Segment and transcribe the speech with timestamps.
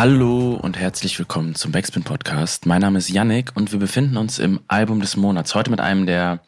[0.00, 2.66] Hallo und herzlich willkommen zum Backspin Podcast.
[2.66, 5.56] Mein Name ist Yannick und wir befinden uns im Album des Monats.
[5.56, 6.38] Heute mit einem der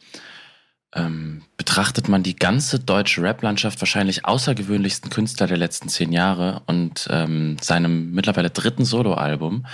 [0.95, 7.09] ähm, betrachtet man die ganze deutsche Rap-Landschaft wahrscheinlich außergewöhnlichsten Künstler der letzten zehn Jahre und
[7.11, 9.65] ähm, seinem mittlerweile dritten Soloalbum.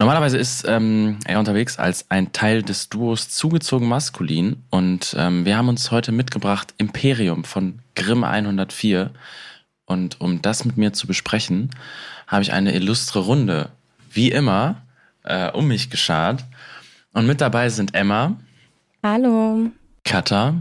[0.00, 5.56] Normalerweise ist ähm, er unterwegs als ein Teil des Duos Zugezogen Maskulin und ähm, wir
[5.56, 9.12] haben uns heute mitgebracht Imperium von Grimm 104
[9.84, 11.70] und um das mit mir zu besprechen,
[12.26, 13.70] habe ich eine illustre Runde,
[14.10, 14.82] wie immer,
[15.24, 16.44] äh, um mich geschart.
[17.12, 18.36] Und mit dabei sind Emma.
[19.02, 19.70] Hallo.
[20.04, 20.54] Katha.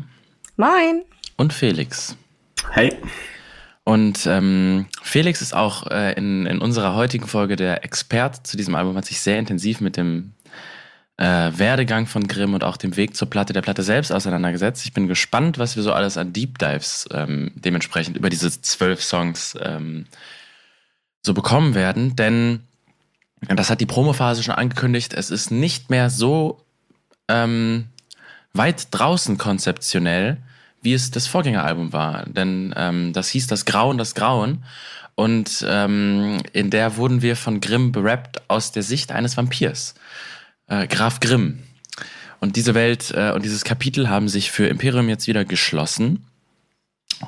[0.57, 1.03] Moin.
[1.37, 2.15] Und Felix.
[2.71, 2.95] Hey.
[3.83, 8.73] Und ähm, Felix ist auch äh, in, in unserer heutigen Folge der Experte zu diesem
[8.73, 10.33] Album, hat sich sehr intensiv mit dem
[11.17, 14.85] äh, Werdegang von Grimm und auch dem Weg zur Platte der Platte selbst auseinandergesetzt.
[14.85, 19.03] Ich bin gespannt, was wir so alles an Deep Dives ähm, dementsprechend über diese zwölf
[19.03, 20.07] Songs ähm,
[21.25, 22.15] so bekommen werden.
[22.15, 22.61] Denn
[23.41, 25.13] das hat die Promophase schon angekündigt.
[25.13, 26.61] Es ist nicht mehr so
[27.27, 27.85] ähm,
[28.53, 30.37] weit draußen konzeptionell,
[30.81, 32.25] wie es das Vorgängeralbum war.
[32.27, 34.63] Denn ähm, das hieß Das Grauen, das Grauen.
[35.15, 39.95] Und ähm, in der wurden wir von Grimm berappt aus der Sicht eines Vampirs.
[40.67, 41.63] Äh, Graf Grimm.
[42.39, 46.25] Und diese Welt äh, und dieses Kapitel haben sich für Imperium jetzt wieder geschlossen.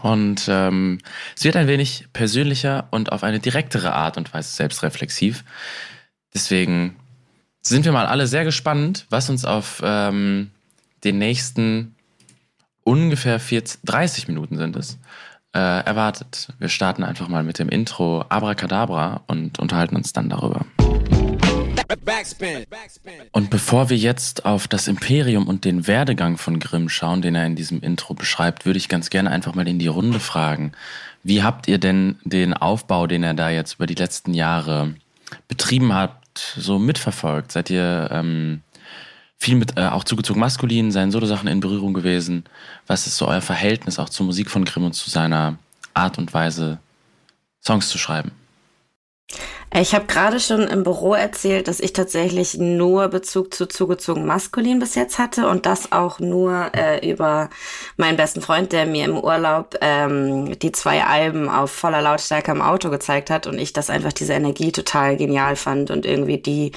[0.03, 0.99] Und ähm,
[1.35, 5.43] es wird ein wenig persönlicher und auf eine direktere Art und Weise selbstreflexiv.
[6.33, 6.95] Deswegen
[7.61, 10.51] sind wir mal alle sehr gespannt, was uns auf ähm,
[11.03, 11.95] den nächsten
[12.83, 14.97] ungefähr 40, 30 Minuten sind es,
[15.53, 16.53] äh, erwartet.
[16.59, 20.65] Wir starten einfach mal mit dem Intro Abracadabra und unterhalten uns dann darüber.
[23.31, 27.45] Und bevor wir jetzt auf das Imperium und den Werdegang von Grimm schauen, den er
[27.45, 30.73] in diesem Intro beschreibt, würde ich ganz gerne einfach mal in die Runde fragen.
[31.23, 34.93] Wie habt ihr denn den Aufbau, den er da jetzt über die letzten Jahre
[35.47, 37.51] betrieben hat, so mitverfolgt?
[37.51, 38.61] Seid ihr ähm,
[39.37, 42.45] viel mit äh, auch zugezogen maskulin, seinen Solo-Sachen in Berührung gewesen?
[42.85, 45.57] Was ist so euer Verhältnis auch zur Musik von Grimm und zu seiner
[45.93, 46.79] Art und Weise,
[47.61, 48.31] Songs zu schreiben?
[49.73, 54.79] Ich habe gerade schon im Büro erzählt, dass ich tatsächlich nur Bezug zu zugezogen maskulin
[54.79, 57.49] bis jetzt hatte und das auch nur äh, über
[57.97, 62.61] meinen besten Freund, der mir im Urlaub ähm, die zwei Alben auf voller Lautstärke im
[62.61, 66.71] Auto gezeigt hat und ich das einfach diese Energie total genial fand und irgendwie die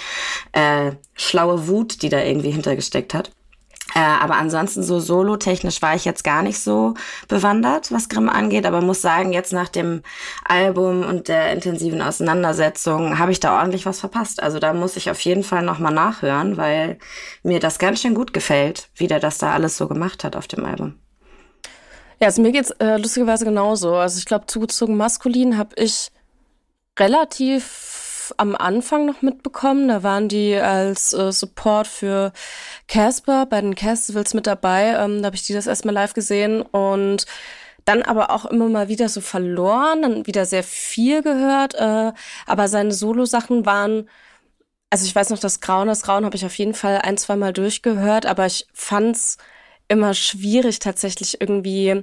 [0.53, 3.31] äh, schlaue Wut, die da irgendwie hintergesteckt hat.
[3.95, 6.95] Äh, aber ansonsten so solo-technisch war ich jetzt gar nicht so
[7.29, 8.67] bewandert, was Grimm angeht.
[8.67, 10.03] Aber muss sagen, jetzt nach dem
[10.45, 14.43] Album und der intensiven Auseinandersetzung habe ich da ordentlich was verpasst.
[14.43, 16.99] Also da muss ich auf jeden Fall nochmal nachhören, weil
[17.43, 20.47] mir das ganz schön gut gefällt, wie der das da alles so gemacht hat auf
[20.47, 20.95] dem Album.
[22.21, 23.95] Ja, also mir geht's äh, lustigerweise genauso.
[23.95, 26.11] Also ich glaube, zugezogen maskulin habe ich
[26.99, 28.00] relativ
[28.39, 29.89] am Anfang noch mitbekommen.
[29.89, 32.33] Da waren die als äh, Support für
[32.89, 34.95] Casper bei den Festivals mit dabei.
[34.99, 37.27] Ähm, da habe ich die das erstmal live gesehen und
[37.85, 41.75] dann aber auch immer mal wieder so verloren, dann wieder sehr viel gehört.
[41.75, 42.13] Äh,
[42.47, 44.09] aber seine Solo-Sachen waren,
[44.91, 47.37] also ich weiß noch, das Grauen, das Grauen habe ich auf jeden Fall ein, zwei
[47.37, 49.39] Mal durchgehört, aber ich fand's
[49.89, 52.03] immer schwierig, tatsächlich irgendwie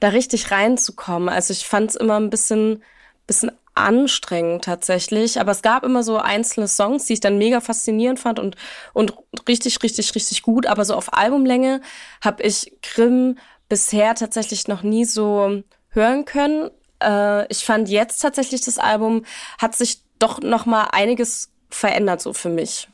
[0.00, 1.28] da richtig reinzukommen.
[1.28, 2.82] Also ich fand's immer ein bisschen,
[3.26, 5.40] bisschen anstrengend tatsächlich.
[5.40, 8.56] Aber es gab immer so einzelne Songs, die ich dann mega faszinierend fand und,
[8.92, 9.14] und
[9.48, 10.66] richtig, richtig, richtig gut.
[10.66, 11.80] Aber so auf Albumlänge
[12.22, 13.38] habe ich Grimm
[13.68, 16.70] bisher tatsächlich noch nie so hören können.
[17.02, 19.24] Äh, ich fand jetzt tatsächlich das Album
[19.58, 22.88] hat sich doch noch mal einiges verändert so für mich.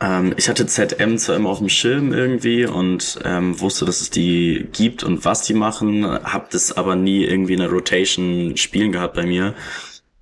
[0.00, 4.10] Ähm, ich hatte ZM zwar immer auf dem Schirm irgendwie und ähm, wusste, dass es
[4.10, 8.92] die gibt und was die machen, hab das aber nie irgendwie in einer Rotation spielen
[8.92, 9.54] gehabt bei mir.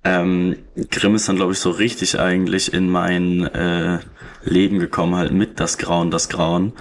[0.03, 0.57] Ähm,
[0.91, 3.99] Grimm ist dann, glaube ich, so richtig eigentlich in mein äh,
[4.43, 6.73] Leben gekommen, halt mit das Grauen, das Grauen.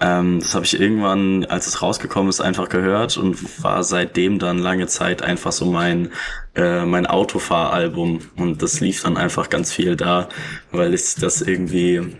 [0.00, 4.58] Ähm, das habe ich irgendwann, als es rausgekommen ist, einfach gehört und war seitdem dann
[4.58, 6.10] lange Zeit einfach so mein
[6.56, 10.28] äh, mein Autofahralbum und das lief dann einfach ganz viel da,
[10.72, 12.16] weil ich das irgendwie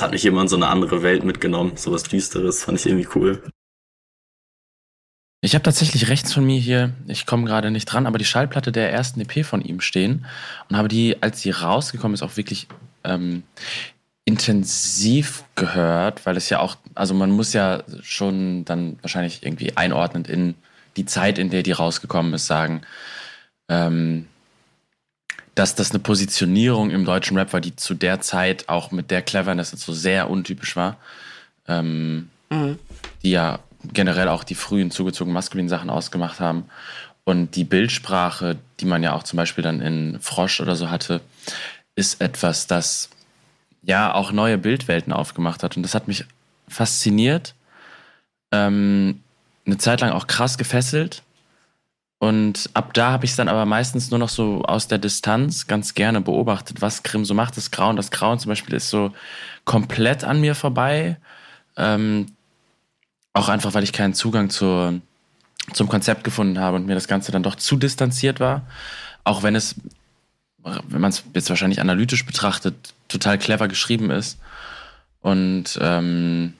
[0.00, 3.08] es hat mich immer in so eine andere Welt mitgenommen, sowas Düsteres, fand ich irgendwie
[3.14, 3.42] cool.
[5.42, 8.72] Ich habe tatsächlich rechts von mir hier, ich komme gerade nicht dran, aber die Schallplatte
[8.72, 10.24] der ersten EP von ihm stehen
[10.70, 12.66] und habe die, als sie rausgekommen ist, auch wirklich
[13.04, 13.42] ähm,
[14.24, 20.28] intensiv gehört, weil es ja auch, also man muss ja schon dann wahrscheinlich irgendwie einordnend
[20.28, 20.54] in
[20.96, 22.80] die Zeit, in der die rausgekommen ist, sagen,
[23.68, 24.28] ähm,
[25.60, 29.20] dass das eine Positionierung im deutschen Rap war, die zu der Zeit auch mit der
[29.20, 30.96] Cleverness so sehr untypisch war.
[31.68, 32.78] Ähm, mhm.
[33.22, 33.58] Die ja
[33.92, 36.64] generell auch die frühen zugezogenen maskulinen Sachen ausgemacht haben.
[37.24, 41.20] Und die Bildsprache, die man ja auch zum Beispiel dann in Frosch oder so hatte,
[41.94, 43.10] ist etwas, das
[43.82, 45.76] ja auch neue Bildwelten aufgemacht hat.
[45.76, 46.24] Und das hat mich
[46.68, 47.54] fasziniert,
[48.50, 49.20] ähm,
[49.66, 51.22] eine Zeit lang auch krass gefesselt.
[52.20, 55.66] Und ab da habe ich es dann aber meistens nur noch so aus der Distanz
[55.66, 57.56] ganz gerne beobachtet, was Grimm so macht.
[57.56, 59.12] Das Grauen, das Grauen zum Beispiel ist so
[59.64, 61.16] komplett an mir vorbei.
[61.78, 62.26] Ähm,
[63.32, 65.00] auch einfach, weil ich keinen Zugang zur,
[65.72, 68.66] zum Konzept gefunden habe und mir das Ganze dann doch zu distanziert war.
[69.24, 69.76] Auch wenn es,
[70.58, 74.38] wenn man es jetzt wahrscheinlich analytisch betrachtet, total clever geschrieben ist.
[75.22, 76.52] Und ähm,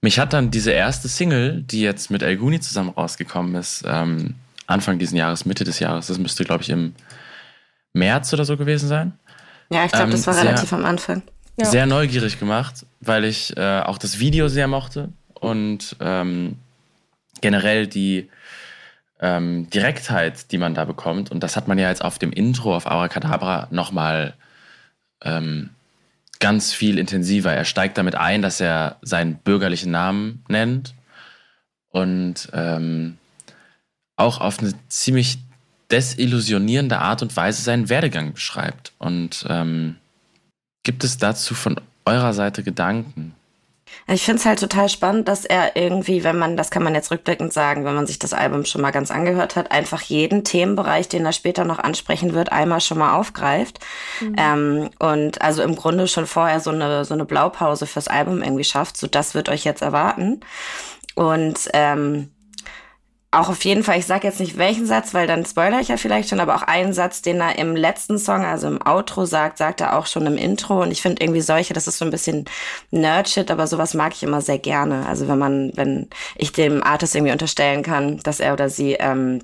[0.00, 4.34] mich hat dann diese erste Single, die jetzt mit El Guni zusammen rausgekommen ist, ähm,
[4.70, 6.94] Anfang diesen Jahres, Mitte des Jahres, das müsste, glaube ich, im
[7.92, 9.12] März oder so gewesen sein.
[9.70, 11.22] Ja, ich glaube, ähm, das war sehr, relativ am Anfang.
[11.58, 11.66] Ja.
[11.66, 16.56] Sehr neugierig gemacht, weil ich äh, auch das Video sehr mochte und ähm,
[17.40, 18.28] generell die
[19.20, 21.30] ähm, Direktheit, die man da bekommt.
[21.30, 24.34] Und das hat man ja jetzt auf dem Intro auf Abracadabra nochmal
[25.22, 25.70] ähm,
[26.38, 27.52] ganz viel intensiver.
[27.52, 30.94] Er steigt damit ein, dass er seinen bürgerlichen Namen nennt
[31.90, 33.18] und ähm,
[34.20, 35.38] auch auf eine ziemlich
[35.90, 38.92] desillusionierende Art und Weise seinen Werdegang beschreibt.
[38.98, 39.96] Und ähm,
[40.84, 43.34] gibt es dazu von eurer Seite Gedanken?
[44.06, 47.10] Ich finde es halt total spannend, dass er irgendwie, wenn man, das kann man jetzt
[47.10, 51.08] rückblickend sagen, wenn man sich das Album schon mal ganz angehört hat, einfach jeden Themenbereich,
[51.08, 53.80] den er später noch ansprechen wird, einmal schon mal aufgreift.
[54.20, 54.36] Mhm.
[54.36, 58.64] Ähm, und also im Grunde schon vorher so eine, so eine Blaupause fürs Album irgendwie
[58.64, 58.96] schafft.
[58.96, 60.40] So, das wird euch jetzt erwarten.
[61.14, 62.30] Und ähm,
[63.32, 65.96] auch auf jeden Fall, ich sage jetzt nicht welchen Satz, weil dann spoiler ich ja
[65.96, 69.58] vielleicht schon, aber auch einen Satz, den er im letzten Song, also im Outro sagt,
[69.58, 70.82] sagt er auch schon im Intro.
[70.82, 72.46] Und ich finde irgendwie solche, das ist so ein bisschen
[72.90, 75.06] Nerdshit, aber sowas mag ich immer sehr gerne.
[75.06, 79.40] Also wenn man, wenn ich dem Artist irgendwie unterstellen kann, dass er oder sie ähm,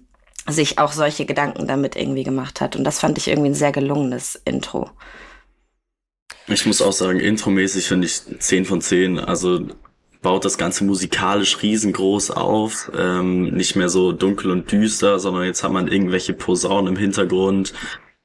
[0.48, 2.74] sich auch solche Gedanken damit irgendwie gemacht hat.
[2.74, 4.90] Und das fand ich irgendwie ein sehr gelungenes Intro.
[6.48, 9.20] Ich muss auch sagen, intromäßig finde ich 10 von 10.
[9.20, 9.60] Also
[10.26, 15.62] baut das Ganze musikalisch riesengroß auf, ähm, nicht mehr so dunkel und düster, sondern jetzt
[15.62, 17.72] hat man irgendwelche Posaunen im Hintergrund,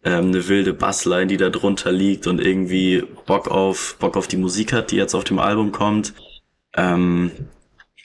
[0.03, 4.37] ähm, eine wilde Bassline, die da drunter liegt und irgendwie Bock auf Bock auf die
[4.37, 6.15] Musik hat, die jetzt auf dem Album kommt.
[6.75, 7.29] Ähm,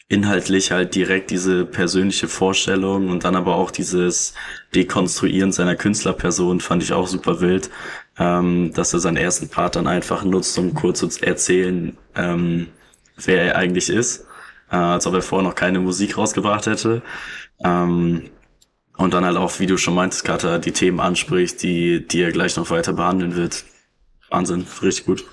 [0.09, 4.35] inhaltlich halt direkt diese persönliche Vorstellung und dann aber auch dieses
[4.75, 7.71] Dekonstruieren seiner Künstlerperson fand ich auch super wild,
[8.19, 12.67] ähm, dass er seinen ersten Part dann einfach nutzt, um kurz zu erzählen, ähm,
[13.17, 14.27] wer er eigentlich ist,
[14.71, 17.03] äh, als ob er vorher noch keine Musik rausgebracht hätte.
[17.65, 18.31] Ähm,
[18.97, 22.33] und dann halt auch, wie du schon meintest, Kata, die Themen anspricht, die, die er
[22.33, 23.65] gleich noch weiter behandeln wird.
[24.31, 25.25] Wahnsinn, richtig gut.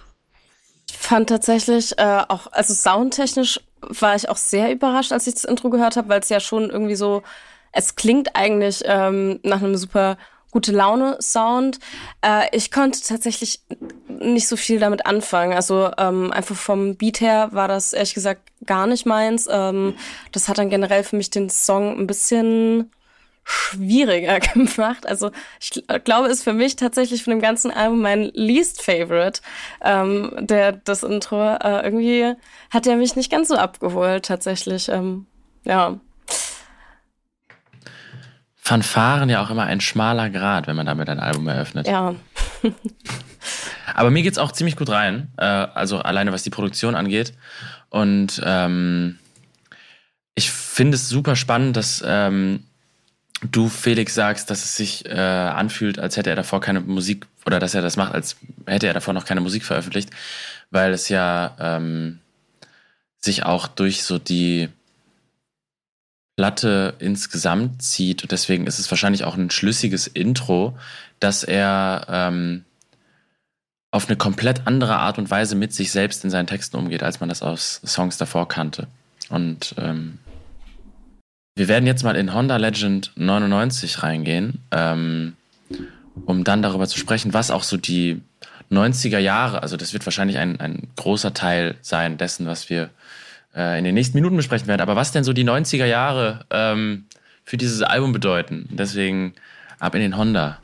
[0.89, 5.43] Ich fand tatsächlich äh, auch, also soundtechnisch war ich auch sehr überrascht, als ich das
[5.43, 7.23] Intro gehört habe, weil es ja schon irgendwie so,
[7.71, 10.17] es klingt eigentlich ähm, nach einem super
[10.53, 11.79] gute Laune Sound.
[12.21, 13.59] Äh, ich konnte tatsächlich
[14.07, 15.53] nicht so viel damit anfangen.
[15.53, 19.49] Also ähm, einfach vom Beat her war das ehrlich gesagt gar nicht meins.
[19.51, 19.95] Ähm,
[20.31, 22.91] das hat dann generell für mich den Song ein bisschen
[23.43, 25.07] schwieriger gemacht.
[25.07, 29.41] Also ich glaube, ist für mich tatsächlich von dem ganzen Album mein least favorite.
[29.83, 32.35] Ähm, der das Intro äh, irgendwie
[32.69, 34.87] hat er mich nicht ganz so abgeholt tatsächlich.
[34.89, 35.25] Ähm,
[35.65, 35.99] ja.
[38.65, 41.85] Fanfaren ja auch immer ein schmaler Grad, wenn man damit ein Album eröffnet.
[41.85, 42.15] Ja.
[43.93, 47.33] Aber mir geht's auch ziemlich gut rein, äh, also alleine was die Produktion angeht.
[47.89, 49.19] Und ähm,
[50.33, 52.63] ich finde es super spannend, dass ähm,
[53.51, 57.59] du, Felix, sagst, dass es sich äh, anfühlt, als hätte er davor keine Musik, oder
[57.59, 60.09] dass er das macht, als hätte er davor noch keine Musik veröffentlicht,
[60.71, 62.19] weil es ja ähm,
[63.19, 64.69] sich auch durch so die
[66.35, 68.23] Platte insgesamt zieht.
[68.23, 70.77] Und deswegen ist es wahrscheinlich auch ein schlüssiges Intro,
[71.19, 72.65] dass er ähm,
[73.91, 77.19] auf eine komplett andere Art und Weise mit sich selbst in seinen Texten umgeht, als
[77.19, 78.87] man das aus Songs davor kannte.
[79.29, 80.17] Und ähm,
[81.55, 85.35] wir werden jetzt mal in Honda Legend 99 reingehen, ähm,
[86.25, 88.21] um dann darüber zu sprechen, was auch so die
[88.71, 92.89] 90er Jahre, also das wird wahrscheinlich ein, ein großer Teil sein dessen, was wir
[93.55, 94.81] äh, in den nächsten Minuten besprechen werden.
[94.81, 97.05] Aber was denn so die 90er Jahre ähm,
[97.43, 98.67] für dieses Album bedeuten.
[98.71, 99.33] Deswegen
[99.79, 100.59] ab in den Honda.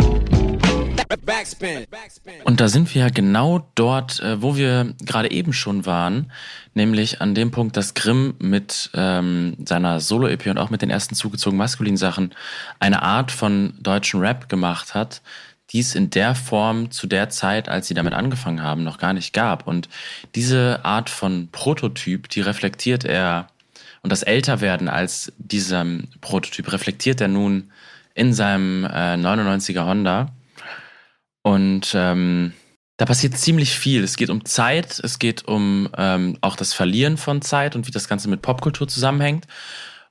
[2.44, 6.32] Und da sind wir genau dort, äh, wo wir gerade eben schon waren,
[6.74, 11.16] nämlich an dem Punkt, dass Grimm mit ähm, seiner Solo-EP und auch mit den ersten
[11.16, 12.36] zugezogen maskulinen Sachen
[12.80, 15.22] eine Art von deutschen Rap gemacht hat,
[15.72, 19.14] die es in der Form zu der Zeit, als sie damit angefangen haben, noch gar
[19.14, 19.68] nicht gab.
[19.68, 19.90] Und
[20.36, 23.48] diese Art von Prototyp, die reflektiert er
[24.02, 27.72] und das Älterwerden als diesem Prototyp reflektiert er nun
[28.14, 30.34] in seinem äh, 99er Honda.
[31.42, 32.54] Und ähm,
[32.98, 34.04] da passiert ziemlich viel.
[34.04, 37.92] Es geht um Zeit, es geht um ähm, auch das Verlieren von Zeit und wie
[37.92, 39.48] das Ganze mit Popkultur zusammenhängt.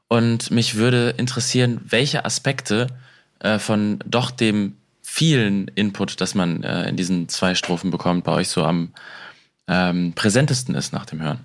[0.08, 2.86] Und mich würde interessieren, welche Aspekte
[3.40, 4.77] äh, von doch dem
[5.18, 8.92] vielen Input, das man äh, in diesen zwei Strophen bekommt, bei euch so am
[9.66, 11.40] ähm, präsentesten ist nach dem Hören.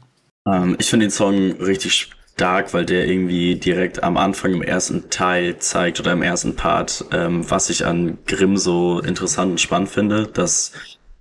[0.48, 5.10] Ähm, ich finde den Song richtig stark, weil der irgendwie direkt am Anfang im ersten
[5.10, 9.89] Teil zeigt oder im ersten Part, ähm, was ich an Grimm so interessant und spannend
[9.89, 10.74] finde, dass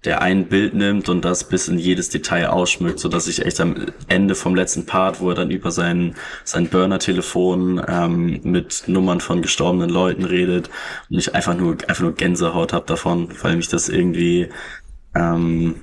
[0.05, 3.61] der ein Bild nimmt und das bis in jedes Detail ausschmückt, so dass ich echt
[3.61, 9.21] am Ende vom letzten Part, wo er dann über sein sein Burner-Telefon ähm, mit Nummern
[9.21, 10.71] von gestorbenen Leuten redet
[11.09, 14.49] und ich einfach nur einfach nur Gänsehaut hab davon, weil mich das irgendwie
[15.15, 15.77] ähm,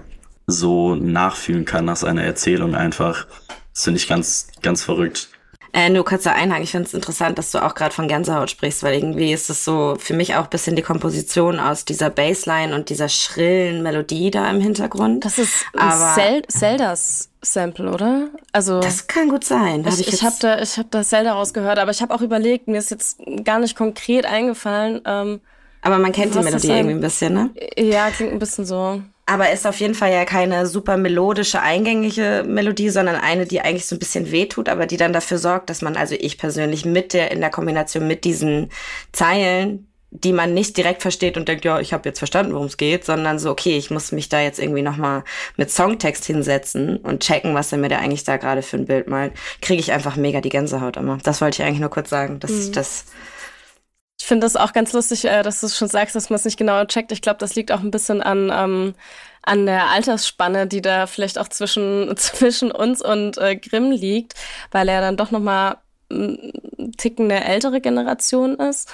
[0.48, 3.28] so nachfühlen kann nach seiner Erzählung einfach.
[3.74, 5.30] Das finde ich ganz, ganz verrückt.
[5.74, 6.64] Äh, nur kurzer Einhang.
[6.64, 9.64] Ich finde es interessant, dass du auch gerade von Gänsehaut sprichst, weil irgendwie ist es
[9.64, 14.50] so für mich auch bisschen die Komposition aus dieser Bassline und dieser schrillen Melodie da
[14.50, 15.26] im Hintergrund.
[15.26, 18.30] Das ist Aber Zel Zeldas Sample, oder?
[18.52, 19.84] Also das kann gut sein.
[19.84, 22.22] Da ich ich, ich habe da, ich habe da Zelda rausgehört, aber ich habe auch
[22.22, 25.02] überlegt, mir ist jetzt gar nicht konkret eingefallen.
[25.06, 25.42] Ähm,
[25.82, 27.50] aber man kennt die Melodie irgendwie ein bisschen, ne?
[27.78, 29.02] Ja, klingt ein bisschen so.
[29.26, 33.86] Aber ist auf jeden Fall ja keine super melodische, eingängige Melodie, sondern eine, die eigentlich
[33.86, 37.14] so ein bisschen wehtut, aber die dann dafür sorgt, dass man, also ich persönlich, mit
[37.14, 38.70] der, in der Kombination mit diesen
[39.12, 42.78] Zeilen, die man nicht direkt versteht und denkt, ja, ich habe jetzt verstanden, worum es
[42.78, 45.24] geht, sondern so, okay, ich muss mich da jetzt irgendwie nochmal
[45.56, 49.08] mit Songtext hinsetzen und checken, was er mir da eigentlich da gerade für ein Bild
[49.08, 51.20] malt, kriege ich einfach mega die Gänsehaut immer.
[51.22, 52.72] Das wollte ich eigentlich nur kurz sagen, dass mhm.
[52.72, 53.06] das
[54.30, 56.86] finde das auch ganz lustig, äh, dass du schon sagst, dass man es nicht genau
[56.86, 57.12] checkt.
[57.12, 58.94] Ich glaube, das liegt auch ein bisschen an, ähm,
[59.42, 64.36] an der Altersspanne, die da vielleicht auch zwischen, zwischen uns und äh, Grimm liegt,
[64.72, 65.78] weil er dann doch nochmal
[66.10, 68.90] ein Ticken eine ältere Generation ist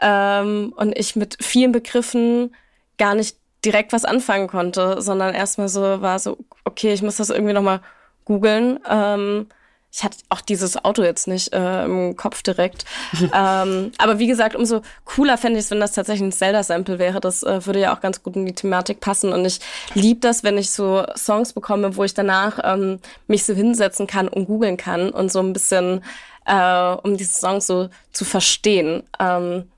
[0.00, 2.54] ähm, und ich mit vielen Begriffen
[2.96, 7.30] gar nicht direkt was anfangen konnte, sondern erstmal so war so, okay, ich muss das
[7.30, 7.80] irgendwie nochmal
[8.24, 8.78] googeln.
[8.88, 9.48] Ähm,
[9.94, 12.84] ich hatte auch dieses Auto jetzt nicht äh, im Kopf direkt.
[13.32, 17.20] ähm, aber wie gesagt, umso cooler fände ich es, wenn das tatsächlich ein Zelda-Sample wäre.
[17.20, 19.32] Das äh, würde ja auch ganz gut in die Thematik passen.
[19.32, 19.60] Und ich
[19.94, 22.98] liebe das, wenn ich so Songs bekomme, wo ich danach ähm,
[23.28, 26.02] mich so hinsetzen kann und googeln kann und so ein bisschen,
[26.44, 29.04] äh, um diese Songs so zu verstehen.
[29.20, 29.70] Ähm,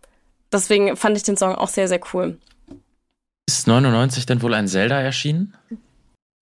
[0.50, 2.38] deswegen fand ich den Song auch sehr, sehr cool.
[3.46, 5.54] Ist 99 denn wohl ein Zelda erschienen?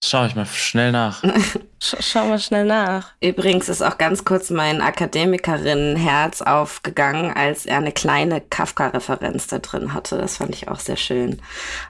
[0.06, 1.22] Schau ich mal schnell nach.
[1.80, 3.12] Sch schau mal schnell nach.
[3.22, 9.94] Übrigens ist auch ganz kurz mein Akademikerinnenherz aufgegangen, als er eine kleine Kafka-Referenz da drin
[9.94, 10.18] hatte.
[10.18, 11.40] Das fand ich auch sehr schön.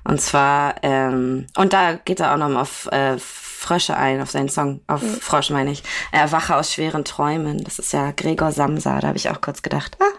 [0.04, 4.48] Und zwar, ähm, und da geht er auch nochmal auf äh, Frösche ein, auf seinen
[4.48, 5.16] Song, auf mhm.
[5.20, 5.82] Frosch meine ich.
[6.12, 7.64] Erwache aus schweren Träumen.
[7.64, 10.16] Das ist ja Gregor Samsa, da habe ich auch kurz gedacht, ah,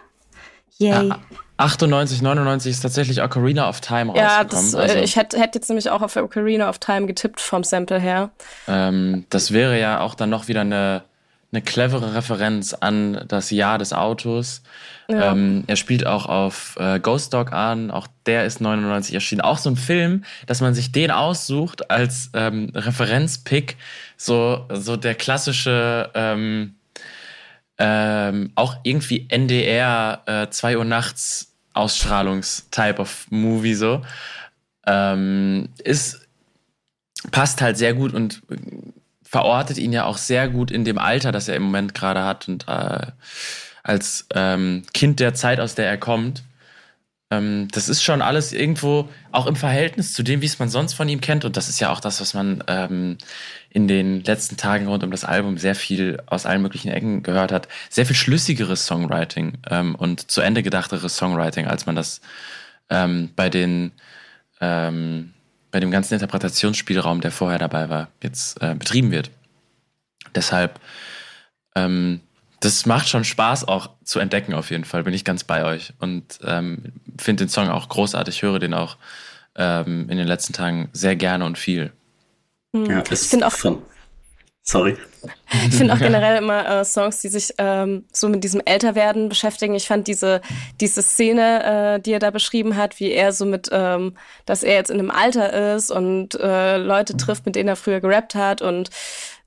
[0.80, 1.08] yay.
[1.08, 1.20] Ja,
[1.58, 4.72] 98, 99 ist tatsächlich Ocarina of Time ja, rausgekommen.
[4.74, 8.00] Ja, also, ich hätte hätt jetzt nämlich auch auf Ocarina of Time getippt vom Sample
[8.00, 8.32] her.
[8.68, 11.04] Ähm, das wäre ja auch dann noch wieder eine,
[11.54, 14.64] eine clevere Referenz an das Jahr des Autos.
[15.08, 15.32] Ja.
[15.32, 19.42] Ähm, er spielt auch auf äh, Ghost Dog an, auch der ist 99 erschienen.
[19.42, 23.78] Auch so ein Film, dass man sich den aussucht als ähm, Referenzpick,
[24.18, 26.76] so, so der klassische ähm,
[27.78, 34.02] ähm, auch irgendwie NDR äh, 2 Uhr nachts Ausstrahlungs-Type of Movie so.
[34.88, 36.28] Ähm, ist,
[37.32, 38.42] passt halt sehr gut und
[39.24, 42.48] verortet ihn ja auch sehr gut in dem Alter, das er im Moment gerade hat
[42.48, 43.08] und äh,
[43.84, 46.44] als ähm, Kind der Zeit, aus der er kommt.
[47.32, 50.94] Ähm, das ist schon alles irgendwo auch im Verhältnis zu dem, wie es man sonst
[50.94, 51.46] von ihm kennt.
[51.46, 53.18] Und das ist ja auch das, was man ähm,
[53.70, 57.52] in den letzten Tagen rund um das Album sehr viel aus allen möglichen Ecken gehört
[57.52, 57.68] hat.
[57.90, 62.22] Sehr viel schlüssigeres Songwriting ähm, und zu Ende gedachteres Songwriting, als man das
[62.90, 63.92] ähm, bei den
[64.62, 65.34] ähm,
[65.72, 69.30] bei dem ganzen Interpretationsspielraum, der vorher dabei war, jetzt äh, betrieben wird.
[70.34, 70.80] Deshalb
[71.76, 72.22] ähm,
[72.66, 75.94] das macht schon Spaß auch zu entdecken auf jeden Fall, bin ich ganz bei euch
[76.00, 78.98] und ähm, finde den Song auch großartig, höre den auch
[79.56, 81.94] ähm, in den letzten Tagen sehr gerne und viel.
[82.74, 83.82] Ja, ich finde auch von,
[84.68, 84.98] Sorry.
[85.70, 89.76] Ich finde auch generell immer äh, Songs, die sich ähm, so mit diesem Älterwerden beschäftigen.
[89.76, 90.42] Ich fand diese,
[90.82, 94.18] diese Szene, äh, die er da beschrieben hat, wie er so mit, ähm,
[94.48, 98.02] dass er jetzt in einem Alter ist und äh, Leute trifft, mit denen er früher
[98.02, 98.90] gerappt hat und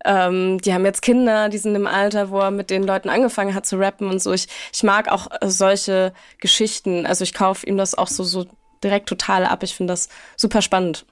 [0.04, 3.54] ähm, die haben jetzt Kinder, die sind im Alter, wo er mit den Leuten angefangen
[3.54, 4.32] hat zu rappen und so.
[4.32, 7.04] Ich, ich mag auch äh, solche Geschichten.
[7.04, 8.46] Also ich kaufe ihm das auch so, so
[8.84, 9.64] direkt total ab.
[9.64, 11.04] Ich finde das super spannend.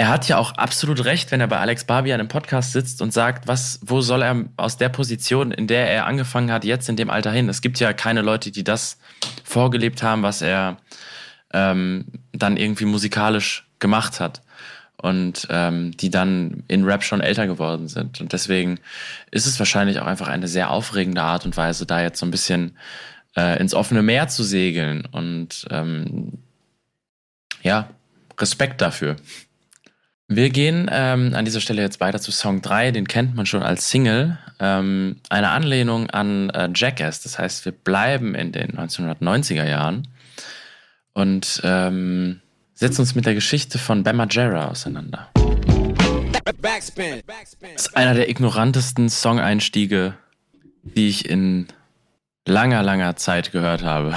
[0.00, 3.12] Er hat ja auch absolut recht, wenn er bei Alex Barbian im Podcast sitzt und
[3.12, 6.94] sagt, was, wo soll er aus der Position, in der er angefangen hat, jetzt in
[6.94, 7.48] dem Alter hin?
[7.48, 8.98] Es gibt ja keine Leute, die das
[9.42, 10.76] vorgelebt haben, was er
[11.52, 14.40] ähm, dann irgendwie musikalisch gemacht hat
[15.02, 18.20] und ähm, die dann in Rap schon älter geworden sind.
[18.20, 18.78] Und deswegen
[19.32, 22.30] ist es wahrscheinlich auch einfach eine sehr aufregende Art und Weise, da jetzt so ein
[22.30, 22.76] bisschen
[23.36, 25.06] äh, ins offene Meer zu segeln.
[25.06, 26.38] Und ähm,
[27.62, 27.90] ja,
[28.38, 29.16] Respekt dafür.
[30.30, 33.62] Wir gehen ähm, an dieser Stelle jetzt weiter zu Song 3, den kennt man schon
[33.62, 34.36] als Single.
[34.60, 40.06] Ähm, eine Anlehnung an äh, Jackass, das heißt, wir bleiben in den 1990er Jahren
[41.14, 42.42] und ähm,
[42.74, 45.30] setzen uns mit der Geschichte von Bama Jarrah auseinander.
[46.44, 46.90] Das
[47.76, 50.12] ist einer der ignorantesten Song-Einstiege,
[50.82, 51.68] die ich in
[52.46, 54.14] langer, langer Zeit gehört habe.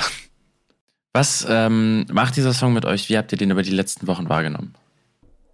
[1.14, 3.08] Was ähm, macht dieser Song mit euch?
[3.08, 4.76] Wie habt ihr den über die letzten Wochen wahrgenommen?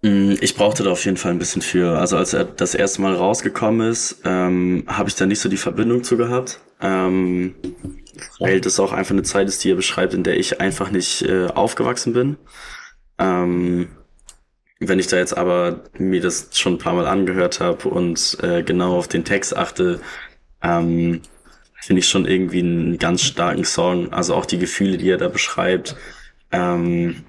[0.02, 1.98] Mm, ich brauchte da auf jeden Fall ein bisschen für.
[1.98, 5.56] Also als er das erste Mal rausgekommen ist, ähm, habe ich da nicht so die
[5.56, 6.60] Verbindung zu gehabt.
[6.80, 7.54] Ähm,
[8.38, 11.22] weil das auch einfach eine Zeit ist, die er beschreibt, in der ich einfach nicht
[11.22, 12.36] äh, aufgewachsen bin.
[13.18, 13.88] Ähm,
[14.80, 18.62] wenn ich da jetzt aber mir das schon ein paar Mal angehört habe und äh,
[18.62, 20.00] genau auf den Text achte,
[20.62, 21.22] ähm,
[21.80, 24.12] finde ich schon irgendwie einen ganz starken Song.
[24.12, 25.96] Also auch die Gefühle, die er da beschreibt.
[26.52, 27.24] Ähm,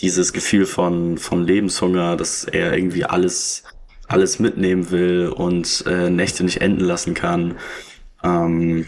[0.00, 3.64] dieses Gefühl von, von Lebenshunger, dass er irgendwie alles,
[4.08, 7.56] alles mitnehmen will und äh, Nächte nicht enden lassen kann.
[8.22, 8.86] Ähm,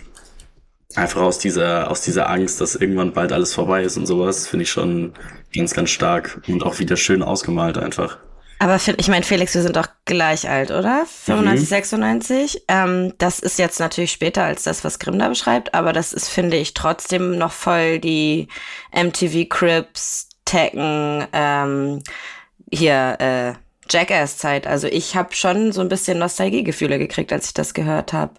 [0.94, 4.64] einfach aus dieser, aus dieser Angst, dass irgendwann bald alles vorbei ist und sowas, finde
[4.64, 5.12] ich schon
[5.54, 8.18] ganz, ganz stark und auch wieder schön ausgemalt einfach.
[8.58, 11.04] Aber ich meine, Felix, wir sind doch gleich alt, oder?
[11.04, 11.66] 95, mhm.
[11.66, 12.62] 96.
[12.68, 16.28] Ähm, das ist jetzt natürlich später als das, was Grimm da beschreibt, aber das ist,
[16.28, 18.46] finde ich, trotzdem noch voll die
[18.92, 22.02] MTV Crips, Tekken, ähm,
[22.70, 23.52] hier, äh,
[23.88, 24.66] Jackass-Zeit.
[24.66, 28.34] Also ich habe schon so ein bisschen Nostalgiegefühle gekriegt, als ich das gehört habe.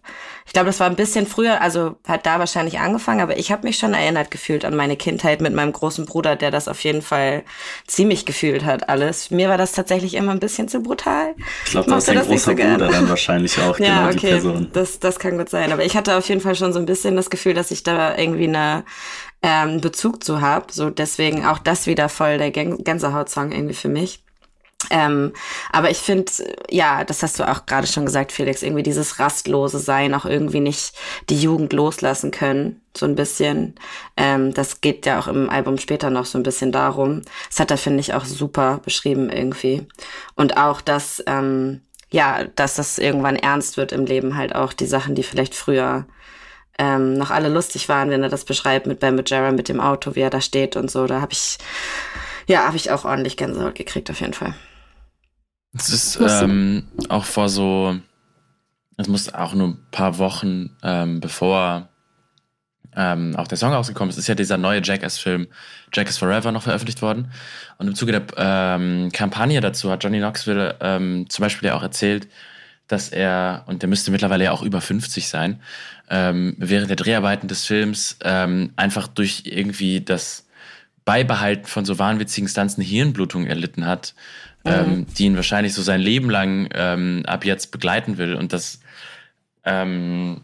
[0.45, 3.65] Ich glaube, das war ein bisschen früher, also hat da wahrscheinlich angefangen, aber ich habe
[3.67, 7.01] mich schon erinnert gefühlt an meine Kindheit mit meinem großen Bruder, der das auf jeden
[7.01, 7.43] Fall
[7.87, 9.31] ziemlich gefühlt hat, alles.
[9.31, 11.35] Mir war das tatsächlich immer ein bisschen zu brutal.
[11.65, 14.19] Ich glaube, da ist dein großer so Bruder dann wahrscheinlich auch ja, genau okay.
[14.19, 14.69] die Person.
[14.73, 15.71] Das, das kann gut sein.
[15.71, 18.17] Aber ich hatte auf jeden Fall schon so ein bisschen das Gefühl, dass ich da
[18.17, 18.83] irgendwie eine
[19.43, 20.71] ähm, Bezug zu habe.
[20.71, 24.23] So deswegen auch das wieder voll der Gänsehautsong irgendwie für mich.
[24.89, 25.33] Ähm,
[25.71, 26.31] aber ich finde,
[26.69, 30.59] ja, das hast du auch gerade schon gesagt, Felix, irgendwie dieses rastlose Sein, auch irgendwie
[30.59, 30.93] nicht
[31.29, 33.75] die Jugend loslassen können, so ein bisschen.
[34.17, 37.21] Ähm, das geht ja auch im Album später noch so ein bisschen darum.
[37.49, 39.87] Das hat er, finde ich, auch super beschrieben irgendwie.
[40.35, 44.85] Und auch, dass, ähm, ja, dass das irgendwann ernst wird im Leben, halt auch die
[44.85, 46.05] Sachen, die vielleicht früher
[46.77, 50.15] ähm, noch alle lustig waren, wenn er das beschreibt mit Ben Majera, mit dem Auto,
[50.15, 51.05] wie er da steht und so.
[51.05, 51.57] Da habe ich,
[52.47, 54.55] ja, habe ich auch ordentlich Gänsehaut gekriegt, auf jeden Fall.
[55.75, 57.95] Es ist ähm, auch vor so,
[58.97, 61.89] es muss auch nur ein paar Wochen ähm, bevor
[62.95, 65.47] ähm, auch der Song rausgekommen ist, ist ja dieser neue Jackass-Film
[65.91, 67.31] Jackass Forever noch veröffentlicht worden.
[67.77, 71.83] Und im Zuge der ähm, Kampagne dazu hat Johnny Knoxville ähm, zum Beispiel ja auch
[71.83, 72.27] erzählt,
[72.87, 75.61] dass er, und der müsste mittlerweile ja auch über 50 sein,
[76.13, 80.45] ähm, während der Dreharbeiten des Films ähm, einfach durch irgendwie das
[81.03, 84.13] Beibehalten von so wahnwitzigen Stanzen Hirnblutung erlitten hat
[84.65, 85.05] ähm, mhm.
[85.17, 88.35] die ihn wahrscheinlich so sein Leben lang ähm, ab jetzt begleiten will.
[88.35, 88.79] Und das
[89.65, 90.41] ähm,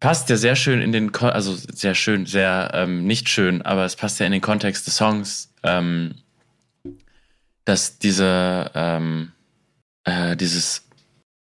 [0.00, 3.84] passt ja sehr schön in den, Ko also sehr schön, sehr ähm, nicht schön, aber
[3.84, 6.14] es passt ja in den Kontext des Songs, ähm,
[7.64, 9.32] dass diese, ähm,
[10.04, 10.86] äh, dieses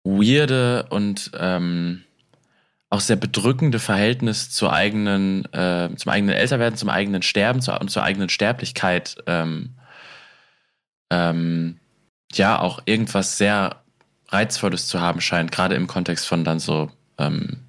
[0.04, 2.02] weirde und ähm,
[2.90, 7.88] auch sehr bedrückende Verhältnis zur eigenen, äh, zum eigenen Älterwerden, zum eigenen Sterben zur, und
[7.88, 9.70] zur eigenen Sterblichkeit ähm,
[11.10, 11.78] ähm,
[12.32, 13.76] ja auch irgendwas sehr
[14.28, 17.60] Reizvolles zu haben scheint, gerade im Kontext von dann so ähm,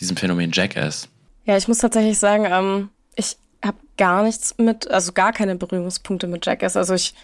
[0.00, 1.08] diesem Phänomen Jackass.
[1.44, 6.26] Ja, ich muss tatsächlich sagen, ähm, ich habe gar nichts mit, also gar keine Berührungspunkte
[6.26, 6.76] mit Jackass.
[6.76, 7.14] Also ich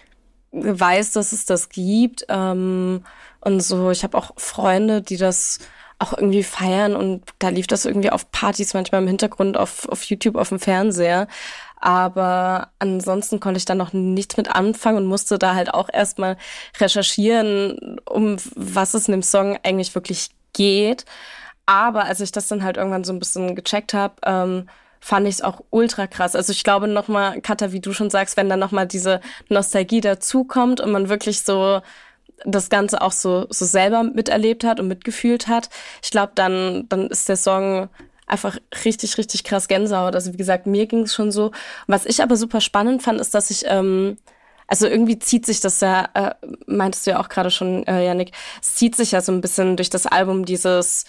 [0.51, 3.03] weiß, dass es das gibt ähm,
[3.41, 3.91] und so.
[3.91, 5.59] Ich habe auch Freunde, die das
[5.99, 10.03] auch irgendwie feiern und da lief das irgendwie auf Partys manchmal im Hintergrund auf, auf
[10.03, 11.27] YouTube, auf dem Fernseher.
[11.79, 16.37] Aber ansonsten konnte ich da noch nichts mit anfangen und musste da halt auch erstmal
[16.79, 21.05] recherchieren, um was es in dem Song eigentlich wirklich geht.
[21.65, 25.35] Aber als ich das dann halt irgendwann so ein bisschen gecheckt habe, ähm, fand ich
[25.35, 26.35] es auch ultra krass.
[26.35, 30.81] Also ich glaube nochmal, Katha, wie du schon sagst, wenn dann nochmal diese Nostalgie dazukommt
[30.81, 31.81] und man wirklich so
[32.43, 35.69] das Ganze auch so, so selber miterlebt hat und mitgefühlt hat,
[36.03, 37.89] ich glaube, dann, dann ist der Song
[38.27, 40.15] einfach richtig, richtig krass Gänsehaut.
[40.15, 41.51] Also wie gesagt, mir ging es schon so.
[41.87, 44.17] Was ich aber super spannend fand, ist, dass ich, ähm,
[44.67, 46.33] also irgendwie zieht sich das ja, äh,
[46.65, 49.77] meintest du ja auch gerade schon, äh, Janik, es zieht sich ja so ein bisschen
[49.77, 51.03] durch das Album dieses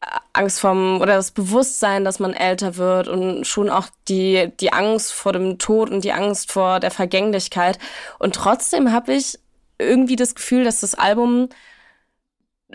[0.00, 4.72] äh, Angst vom oder das Bewusstsein, dass man älter wird und schon auch die, die
[4.72, 7.78] Angst vor dem Tod und die Angst vor der Vergänglichkeit.
[8.18, 9.38] Und trotzdem habe ich
[9.78, 11.48] irgendwie das Gefühl, dass das Album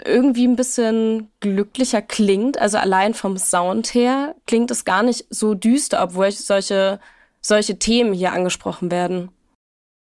[0.06, 2.58] irgendwie ein bisschen glücklicher klingt.
[2.58, 7.00] Also allein vom Sound her klingt es gar nicht so düster, obwohl solche,
[7.42, 9.30] solche Themen hier angesprochen werden.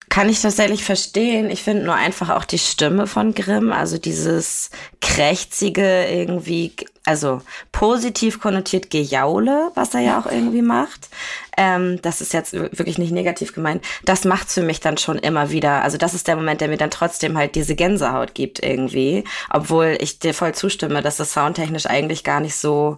[0.10, 1.52] Kann ich tatsächlich verstehen.
[1.52, 6.74] Ich finde nur einfach auch die Stimme von Grimm, also dieses krächzige irgendwie,
[7.06, 7.42] also
[7.72, 11.10] positiv konnotiert Gejaule, was er ja auch irgendwie macht.
[11.58, 13.86] Ähm, das ist jetzt wirklich nicht negativ gemeint.
[14.04, 15.84] Das macht's für mich dann schon immer wieder.
[15.84, 19.96] Also das ist der Moment, der mir dann trotzdem halt diese Gänsehaut gibt irgendwie, obwohl
[20.00, 22.98] ich dir voll zustimme, dass das soundtechnisch eigentlich gar nicht so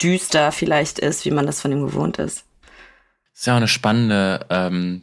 [0.00, 2.44] düster vielleicht ist, wie man das von ihm gewohnt ist.
[3.34, 5.02] Ist ja auch eine spannende ähm,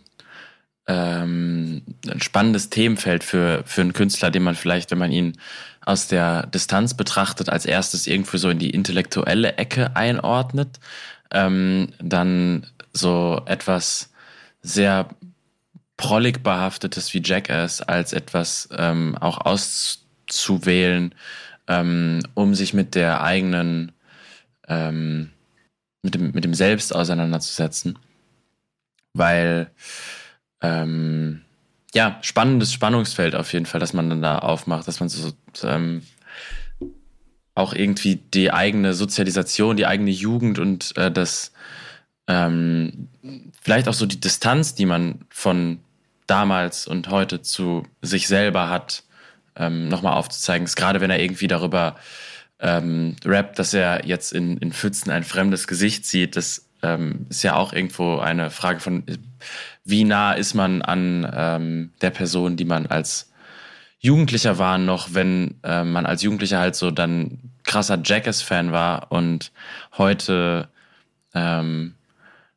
[0.91, 5.37] ähm, ein spannendes Themenfeld für, für einen Künstler, den man vielleicht, wenn man ihn
[5.85, 10.79] aus der Distanz betrachtet, als erstes irgendwo so in die intellektuelle Ecke einordnet,
[11.31, 14.11] ähm, dann so etwas
[14.61, 15.07] sehr
[15.95, 21.15] prollig behaftetes wie Jackass als etwas ähm, auch auszuwählen,
[21.67, 23.93] ähm, um sich mit der eigenen,
[24.67, 25.31] ähm,
[26.03, 27.97] mit dem, mit dem Selbst auseinanderzusetzen.
[29.13, 29.71] Weil
[30.61, 31.41] ähm,
[31.93, 36.03] ja, spannendes Spannungsfeld auf jeden Fall, dass man dann da aufmacht, dass man so ähm,
[37.53, 41.51] auch irgendwie die eigene Sozialisation, die eigene Jugend und äh, das
[42.27, 43.09] ähm,
[43.61, 45.79] vielleicht auch so die Distanz, die man von
[46.27, 49.03] damals und heute zu sich selber hat,
[49.57, 50.65] ähm, nochmal aufzuzeigen.
[50.65, 51.97] Ist gerade wenn er irgendwie darüber
[52.59, 57.43] ähm, rappt, dass er jetzt in, in Pfützen ein fremdes Gesicht sieht, das ähm, ist
[57.43, 59.03] ja auch irgendwo eine Frage von
[59.83, 63.31] wie nah ist man an ähm, der Person, die man als
[63.99, 69.51] Jugendlicher war, noch wenn äh, man als Jugendlicher halt so dann krasser Jackass-Fan war und
[69.97, 70.69] heute
[71.33, 71.93] ähm,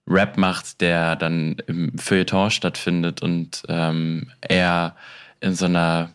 [0.07, 4.97] Rap macht, der dann im Feuilleton stattfindet und ähm, eher
[5.41, 6.11] in so einer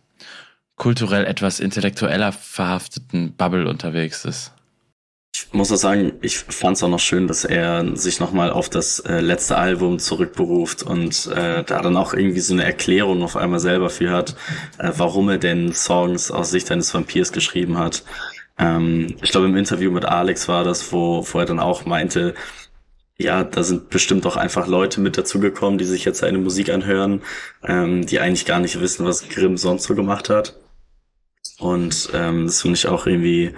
[0.75, 4.53] kulturell etwas intellektueller verhafteten Bubble unterwegs ist.
[5.33, 8.69] Ich muss auch sagen, ich fand es auch noch schön, dass er sich nochmal auf
[8.69, 13.35] das äh, letzte Album zurückberuft und äh, da dann auch irgendwie so eine Erklärung auf
[13.35, 14.35] einmal selber für hat,
[14.79, 18.03] äh, warum er denn Songs aus Sicht eines Vampirs geschrieben hat.
[18.57, 22.33] Ähm, ich glaube, im Interview mit Alex war das, wo, wo er dann auch meinte,
[23.17, 27.21] ja, da sind bestimmt auch einfach Leute mit dazugekommen, die sich jetzt seine Musik anhören,
[27.63, 30.55] ähm, die eigentlich gar nicht wissen, was Grimm sonst so gemacht hat.
[31.59, 33.53] Und ähm, das finde ich auch irgendwie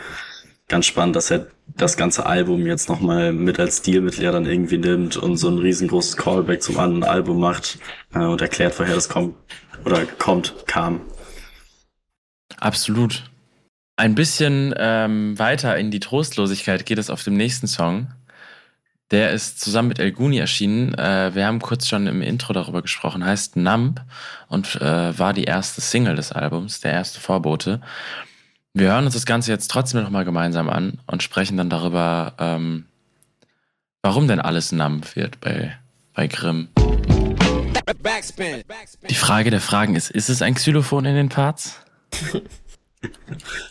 [0.71, 4.77] ganz spannend, dass er das ganze Album jetzt nochmal mit als Stilmittel ja dann irgendwie
[4.77, 7.77] nimmt und so ein riesengroßes Callback zum anderen Album macht
[8.13, 9.35] äh, und erklärt, woher das kommt
[9.83, 11.01] oder kommt, kam.
[12.57, 13.29] Absolut.
[13.97, 18.07] Ein bisschen ähm, weiter in die Trostlosigkeit geht es auf dem nächsten Song.
[19.11, 20.93] Der ist zusammen mit El Guni erschienen.
[20.93, 23.25] Äh, wir haben kurz schon im Intro darüber gesprochen.
[23.25, 24.01] Heißt Numb
[24.47, 27.81] und äh, war die erste Single des Albums, der erste Vorbote.
[28.73, 32.85] Wir hören uns das Ganze jetzt trotzdem nochmal gemeinsam an und sprechen dann darüber, ähm,
[34.01, 35.77] warum denn alles Numb wird bei,
[36.13, 36.69] bei Grimm.
[39.09, 41.79] Die Frage der Fragen ist, ist es ein Xylophon in den Parts?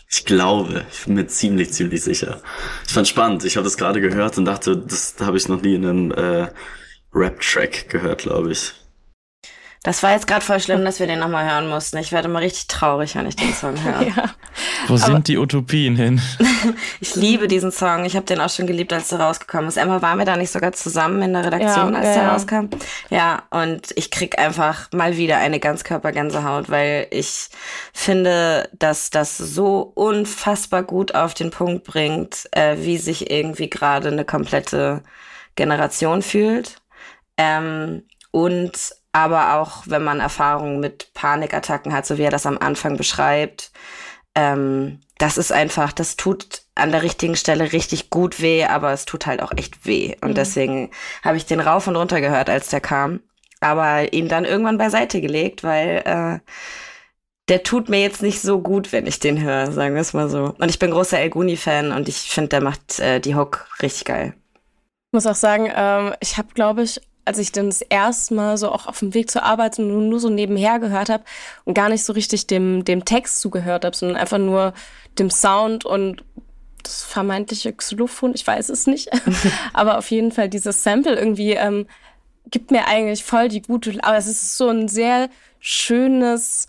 [0.09, 2.41] Ich glaube, ich bin mir ziemlich, ziemlich sicher.
[2.85, 3.45] Ich fand spannend.
[3.45, 6.49] Ich habe das gerade gehört und dachte, das habe ich noch nie in einem äh,
[7.13, 8.73] Rap-Track gehört, glaube ich.
[9.83, 11.97] Das war jetzt gerade voll schlimm, dass wir den nochmal hören mussten.
[11.97, 14.03] Ich werde mal richtig traurig, wenn ich den Song höre.
[14.03, 14.35] ja.
[14.87, 16.21] Wo Aber sind die Utopien hin?
[16.99, 18.05] ich liebe diesen Song.
[18.05, 19.77] Ich habe den auch schon geliebt, als er rausgekommen ist.
[19.77, 22.65] Emma, waren wir da nicht sogar zusammen in der Redaktion, ja, als ja, der rauskam?
[23.09, 27.49] Ja, und ich krieg einfach mal wieder eine Ganzkörpergänsehaut, weil ich
[27.91, 34.09] finde, dass das so unfassbar gut auf den Punkt bringt, äh, wie sich irgendwie gerade
[34.09, 35.01] eine komplette
[35.55, 36.75] Generation fühlt.
[37.37, 42.57] Ähm, und aber auch wenn man Erfahrungen mit Panikattacken hat, so wie er das am
[42.57, 43.71] Anfang beschreibt,
[44.35, 49.05] ähm, das ist einfach, das tut an der richtigen Stelle richtig gut weh, aber es
[49.05, 50.15] tut halt auch echt weh.
[50.21, 50.35] Und mhm.
[50.35, 50.91] deswegen
[51.23, 53.19] habe ich den rauf und runter gehört, als der kam,
[53.59, 56.39] aber ihn dann irgendwann beiseite gelegt, weil äh,
[57.49, 60.29] der tut mir jetzt nicht so gut, wenn ich den höre, sagen wir es mal
[60.29, 60.55] so.
[60.57, 64.05] Und ich bin großer El Guni-Fan und ich finde, der macht äh, die Hook richtig
[64.05, 64.33] geil.
[65.09, 68.57] Ich muss auch sagen, ähm, ich habe, glaube ich, als ich dann das erste Mal
[68.57, 71.23] so auch auf dem Weg zur Arbeit nur, nur so nebenher gehört habe
[71.65, 74.73] und gar nicht so richtig dem, dem Text zugehört habe, sondern einfach nur
[75.19, 76.23] dem Sound und
[76.83, 79.09] das vermeintliche Xylophon, ich weiß es nicht.
[79.73, 81.85] Aber auf jeden Fall dieses Sample irgendwie ähm,
[82.49, 85.29] gibt mir eigentlich voll die gute, aber es ist so ein sehr
[85.59, 86.67] schönes,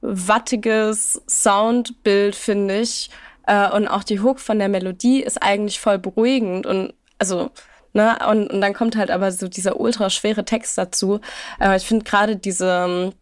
[0.00, 3.10] wattiges Soundbild, finde ich.
[3.46, 7.50] Äh, und auch die Hook von der Melodie ist eigentlich voll beruhigend und also
[7.94, 8.18] Ne?
[8.28, 11.20] Und, und dann kommt halt aber so dieser ultra schwere Text dazu.
[11.58, 13.12] Aber ich finde gerade diese, ähm,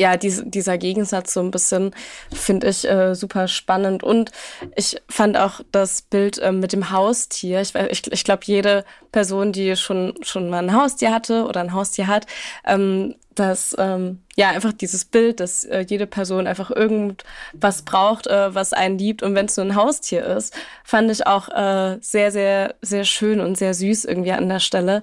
[0.00, 1.94] ja, diese, dieser Gegensatz so ein bisschen,
[2.32, 4.02] finde ich äh, super spannend.
[4.02, 4.30] Und
[4.74, 7.60] ich fand auch das Bild äh, mit dem Haustier.
[7.60, 11.74] Ich, ich, ich glaube, jede Person, die schon, schon mal ein Haustier hatte oder ein
[11.74, 12.26] Haustier hat,
[12.64, 18.54] ähm, dass ähm, ja einfach dieses Bild, dass äh, jede Person einfach irgendwas braucht, äh,
[18.54, 22.32] was einen liebt und wenn es nur ein Haustier ist, fand ich auch äh, sehr
[22.32, 25.02] sehr sehr schön und sehr süß irgendwie an der Stelle.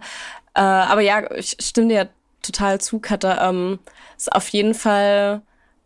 [0.55, 2.10] Äh, aber ja, ich stimme dir
[2.41, 3.50] total zu, Katha.
[3.50, 3.80] Ähm,
[4.17, 5.41] ist auf jeden Fall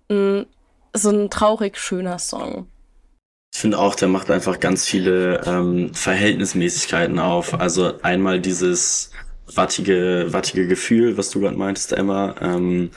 [0.10, 0.46] ein,
[0.94, 2.68] so ein traurig schöner Song.
[3.54, 7.60] Ich finde auch, der macht einfach ganz viele ähm, Verhältnismäßigkeiten auf.
[7.60, 9.12] Also einmal dieses
[9.56, 12.36] wattige, wattige Gefühl, was du gerade meintest, Emma.
[12.40, 12.92] Ähm,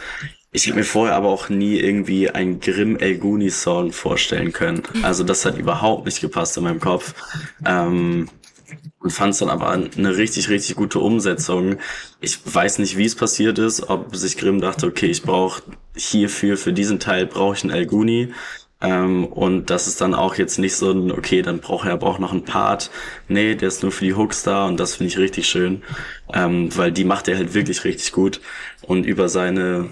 [0.52, 4.84] ich habe mir vorher aber auch nie irgendwie ein Grimm Elguni Song vorstellen können.
[5.02, 7.14] Also das hat überhaupt nicht gepasst in meinem Kopf.
[7.66, 8.28] Ähm,
[9.04, 11.76] und fand es dann aber eine richtig, richtig gute Umsetzung.
[12.22, 15.62] Ich weiß nicht, wie es passiert ist, ob sich Grimm dachte, okay, ich brauche
[15.94, 18.32] hierfür, für diesen Teil brauche ich einen Elguni.
[18.80, 22.06] Ähm, und das ist dann auch jetzt nicht so ein, okay, dann braucht er aber
[22.06, 22.90] auch noch einen Part.
[23.28, 25.82] Nee, der ist nur für die Hooks da und das finde ich richtig schön,
[26.32, 28.40] ähm, weil die macht er halt wirklich richtig gut.
[28.80, 29.90] Und über seine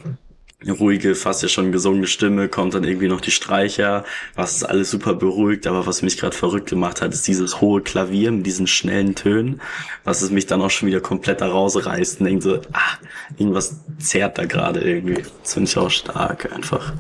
[0.71, 4.91] ruhige, fast ja schon gesungene Stimme, kommt dann irgendwie noch die Streicher, was ist alles
[4.91, 8.67] super beruhigt, aber was mich gerade verrückt gemacht hat, ist dieses hohe Klavier mit diesen
[8.67, 9.61] schnellen Tönen,
[10.05, 12.99] was es mich dann auch schon wieder komplett da rausreißt und denkt so, ah,
[13.39, 15.23] irgendwas zerrt da gerade irgendwie.
[15.43, 16.93] Das finde ich auch stark einfach.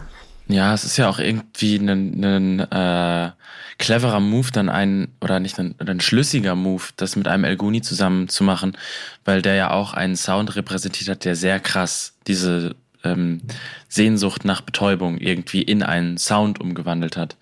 [0.48, 3.31] Ja, es ist ja auch irgendwie ein, ein äh,
[3.79, 8.29] cleverer Move, dann ein, oder nicht ein, ein schlüssiger Move, das mit einem Elguni zusammen
[8.29, 8.77] zu machen,
[9.25, 13.40] weil der ja auch einen Sound repräsentiert hat, der sehr krass diese ähm,
[13.88, 17.36] Sehnsucht nach Betäubung irgendwie in einen Sound umgewandelt hat.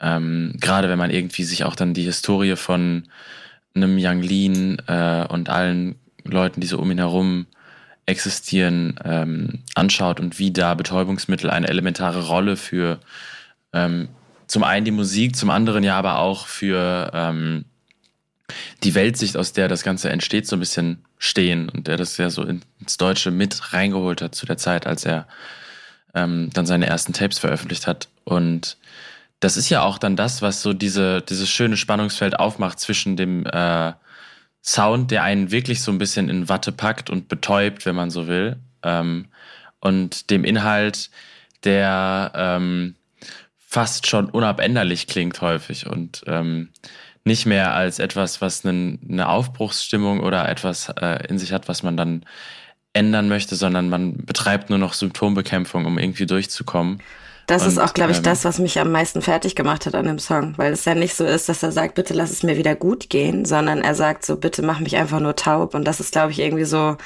[0.00, 3.04] Ähm, Gerade wenn man irgendwie sich auch dann die Historie von
[3.74, 7.46] einem Yang Lean äh, und allen Leuten, die so um ihn herum
[8.06, 12.98] existieren, ähm, anschaut und wie da Betäubungsmittel eine elementare Rolle für
[13.72, 14.08] ähm,
[14.46, 17.64] zum einen die Musik, zum anderen ja aber auch für ähm,
[18.82, 22.30] die Weltsicht, aus der das Ganze entsteht, so ein bisschen stehen und der das ja
[22.30, 25.26] so ins Deutsche mit reingeholt hat zu der Zeit, als er
[26.14, 28.08] ähm, dann seine ersten Tapes veröffentlicht hat.
[28.24, 28.76] Und
[29.40, 33.46] das ist ja auch dann das, was so diese, dieses schöne Spannungsfeld aufmacht zwischen dem
[33.46, 33.92] äh,
[34.62, 38.26] Sound, der einen wirklich so ein bisschen in Watte packt und betäubt, wenn man so
[38.26, 39.26] will, ähm,
[39.80, 41.10] und dem Inhalt,
[41.64, 42.94] der ähm,
[43.58, 46.70] fast schon unabänderlich klingt häufig und ähm,
[47.24, 51.82] nicht mehr als etwas, was einen, eine Aufbruchsstimmung oder etwas äh, in sich hat, was
[51.82, 52.24] man dann
[52.92, 57.02] ändern möchte, sondern man betreibt nur noch Symptombekämpfung, um irgendwie durchzukommen.
[57.46, 59.94] Das und, ist auch, glaube ich, ähm, das, was mich am meisten fertig gemacht hat
[59.94, 62.42] an dem Song, weil es ja nicht so ist, dass er sagt, bitte lass es
[62.42, 65.74] mir wieder gut gehen, sondern er sagt so, bitte mach mich einfach nur taub.
[65.74, 66.96] Und das ist, glaube ich, irgendwie so,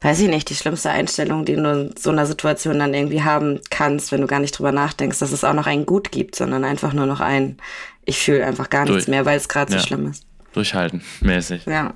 [0.00, 3.60] weiß ich nicht, die schlimmste Einstellung, die du in so einer Situation dann irgendwie haben
[3.70, 6.64] kannst, wenn du gar nicht drüber nachdenkst, dass es auch noch ein Gut gibt, sondern
[6.64, 7.56] einfach nur noch ein,
[8.04, 9.78] ich fühle einfach gar nichts mehr, weil es gerade ja.
[9.78, 10.24] so schlimm ist.
[10.52, 11.66] Durchhalten, mäßig.
[11.66, 11.94] Ja.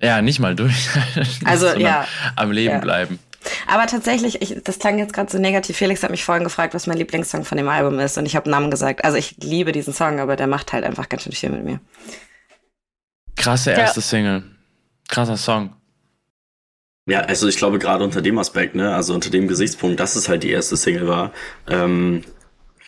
[0.00, 1.26] Ja, nicht mal durchhalten.
[1.44, 2.06] Also ja.
[2.36, 2.80] Am Leben ja.
[2.80, 3.18] bleiben.
[3.66, 5.76] Aber tatsächlich, ich, das klang jetzt gerade so negativ.
[5.76, 8.18] Felix hat mich vorhin gefragt, was mein Lieblingssong von dem Album ist.
[8.18, 9.04] Und ich habe Namen gesagt.
[9.04, 11.80] Also ich liebe diesen Song, aber der macht halt einfach ganz schön viel mit mir.
[13.36, 14.06] Krasse erste ja.
[14.06, 14.42] Single.
[15.08, 15.72] Krasser Song.
[17.08, 20.28] Ja, also ich glaube gerade unter dem Aspekt, ne, also unter dem Gesichtspunkt, dass es
[20.28, 21.32] halt die erste Single war,
[21.68, 22.22] ähm,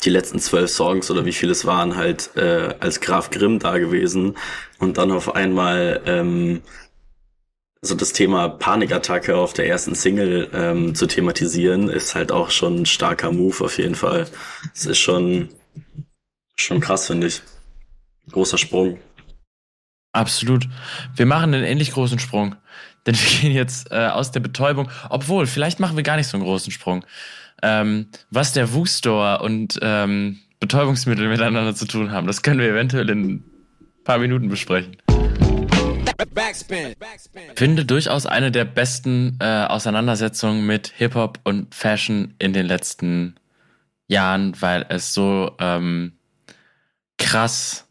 [0.05, 3.79] die letzten zwölf Songs oder wie viele es waren halt äh, als Graf Grimm da
[3.79, 4.37] gewesen
[4.79, 6.63] und dann auf einmal ähm,
[7.81, 12.83] so das Thema Panikattacke auf der ersten Single ähm, zu thematisieren, ist halt auch schon
[12.83, 14.27] ein starker Move auf jeden Fall.
[14.75, 15.49] Es ist schon
[16.57, 17.43] schon krass, finde ich.
[18.33, 18.99] Großer Sprung.
[20.13, 20.69] Absolut.
[21.15, 22.57] Wir machen einen ähnlich großen Sprung.
[23.07, 26.37] Denn wir gehen jetzt äh, aus der Betäubung, obwohl, vielleicht machen wir gar nicht so
[26.37, 27.05] einen großen Sprung.
[27.63, 33.09] Ähm, was der Woo-Store und ähm, Betäubungsmittel miteinander zu tun haben, das können wir eventuell
[33.11, 33.45] in ein
[34.05, 34.97] paar Minuten besprechen.
[37.55, 43.37] Finde durchaus eine der besten äh, Auseinandersetzungen mit Hip-Hop und Fashion in den letzten
[44.09, 46.13] Jahren, weil es so ähm,
[47.19, 47.87] krass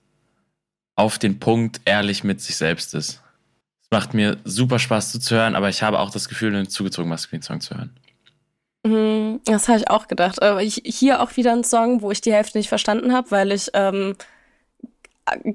[0.95, 3.21] auf den Punkt ehrlich mit sich selbst ist.
[3.89, 7.43] Es macht mir super Spaß zuzuhören, aber ich habe auch das Gefühl, einen zugezogen maskulinen
[7.43, 7.95] Song zu hören.
[8.83, 10.41] Mhm, das habe ich auch gedacht.
[10.41, 13.53] Aber ich, hier auch wieder ein Song, wo ich die Hälfte nicht verstanden habe, weil
[13.53, 14.15] ich ähm,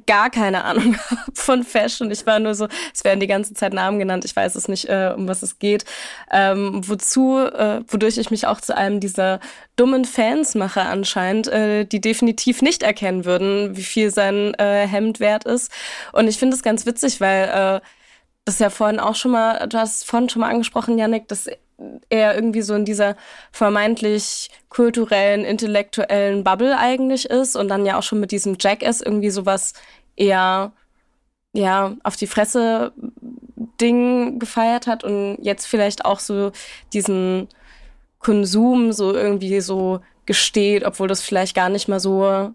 [0.07, 2.11] gar keine Ahnung habe von Fashion.
[2.11, 4.89] Ich war nur so, es werden die ganze Zeit Namen genannt, ich weiß es nicht,
[4.89, 5.85] äh, um was es geht.
[6.31, 9.41] Ähm, wozu, äh, wodurch ich mich auch zu einem dieser
[9.77, 15.21] dummen Fans mache anscheinend, äh, die definitiv nicht erkennen würden, wie viel sein äh, Hemd
[15.21, 15.71] wert ist.
[16.13, 17.81] Und ich finde es ganz witzig, weil
[18.45, 21.49] das ja vorhin auch schon mal, du hast vorhin schon mal angesprochen, Yannick, dass
[22.11, 23.17] er irgendwie so in dieser
[23.51, 29.31] vermeintlich kulturellen, intellektuellen Bubble eigentlich ist und dann ja auch schon mit diesem Jackass irgendwie
[29.31, 29.75] sowas
[30.17, 30.73] eher
[31.53, 32.93] ja auf die Fresse
[33.81, 36.53] Ding gefeiert hat und jetzt vielleicht auch so
[36.93, 37.49] diesen
[38.19, 42.53] Konsum so irgendwie so gesteht, obwohl das vielleicht gar nicht mal so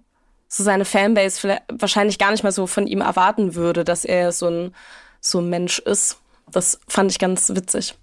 [0.49, 4.47] so seine Fanbase wahrscheinlich gar nicht mal so von ihm erwarten würde, dass er so
[4.47, 4.75] ein
[5.21, 6.17] so ein Mensch ist.
[6.51, 7.95] Das fand ich ganz witzig.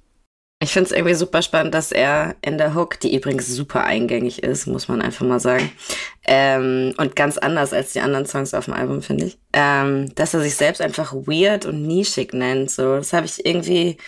[0.64, 4.42] Ich finde es irgendwie super spannend, dass er in der Hook, die übrigens super eingängig
[4.42, 5.70] ist, muss man einfach mal sagen,
[6.26, 10.32] ähm, und ganz anders als die anderen Songs auf dem Album, finde ich, ähm, dass
[10.32, 12.70] er sich selbst einfach weird und nischig nennt.
[12.70, 13.98] So, das habe ich irgendwie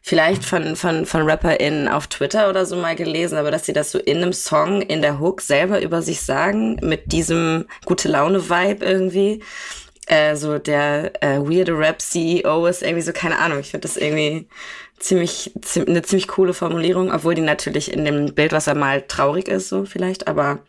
[0.00, 3.90] vielleicht von, von, von RapperInnen auf Twitter oder so mal gelesen, aber dass sie das
[3.90, 8.86] so in einem Song, in der Hook selber über sich sagen, mit diesem gute Laune-Vibe
[8.86, 9.42] irgendwie.
[10.06, 14.48] Äh, so der äh, weirde Rap-CEO ist irgendwie so, keine Ahnung, ich finde das irgendwie
[14.98, 19.48] ziemlich, eine ziemlich coole Formulierung, obwohl die natürlich in dem Bild, was er malt, traurig
[19.48, 20.60] ist, so vielleicht, aber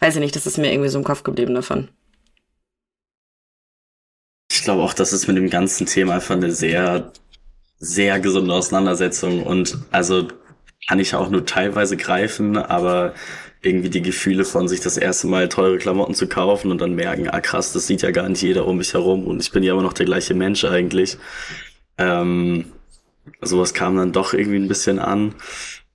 [0.00, 1.88] weiß ich nicht, das ist mir irgendwie so im Kopf geblieben davon.
[4.50, 7.12] Ich glaube auch, das ist mit dem ganzen Thema einfach eine sehr,
[7.78, 10.28] sehr gesunde Auseinandersetzung und also
[10.88, 13.14] kann ich auch nur teilweise greifen, aber
[13.62, 17.28] irgendwie die Gefühle von sich das erste Mal teure Klamotten zu kaufen und dann merken,
[17.28, 19.72] ah krass, das sieht ja gar nicht jeder um mich herum und ich bin ja
[19.72, 21.16] immer noch der gleiche Mensch eigentlich.
[21.96, 22.72] Ähm,
[23.40, 25.36] sowas kam dann doch irgendwie ein bisschen an.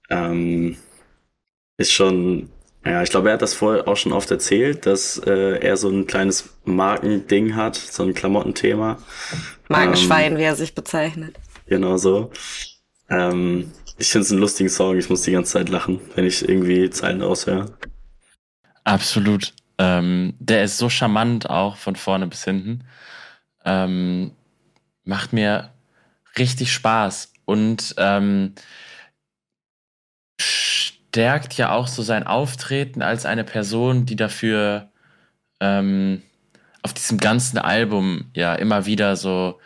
[0.10, 0.78] Ähm,
[1.78, 2.50] ist schon,
[2.86, 5.90] ja, ich glaube, er hat das vorher auch schon oft erzählt, dass äh, er so
[5.90, 8.98] ein kleines Markending hat, so ein Klamottenthema.
[9.68, 11.36] Magenschwein, ähm, wie er sich bezeichnet.
[11.68, 12.32] Genau so.
[13.10, 16.48] Ähm, ich finde es einen lustigen Song, ich muss die ganze Zeit lachen, wenn ich
[16.48, 17.78] irgendwie Zeilen aushöre.
[18.84, 19.54] Absolut.
[19.80, 22.84] Ähm, der ist so charmant auch von vorne bis hinten.
[23.66, 24.32] Ähm,
[25.04, 25.74] macht mir
[26.38, 28.54] richtig Spaß und ähm,
[30.40, 34.92] stärkt ja auch so sein Auftreten als eine Person, die dafür
[35.60, 36.22] ähm,
[36.84, 39.60] auf diesem ganzen Album ja immer wieder so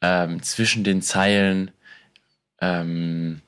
[0.00, 1.70] ähm, zwischen den Zeilen
[2.60, 3.40] ähm,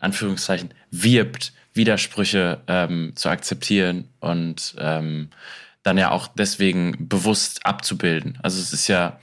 [0.00, 5.30] Anführungszeichen wirbt, Widersprüche ähm, zu akzeptieren und ähm,
[5.82, 8.38] dann ja auch deswegen bewusst abzubilden.
[8.42, 9.20] Also es ist ja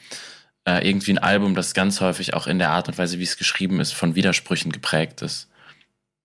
[0.65, 3.37] äh, irgendwie ein Album, das ganz häufig auch in der Art und Weise, wie es
[3.37, 5.49] geschrieben ist, von Widersprüchen geprägt ist.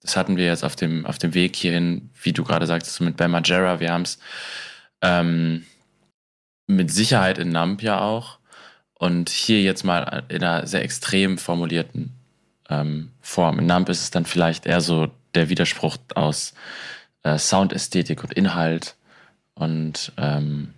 [0.00, 3.16] Das hatten wir jetzt auf dem, auf dem Weg hierhin, wie du gerade sagtest, mit
[3.16, 3.78] Ben Margera.
[3.78, 4.18] Wir haben es
[5.00, 5.64] ähm,
[6.66, 8.38] mit Sicherheit in Nump ja auch.
[8.94, 12.12] Und hier jetzt mal in einer sehr extrem formulierten
[12.72, 13.58] ähm, Form.
[13.58, 16.54] In Nump ist es dann vielleicht eher so der Widerspruch aus
[17.22, 18.96] äh, Soundästhetik und Inhalt.
[19.54, 20.74] Und ähm,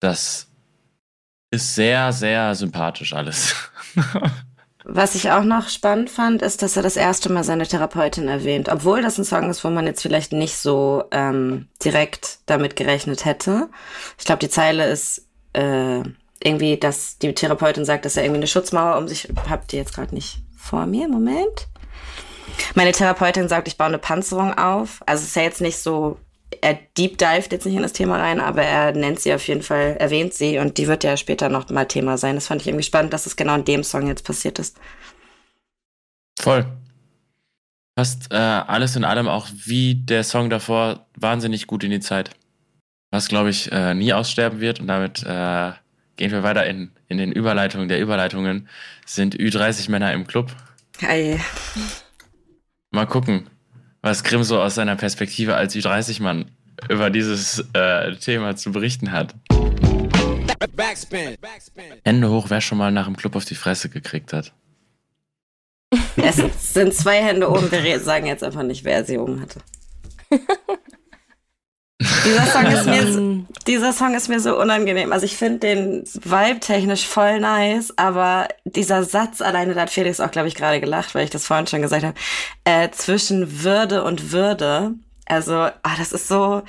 [0.00, 0.46] das
[1.50, 3.54] ist sehr, sehr sympathisch alles.
[4.90, 8.70] Was ich auch noch spannend fand, ist, dass er das erste Mal seine Therapeutin erwähnt,
[8.70, 13.26] obwohl das ein Song ist, wo man jetzt vielleicht nicht so ähm, direkt damit gerechnet
[13.26, 13.68] hätte.
[14.18, 16.02] Ich glaube, die Zeile ist äh,
[16.42, 19.28] irgendwie, dass die Therapeutin sagt, dass er irgendwie eine Schutzmauer um sich.
[19.50, 21.08] Habt ihr jetzt gerade nicht vor mir?
[21.08, 21.68] Moment.
[22.74, 25.00] Meine Therapeutin sagt, ich baue eine Panzerung auf.
[25.06, 26.18] Also es ist ja jetzt nicht so
[26.60, 29.62] er deep dived jetzt nicht in das Thema rein, aber er nennt sie auf jeden
[29.62, 32.34] Fall, erwähnt sie und die wird ja später noch mal Thema sein.
[32.34, 34.78] Das fand ich irgendwie spannend, dass es genau in dem Song jetzt passiert ist.
[36.38, 36.66] Voll.
[37.94, 42.30] Passt äh, alles in allem auch wie der Song davor wahnsinnig gut in die Zeit.
[43.10, 45.72] Was, glaube ich, äh, nie aussterben wird und damit äh,
[46.16, 48.68] gehen wir weiter in, in den Überleitungen der Überleitungen.
[49.08, 50.54] Sind Ü30 Männer im Club.
[50.98, 51.40] Hey.
[52.90, 53.48] Mal gucken,
[54.02, 56.50] was Grimm so aus seiner Perspektive als Ü30-Mann
[56.90, 59.34] über dieses äh, Thema zu berichten hat.
[60.76, 61.38] Backspin.
[62.04, 64.52] Hände hoch, wer schon mal nach dem Club auf die Fresse gekriegt hat.
[66.16, 69.60] Es sind zwei Hände oben, wir sagen jetzt einfach nicht, wer sie oben hatte.
[72.28, 75.12] Dieser Song ist mir, so, dieser Song ist mir so unangenehm.
[75.12, 80.20] Also ich finde den Vibe technisch voll nice, aber dieser Satz alleine, da hat Felix
[80.20, 82.14] auch, glaube ich, gerade gelacht, weil ich das vorhin schon gesagt habe,
[82.64, 84.94] äh, zwischen Würde und Würde.
[85.26, 86.62] Also, ah, das ist so.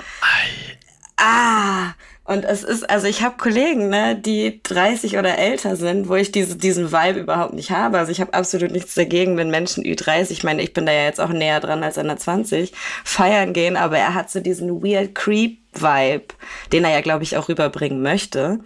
[1.18, 1.92] Ah,
[2.30, 6.32] und es ist, also ich habe Kollegen, ne, die 30 oder älter sind, wo ich
[6.32, 7.98] diese, diesen Vibe überhaupt nicht habe.
[7.98, 11.06] Also ich habe absolut nichts dagegen, wenn Menschen Ü30, ich meine, ich bin da ja
[11.06, 12.72] jetzt auch näher dran als der 20,
[13.04, 16.26] feiern gehen, aber er hat so diesen weird Creep-Vibe,
[16.72, 18.60] den er ja, glaube ich, auch rüberbringen möchte.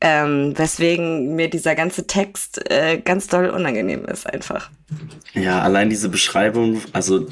[0.00, 4.70] Ähm, weswegen mir dieser ganze Text äh, ganz doll unangenehm ist einfach.
[5.34, 7.26] Ja, allein diese Beschreibung, also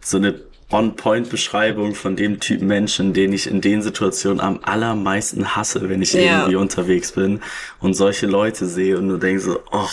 [0.00, 5.88] so eine On-Point-Beschreibung von dem Typ Menschen, den ich in den Situationen am allermeisten hasse,
[5.88, 6.20] wenn ich ja.
[6.20, 7.40] irgendwie unterwegs bin
[7.80, 9.88] und solche Leute sehe und nur denke so, oh,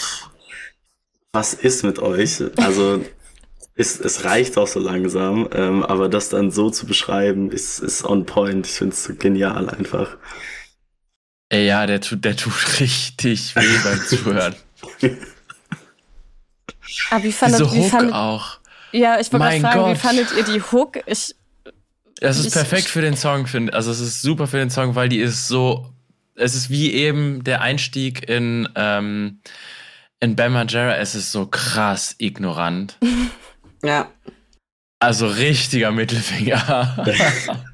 [1.34, 2.43] was ist mit euch?
[2.57, 3.03] Also
[3.76, 8.03] es, es reicht auch so langsam, ähm, aber das dann so zu beschreiben, ist, ist
[8.03, 8.67] on point.
[8.67, 10.17] Ich finde es so genial einfach.
[11.49, 14.55] Ey, ja, der tut, der tut richtig weh beim Zuhören.
[17.09, 18.61] Aber wie fandet, Diese wie auch.
[18.92, 19.98] Ja, ich wollte gerade fragen, wie Gott.
[19.98, 20.98] fandet ihr die Hook?
[21.06, 21.36] Ich,
[22.20, 24.96] Es ist Ich- perfekt für den Song, finde Also es ist super für den Song,
[24.96, 25.92] weil die ist so.
[26.36, 29.42] Es ist wie eben der Einstieg in, ähm,
[30.20, 30.96] in Bam Margera.
[30.98, 32.98] Es ist so krass ignorant.
[33.84, 34.12] Ja.
[35.00, 37.04] Also richtiger Mittelfinger.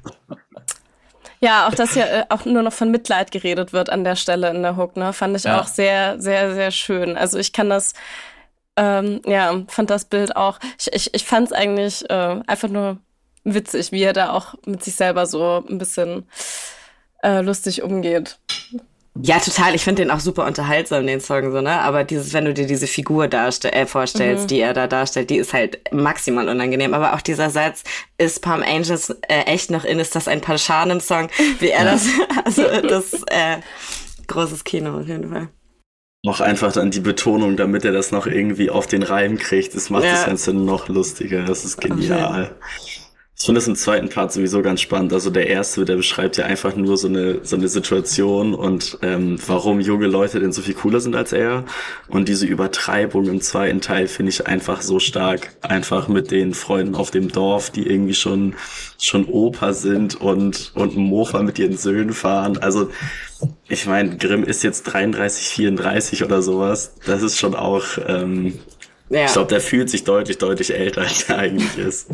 [1.40, 4.48] ja, auch dass ja äh, auch nur noch von Mitleid geredet wird an der Stelle
[4.50, 5.60] in der Hook, ne, fand ich Ja.
[5.60, 7.16] auch sehr, sehr, sehr schön.
[7.16, 7.92] Also ich kann das,
[8.78, 10.58] ähm, ja, fand das Bild auch.
[10.78, 12.98] Ich, ich, ich fand es eigentlich äh, einfach nur
[13.44, 16.26] witzig, wie er da auch mit sich selber so ein bisschen
[17.22, 18.38] äh, lustig umgeht.
[19.20, 19.74] Ja, total.
[19.74, 21.80] Ich finde den auch super unterhaltsam, den Song, so, ne?
[21.80, 24.48] Aber dieses, wenn du dir diese Figur darstell äh, vorstellst, Mhm.
[24.48, 26.94] die er da darstellt, die ist halt maximal unangenehm.
[26.94, 27.82] Aber auch dieser Satz,
[28.16, 31.30] ist Palm Angels äh, echt noch in, ist das ein Paschanem-Song?
[31.58, 32.06] Wie er das,
[32.44, 33.58] also das, äh,
[34.28, 35.48] großes Kino auf jeden Fall.
[36.26, 39.74] Auch einfach dann die Betonung, damit er das noch irgendwie auf den Reim kriegt.
[39.76, 40.10] Das macht Ja.
[40.12, 41.44] das Ganze noch lustiger.
[41.44, 42.56] Das ist genial.
[43.40, 45.12] Ich finde das im zweiten Part sowieso ganz spannend.
[45.12, 49.38] Also der erste, der beschreibt ja einfach nur so eine, so eine Situation und ähm,
[49.46, 51.64] warum junge Leute denn so viel cooler sind als er.
[52.08, 55.54] Und diese Übertreibung im zweiten Teil finde ich einfach so stark.
[55.62, 58.56] Einfach mit den Freunden auf dem Dorf, die irgendwie schon,
[58.98, 62.58] schon Opa sind und, und Mofa mit ihren Söhnen fahren.
[62.58, 62.90] Also
[63.68, 66.94] ich meine, Grimm ist jetzt 33, 34 oder sowas.
[67.06, 68.58] Das ist schon auch, ähm,
[69.10, 69.26] Ja.
[69.26, 72.08] ich glaube, der fühlt sich deutlich, deutlich älter, als er eigentlich ist.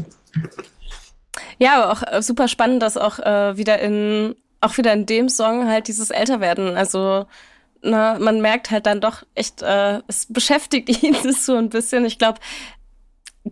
[1.59, 5.29] Ja, aber auch äh, super spannend, dass auch äh, wieder in auch wieder in dem
[5.29, 6.77] Song halt dieses Älterwerden.
[6.77, 7.27] Also
[7.83, 12.05] na, man merkt halt dann doch echt, äh, es beschäftigt ihn so ein bisschen.
[12.07, 12.41] Ich glaube,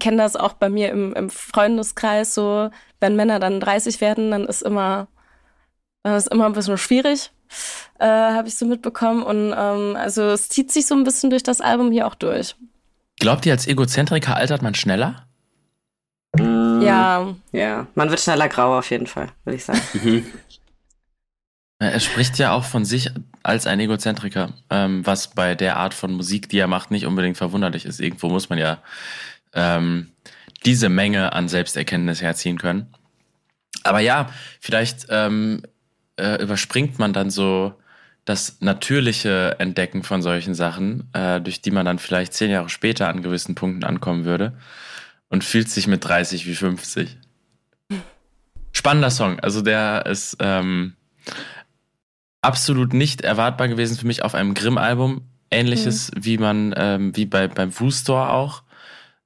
[0.01, 2.35] kenne das auch bei mir im, im Freundeskreis.
[2.35, 5.09] So, wenn Männer dann 30 werden, dann ist immer,
[6.03, 7.31] dann ist immer ein bisschen schwierig.
[7.99, 9.23] Äh, Habe ich so mitbekommen.
[9.23, 12.57] Und ähm, also es zieht sich so ein bisschen durch das Album hier auch durch.
[13.21, 15.27] Glaubt ihr, als Egozentriker altert man schneller?
[16.87, 19.81] Ja, Ja, man wird schneller grau auf jeden Fall, würde ich sagen.
[21.83, 23.11] Ja, Er spricht ja auch von sich
[23.43, 27.37] als ein Egozentriker, ähm, was bei der Art von Musik, die er macht, nicht unbedingt
[27.37, 27.99] verwunderlich ist.
[27.99, 28.79] Irgendwo muss man ja
[29.53, 30.13] ähm,
[30.65, 32.87] diese Menge an Selbsterkenntnis herziehen können.
[33.83, 34.31] Aber ja,
[34.61, 35.63] vielleicht ähm,
[36.17, 37.75] äh, überspringt man dann so
[38.25, 43.09] das natürliche Entdecken von solchen Sachen, äh, durch die man dann vielleicht zehn Jahre später
[43.09, 44.53] an gewissen Punkten ankommen würde
[45.33, 47.17] und fühlt sich mit 30 wie 50.
[48.71, 49.41] Spannender Song.
[49.41, 50.93] Also der ist ähm,
[52.43, 55.23] absolut nicht erwartbar gewesen für mich auf einem Grimm-Album.
[55.51, 58.63] Ähnliches wie man, ähm, wie bei, beim Wu Store auch.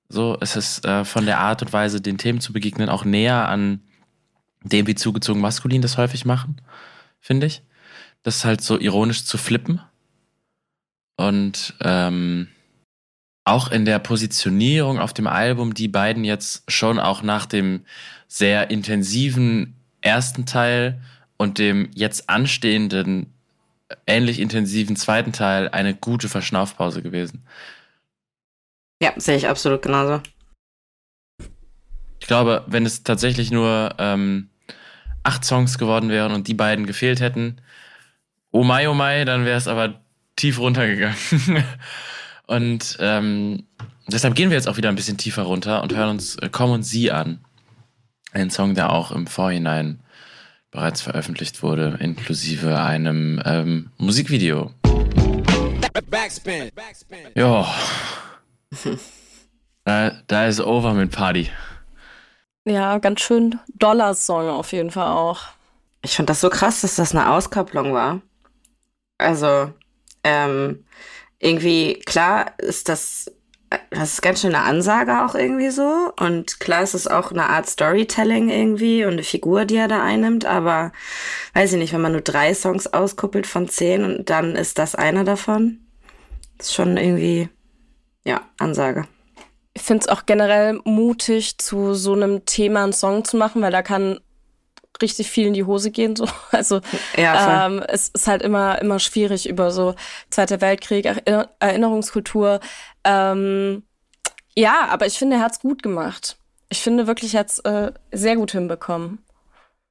[0.09, 3.49] So, es ist äh, von der Art und Weise, den Themen zu begegnen, auch näher
[3.49, 3.81] an
[4.63, 6.61] dem, wie zugezogen maskulin das häufig machen,
[7.19, 7.63] finde ich.
[8.23, 9.81] Das ist halt so ironisch zu flippen.
[11.17, 12.47] Und ähm,
[13.47, 17.85] auch in der Positionierung auf dem Album, die beiden jetzt schon auch nach dem
[18.27, 21.01] sehr intensiven ersten Teil
[21.37, 23.33] und dem jetzt anstehenden
[24.05, 27.47] ähnlich intensiven zweiten Teil eine gute Verschnaufpause gewesen.
[29.01, 30.21] Ja, sehe ich absolut genauso.
[32.19, 34.49] Ich glaube, wenn es tatsächlich nur ähm,
[35.23, 37.61] acht Songs geworden wären und die beiden gefehlt hätten,
[38.51, 40.01] oh mai, oh mai, dann wäre es aber
[40.35, 41.17] tief runtergegangen.
[42.47, 43.67] und ähm,
[44.07, 46.71] deshalb gehen wir jetzt auch wieder ein bisschen tiefer runter und hören uns äh, Komm
[46.71, 47.45] und Sie an.
[48.33, 50.01] Ein Song, der auch im Vorhinein
[50.71, 54.73] bereits veröffentlicht wurde, inklusive einem ähm, Musikvideo.
[56.11, 56.71] Backspin.
[56.75, 57.19] Backspin.
[57.35, 57.67] Ja.
[59.85, 61.51] da, da ist over mit Party.
[62.67, 65.43] ja, ganz schön Dollar-Song auf jeden Fall auch.
[66.03, 68.21] Ich fand das so krass, dass das eine Auskopplung war.
[69.19, 69.73] Also,
[70.23, 70.85] ähm,
[71.39, 73.31] irgendwie, klar ist das,
[73.91, 76.13] das ist ganz schön eine Ansage auch irgendwie so.
[76.19, 80.03] Und klar ist es auch eine Art Storytelling irgendwie und eine Figur, die er da
[80.03, 80.45] einnimmt.
[80.45, 80.93] Aber
[81.55, 84.95] weiß ich nicht, wenn man nur drei Songs auskuppelt von zehn und dann ist das
[84.95, 85.81] einer davon,
[86.59, 87.49] ist schon irgendwie,
[88.25, 89.07] ja, Ansage.
[89.75, 93.73] Ich finde es auch generell mutig, zu so einem Thema einen Song zu machen, weil
[93.73, 94.21] da kann
[95.03, 96.17] richtig viel in die Hose gehen.
[96.17, 96.27] So.
[96.53, 96.81] Also
[97.17, 99.95] ja, ähm, es ist halt immer, immer schwierig über so
[100.31, 101.05] Zweiter Weltkrieg,
[101.61, 102.61] Erinnerungskultur.
[103.05, 103.83] Ähm,
[104.57, 106.39] ja, aber ich finde, er hat es gut gemacht.
[106.69, 109.19] Ich finde wirklich, er hat es äh, sehr gut hinbekommen.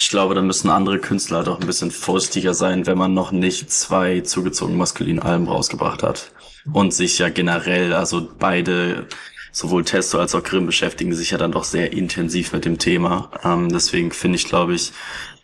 [0.02, 3.32] Ich glaube, da müssen andere Künstler halt auch ein bisschen vorsichtiger sein, wenn man noch
[3.32, 6.32] nicht zwei zugezogen maskuline Alben rausgebracht hat.
[6.74, 9.08] Und sich ja generell, also beide
[9.56, 13.32] sowohl Testo als auch Grimm beschäftigen sich ja dann doch sehr intensiv mit dem Thema.
[13.44, 14.92] Ähm, deswegen finde ich, glaube ich,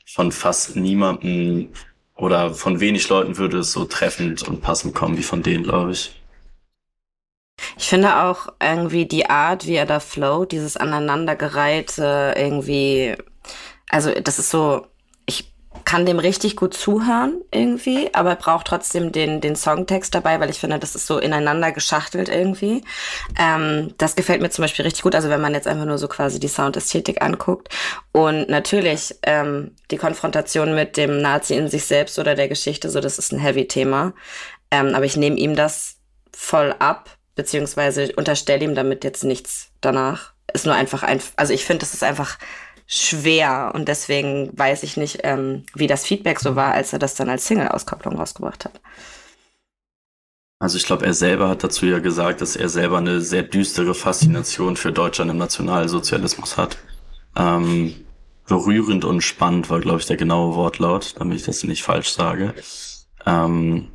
[0.05, 1.69] von fast niemandem
[2.15, 5.93] oder von wenig Leuten würde es so treffend und passend kommen wie von denen, glaube
[5.93, 6.13] ich.
[7.77, 13.15] Ich finde auch irgendwie die Art, wie er da float, dieses aneinandergereihte irgendwie,
[13.89, 14.87] also das ist so,
[15.85, 20.59] kann dem richtig gut zuhören irgendwie, aber braucht trotzdem den, den Songtext dabei, weil ich
[20.59, 22.83] finde, das ist so ineinander geschachtelt irgendwie.
[23.39, 26.07] Ähm, das gefällt mir zum Beispiel richtig gut, also wenn man jetzt einfach nur so
[26.07, 27.69] quasi die Soundästhetik anguckt.
[28.11, 32.99] Und natürlich ähm, die Konfrontation mit dem Nazi in sich selbst oder der Geschichte, so
[32.99, 34.13] das ist ein Heavy-Thema.
[34.71, 35.97] Ähm, aber ich nehme ihm das
[36.33, 40.33] voll ab, beziehungsweise unterstelle ihm damit jetzt nichts danach.
[40.53, 42.37] Ist nur einfach ein, also ich finde, das ist einfach
[42.93, 47.15] schwer und deswegen weiß ich nicht, ähm, wie das Feedback so war, als er das
[47.15, 48.81] dann als Single-Auskopplung rausgebracht hat.
[50.59, 53.95] Also ich glaube, er selber hat dazu ja gesagt, dass er selber eine sehr düstere
[53.95, 56.77] Faszination für Deutschland im Nationalsozialismus hat.
[57.35, 57.95] Ähm,
[58.45, 62.53] berührend und spannend war, glaube ich, der genaue Wortlaut, damit ich das nicht falsch sage.
[63.25, 63.87] Ähm,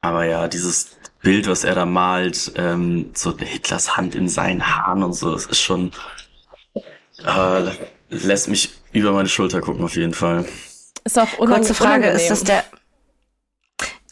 [0.00, 5.02] aber ja, dieses Bild, was er da malt, ähm, so Hitlers Hand in seinen Haaren
[5.02, 5.90] und so, das ist schon
[7.24, 7.70] äh,
[8.10, 10.44] lässt mich über meine Schulter gucken auf jeden Fall.
[11.04, 12.64] Ist auch Kurze Frage, ist das der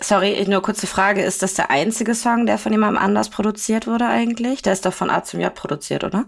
[0.01, 4.07] Sorry, nur kurze Frage, ist das der einzige Song, der von jemandem anders produziert wurde
[4.07, 4.61] eigentlich?
[4.61, 6.27] Der ist doch von A zum J produziert, oder?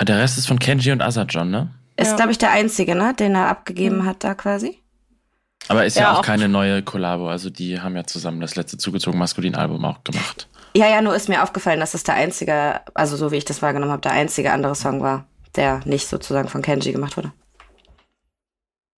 [0.00, 1.70] Der Rest ist von Kenji und Asajon, ne?
[1.96, 2.16] Ist, ja.
[2.16, 3.14] glaube ich, der einzige, ne?
[3.14, 4.06] Den er abgegeben mhm.
[4.06, 4.80] hat da quasi.
[5.68, 7.28] Aber ist ja, ja auch, auch, keine neue Kollabo.
[7.28, 10.48] Also die haben ja zusammen das letzte zugezogen maskulin Album auch gemacht.
[10.74, 13.62] Ja, ja, nur ist mir aufgefallen, dass das der einzige, also so wie ich das
[13.62, 17.32] wahrgenommen habe, der einzige andere Song war der nicht sozusagen von Kenji gemacht wurde.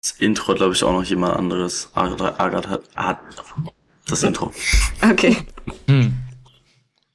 [0.02, 1.90] Das Intro, glaube ich, auch noch jemand anderes.
[1.96, 3.20] Agat hat, hat
[4.08, 4.52] das Intro.
[5.02, 5.38] Okay.
[5.88, 6.14] Hm.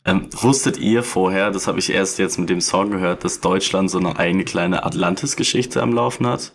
[0.05, 3.91] Ähm, wusstet ihr vorher, das habe ich erst jetzt mit dem Song gehört, dass Deutschland
[3.91, 6.53] so eine eigene kleine Atlantis-Geschichte am Laufen hat?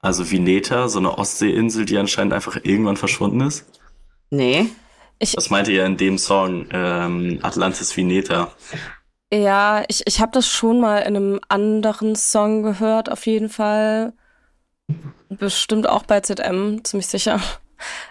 [0.00, 3.66] Also Vineta, so eine Ostseeinsel, die anscheinend einfach irgendwann verschwunden ist?
[4.30, 4.66] Nee.
[5.18, 8.52] Ich, Was meinte ihr in dem Song ähm, Atlantis Vineta?
[9.32, 14.14] Ja, ich, ich habe das schon mal in einem anderen Song gehört, auf jeden Fall.
[15.28, 17.40] Bestimmt auch bei ZM, ziemlich sicher.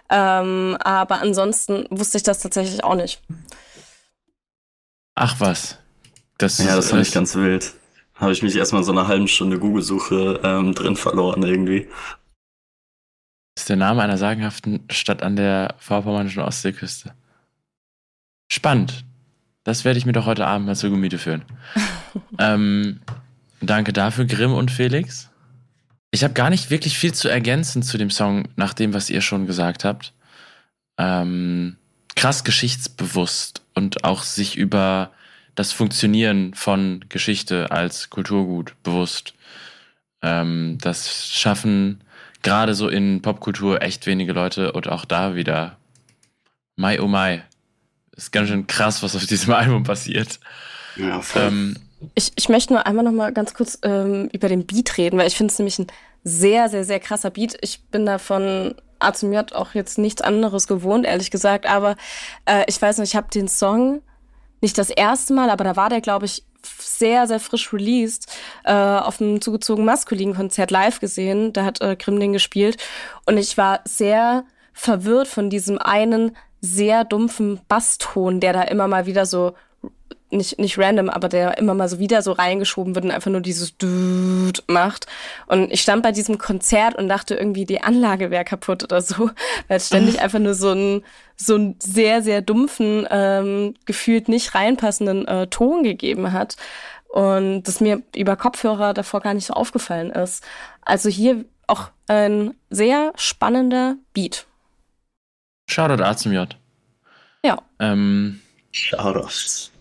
[0.10, 3.22] Ähm, aber ansonsten wusste ich das tatsächlich auch nicht.
[5.14, 5.78] Ach was.
[6.38, 7.74] Das ja, das fand ich ganz wild.
[8.14, 11.90] Habe ich mich erstmal so eine halben Stunde Google-Suche ähm, drin verloren irgendwie.
[13.56, 17.14] Das ist der Name einer sagenhaften Stadt an der vorpommernischen Ostseeküste.
[18.50, 19.04] Spannend.
[19.68, 21.44] Das werde ich mir doch heute Abend mal zu Gemüte führen.
[22.40, 23.02] ähm,
[23.60, 25.30] danke dafür, Grimm und Felix.
[26.10, 29.20] Ich habe gar nicht wirklich viel zu ergänzen zu dem Song, nach dem, was ihr
[29.20, 30.14] schon gesagt habt.
[30.98, 31.76] Ähm,
[32.16, 35.12] krass geschichtsbewusst und auch sich über
[35.56, 39.34] das Funktionieren von Geschichte als Kulturgut bewusst.
[40.22, 42.00] Ähm, das schaffen
[42.42, 45.76] gerade so in Popkultur echt wenige Leute und auch da wieder
[46.78, 47.44] Mai oh Mai
[48.18, 50.40] ist ganz schön krass, was auf diesem Album passiert.
[50.96, 51.44] Ja, voll.
[51.44, 51.76] Ähm,
[52.16, 55.28] ich, ich möchte nur einmal noch mal ganz kurz ähm, über den Beat reden, weil
[55.28, 55.88] ich finde es nämlich ein
[56.24, 57.58] sehr, sehr, sehr krasser Beat.
[57.62, 61.68] Ich bin da von A zum J auch jetzt nichts anderes gewohnt, ehrlich gesagt.
[61.68, 61.96] Aber
[62.46, 64.02] äh, ich weiß nicht, ich habe den Song
[64.62, 66.44] nicht das erste Mal, aber da war der, glaube ich,
[66.80, 68.28] sehr, sehr frisch released,
[68.66, 71.54] äh, auf einem zugezogen maskulinen Konzert live gesehen.
[71.54, 72.78] Da hat äh, Grimm den gespielt.
[73.26, 74.44] Und ich war sehr
[74.74, 76.36] verwirrt von diesem einen
[76.68, 79.54] sehr dumpfen Basston, der da immer mal wieder so
[80.30, 83.42] nicht, nicht random, aber der immer mal so wieder so reingeschoben wird und einfach nur
[83.42, 85.08] dieses Dude macht.
[85.48, 89.30] Und ich stand bei diesem Konzert und dachte irgendwie, die Anlage wäre kaputt oder so,
[89.68, 91.04] weil es ständig einfach nur so einen
[91.36, 96.58] so einen sehr, sehr dumpfen, ähm, gefühlt nicht reinpassenden äh, Ton gegeben hat.
[97.10, 100.44] Und das mir über Kopfhörer davor gar nicht so aufgefallen ist.
[100.82, 104.47] Also hier auch ein sehr spannender Beat.
[105.68, 106.56] Shoutout A zum J.
[107.44, 107.62] Ja.
[107.80, 108.42] Ähm,
[108.72, 109.72] Shoutout.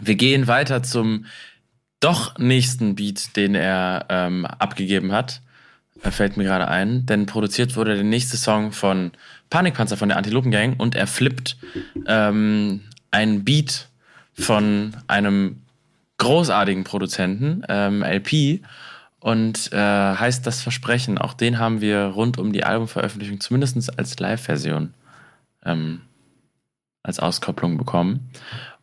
[0.00, 1.26] Wir gehen weiter zum
[2.00, 5.40] doch nächsten Beat, den er ähm, abgegeben hat.
[6.02, 9.12] Er fällt mir gerade ein, denn produziert wurde der nächste Song von
[9.48, 11.56] Panikpanzer von der Antilopen Gang und er flippt
[12.06, 13.88] ähm, einen Beat
[14.34, 15.62] von einem
[16.18, 18.60] großartigen Produzenten, ähm, LP,
[19.24, 21.16] und äh, heißt das Versprechen.
[21.16, 24.92] Auch den haben wir rund um die Albumveröffentlichung, zumindest als Live-Version,
[25.64, 26.02] ähm,
[27.02, 28.28] als Auskopplung bekommen.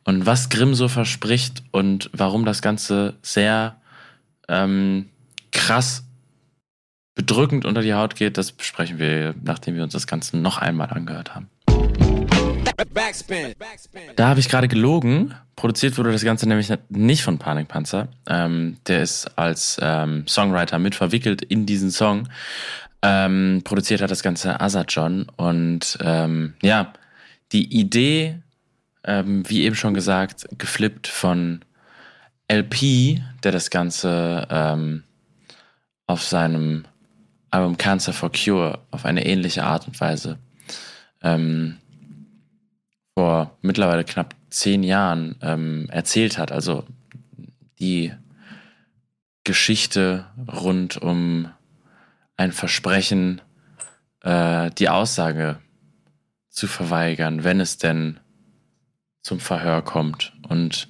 [0.03, 3.75] Und was Grimm so verspricht und warum das Ganze sehr
[4.47, 5.09] ähm,
[5.51, 6.05] krass
[7.13, 10.89] bedrückend unter die Haut geht, das besprechen wir, nachdem wir uns das Ganze noch einmal
[10.89, 11.51] angehört haben.
[14.15, 15.33] Da habe ich gerade gelogen.
[15.55, 18.07] Produziert wurde das Ganze nämlich nicht von Panikpanzer.
[18.27, 22.29] Ähm, der ist als ähm, Songwriter mit verwickelt in diesen Song.
[23.01, 25.27] Ähm, produziert hat das Ganze Asajon.
[25.35, 26.93] Und ähm, ja,
[27.51, 28.41] die Idee,
[29.03, 31.63] ähm, wie eben schon gesagt, geflippt von
[32.51, 35.03] LP, der das Ganze ähm,
[36.07, 36.85] auf seinem
[37.49, 40.37] Album Cancer for Cure auf eine ähnliche Art und Weise
[41.21, 41.77] ähm,
[43.17, 46.51] vor mittlerweile knapp zehn Jahren ähm, erzählt hat.
[46.51, 46.85] Also
[47.79, 48.13] die
[49.43, 51.49] Geschichte rund um
[52.37, 53.41] ein Versprechen,
[54.21, 55.59] äh, die Aussage
[56.49, 58.19] zu verweigern, wenn es denn
[59.21, 60.33] zum Verhör kommt.
[60.47, 60.87] Und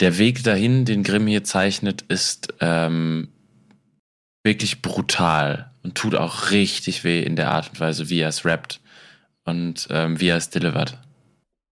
[0.00, 3.28] der Weg dahin, den Grimm hier zeichnet, ist ähm,
[4.42, 8.44] wirklich brutal und tut auch richtig weh in der Art und Weise, wie er es
[8.44, 8.80] rappt
[9.44, 10.98] und ähm, wie er es delivert.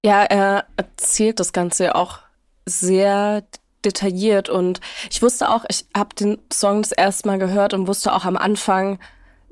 [0.04, 2.20] Ja, er erzählt das Ganze auch
[2.66, 3.42] sehr
[3.84, 4.80] detailliert und
[5.10, 8.36] ich wusste auch, ich habe den Song das erste Mal gehört und wusste auch am
[8.36, 8.98] Anfang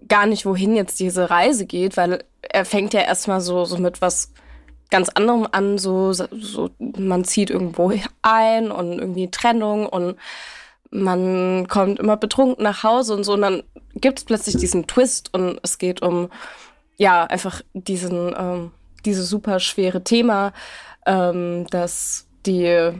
[0.09, 4.01] gar nicht, wohin jetzt diese Reise geht, weil er fängt ja erstmal so, so mit
[4.01, 4.33] was
[4.91, 7.93] ganz anderem an, so, so man zieht irgendwo
[8.23, 10.17] ein und irgendwie Trennung und
[10.91, 13.63] man kommt immer betrunken nach Hause und so und dann
[13.95, 16.31] gibt es plötzlich diesen Twist und es geht um
[16.97, 18.71] ja einfach diesen ähm,
[19.07, 20.53] dieses super schwere Thema,
[21.07, 22.93] ähm, dass die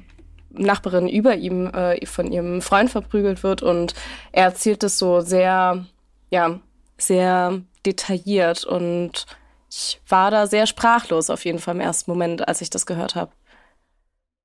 [0.51, 3.95] Nachbarin über ihm äh, von ihrem Freund verprügelt wird und
[4.33, 5.85] er erzählt es so sehr,
[6.31, 6.61] ja,
[6.99, 9.27] sehr detailliert und
[9.71, 13.15] ich war da sehr sprachlos auf jeden Fall im ersten Moment, als ich das gehört
[13.15, 13.33] habe.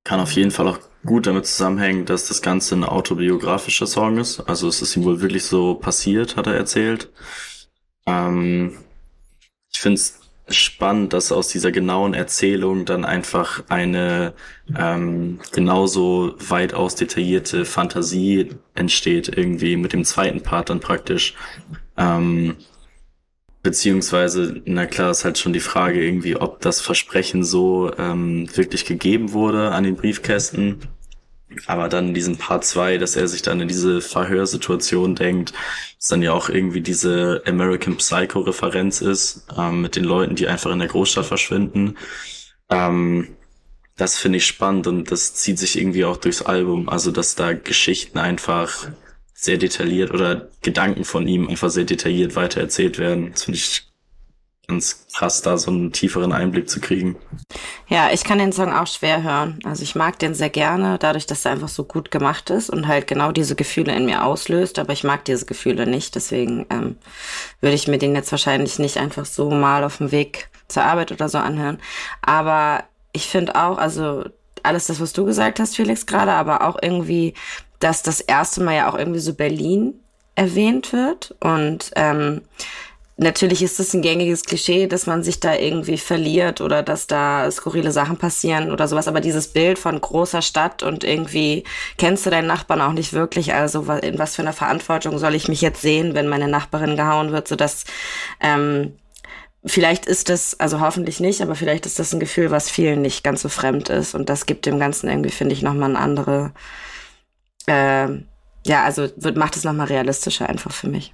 [0.04, 4.40] Kann auf jeden Fall auch gut damit zusammenhängen, dass das Ganze ein autobiografischer Song ist.
[4.40, 7.08] Also es ist ihm wohl wirklich so passiert, hat er erzählt.
[8.06, 8.78] Ähm,
[9.72, 14.34] ich finde es spannend, dass aus dieser genauen Erzählung dann einfach eine
[14.76, 21.34] ähm, genauso weitaus detaillierte Fantasie entsteht, irgendwie mit dem zweiten Part dann praktisch.
[21.96, 22.56] Ähm,
[23.62, 28.84] beziehungsweise, na klar, ist halt schon die Frage irgendwie, ob das Versprechen so ähm, wirklich
[28.84, 30.80] gegeben wurde an den Briefkästen
[31.66, 35.52] aber dann in diesem Part 2, dass er sich dann in diese Verhörsituation denkt,
[35.98, 40.70] dass dann ja auch irgendwie diese American Psycho-Referenz ist, ähm, mit den Leuten, die einfach
[40.70, 41.96] in der Großstadt verschwinden.
[42.70, 43.36] Ähm,
[43.96, 46.88] das finde ich spannend und das zieht sich irgendwie auch durchs Album.
[46.88, 48.88] Also, dass da Geschichten einfach
[49.34, 53.32] sehr detailliert oder Gedanken von ihm einfach sehr detailliert weitererzählt werden.
[53.32, 53.91] Das finde ich
[54.68, 57.16] ganz krass, da so einen tieferen Einblick zu kriegen.
[57.88, 59.58] Ja, ich kann den Song auch schwer hören.
[59.64, 62.86] Also ich mag den sehr gerne, dadurch, dass er einfach so gut gemacht ist und
[62.86, 64.78] halt genau diese Gefühle in mir auslöst.
[64.78, 66.14] Aber ich mag diese Gefühle nicht.
[66.14, 66.96] Deswegen ähm,
[67.60, 71.12] würde ich mir den jetzt wahrscheinlich nicht einfach so mal auf dem Weg zur Arbeit
[71.12, 71.78] oder so anhören.
[72.22, 74.24] Aber ich finde auch, also
[74.62, 77.34] alles das, was du gesagt hast, Felix, gerade, aber auch irgendwie,
[77.80, 79.94] dass das erste Mal ja auch irgendwie so Berlin
[80.34, 82.42] erwähnt wird und ähm,
[83.18, 87.50] Natürlich ist es ein gängiges Klischee, dass man sich da irgendwie verliert oder dass da
[87.50, 89.06] skurrile Sachen passieren oder sowas.
[89.06, 91.64] Aber dieses Bild von großer Stadt und irgendwie
[91.98, 93.52] kennst du deinen Nachbarn auch nicht wirklich.
[93.52, 97.32] Also in was für einer Verantwortung soll ich mich jetzt sehen, wenn meine Nachbarin gehauen
[97.32, 97.84] wird, sodass
[98.40, 98.96] ähm,
[99.64, 103.22] vielleicht ist das, also hoffentlich nicht, aber vielleicht ist das ein Gefühl, was vielen nicht
[103.22, 104.14] ganz so fremd ist.
[104.14, 106.52] Und das gibt dem Ganzen irgendwie, finde ich, nochmal eine andere,
[107.66, 108.08] äh,
[108.66, 111.12] ja, also wird, macht es nochmal realistischer einfach für mich.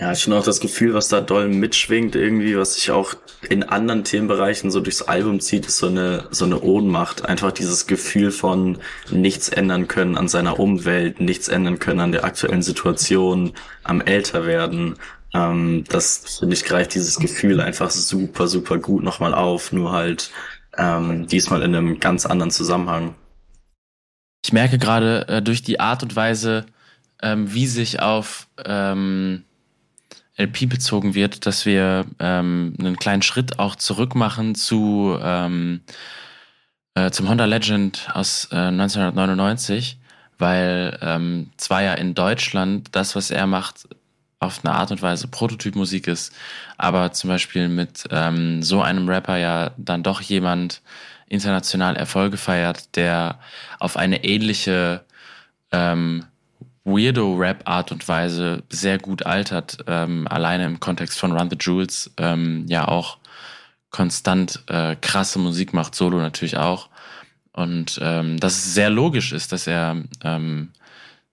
[0.00, 3.12] Ja, ich finde auch das Gefühl, was da doll mitschwingt irgendwie, was sich auch
[3.50, 7.26] in anderen Themenbereichen so durchs Album zieht, ist so eine, so eine Ohnmacht.
[7.26, 8.78] Einfach dieses Gefühl von
[9.10, 13.52] nichts ändern können an seiner Umwelt, nichts ändern können an der aktuellen Situation,
[13.84, 14.96] am Älterwerden.
[15.34, 20.30] Ähm, das, finde ich, greift dieses Gefühl einfach super, super gut nochmal auf, nur halt
[20.78, 23.16] ähm, diesmal in einem ganz anderen Zusammenhang.
[24.42, 26.64] Ich merke gerade äh, durch die Art und Weise,
[27.20, 29.44] ähm, wie sich auf ähm,
[30.40, 35.82] LP bezogen wird, dass wir ähm, einen kleinen Schritt auch zurück machen zu ähm,
[36.94, 39.98] äh, zum Honda Legend aus äh, 1999,
[40.38, 43.88] weil ähm, zwar ja in Deutschland das, was er macht,
[44.40, 46.32] auf eine Art und Weise Prototypmusik ist,
[46.78, 50.80] aber zum Beispiel mit ähm, so einem Rapper ja dann doch jemand
[51.28, 53.38] international Erfolge feiert, der
[53.78, 55.04] auf eine ähnliche
[55.72, 56.24] ähm,
[56.84, 62.64] Weirdo-Rap-Art und Weise sehr gut altert, ähm, alleine im Kontext von Run the Jewels ähm,
[62.68, 63.18] ja auch
[63.90, 66.88] konstant äh, krasse Musik macht, Solo natürlich auch.
[67.52, 70.70] Und ähm, dass es sehr logisch ist, dass er ähm,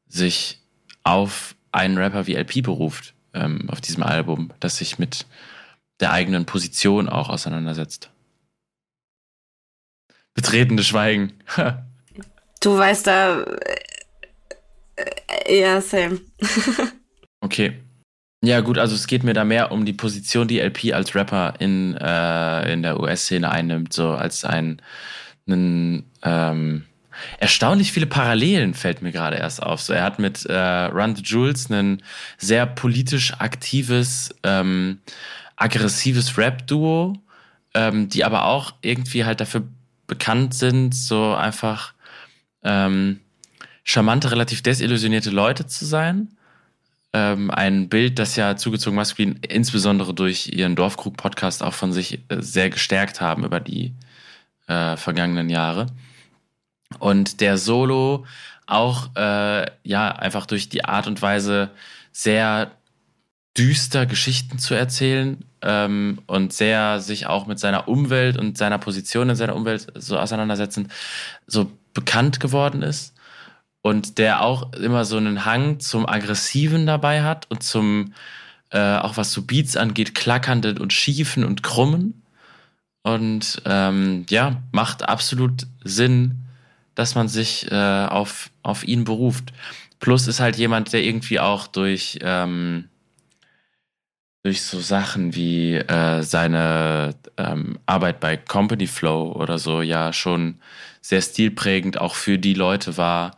[0.08, 0.60] sich
[1.04, 5.26] auf einen Rapper wie LP beruft ähm, auf diesem Album, das sich mit
[6.00, 8.10] der eigenen Position auch auseinandersetzt.
[10.34, 11.34] Betretende Schweigen.
[12.62, 13.46] du weißt da.
[14.98, 16.20] Äh, ja, same.
[17.42, 17.74] okay.
[18.44, 21.56] Ja, gut, also es geht mir da mehr um die Position, die LP als Rapper
[21.60, 24.80] in, äh, in der US-Szene einnimmt, so als ein,
[25.48, 26.86] ein ähm,
[27.40, 29.82] erstaunlich viele Parallelen fällt mir gerade erst auf.
[29.82, 32.04] So, er hat mit äh, Run the Jules ein
[32.38, 35.00] sehr politisch aktives, ähm,
[35.56, 37.14] aggressives Rap-Duo,
[37.74, 39.64] ähm, die aber auch irgendwie halt dafür
[40.06, 41.94] bekannt sind, so einfach
[42.64, 43.20] ähm,
[43.88, 46.30] charmante, relativ desillusionierte Leute zu sein.
[47.14, 52.42] Ähm, ein Bild, das ja zugezogen maskulin insbesondere durch ihren Dorfkrug-Podcast auch von sich äh,
[52.42, 53.94] sehr gestärkt haben über die
[54.68, 55.88] äh, vergangenen Jahre.
[57.00, 58.26] Und der Solo
[58.66, 61.70] auch, äh, ja, einfach durch die Art und Weise
[62.12, 62.72] sehr
[63.58, 69.30] düster Geschichten zu erzählen ähm, und sehr sich auch mit seiner Umwelt und seiner Position
[69.30, 70.92] in seiner Umwelt so auseinandersetzen,
[71.48, 73.17] so bekannt geworden ist.
[73.88, 78.14] Und der auch immer so einen Hang zum Aggressiven dabei hat und zum,
[78.70, 82.22] äh, auch was so Beats angeht, klackernden und schiefen und krummen.
[83.04, 86.44] Und ähm, ja, macht absolut Sinn,
[86.96, 89.54] dass man sich äh, auf, auf ihn beruft.
[90.02, 92.90] Plus ist halt jemand, der irgendwie auch durch, ähm,
[94.44, 100.60] durch so Sachen wie äh, seine ähm, Arbeit bei Company Flow oder so ja schon
[101.00, 103.32] sehr stilprägend auch für die Leute war,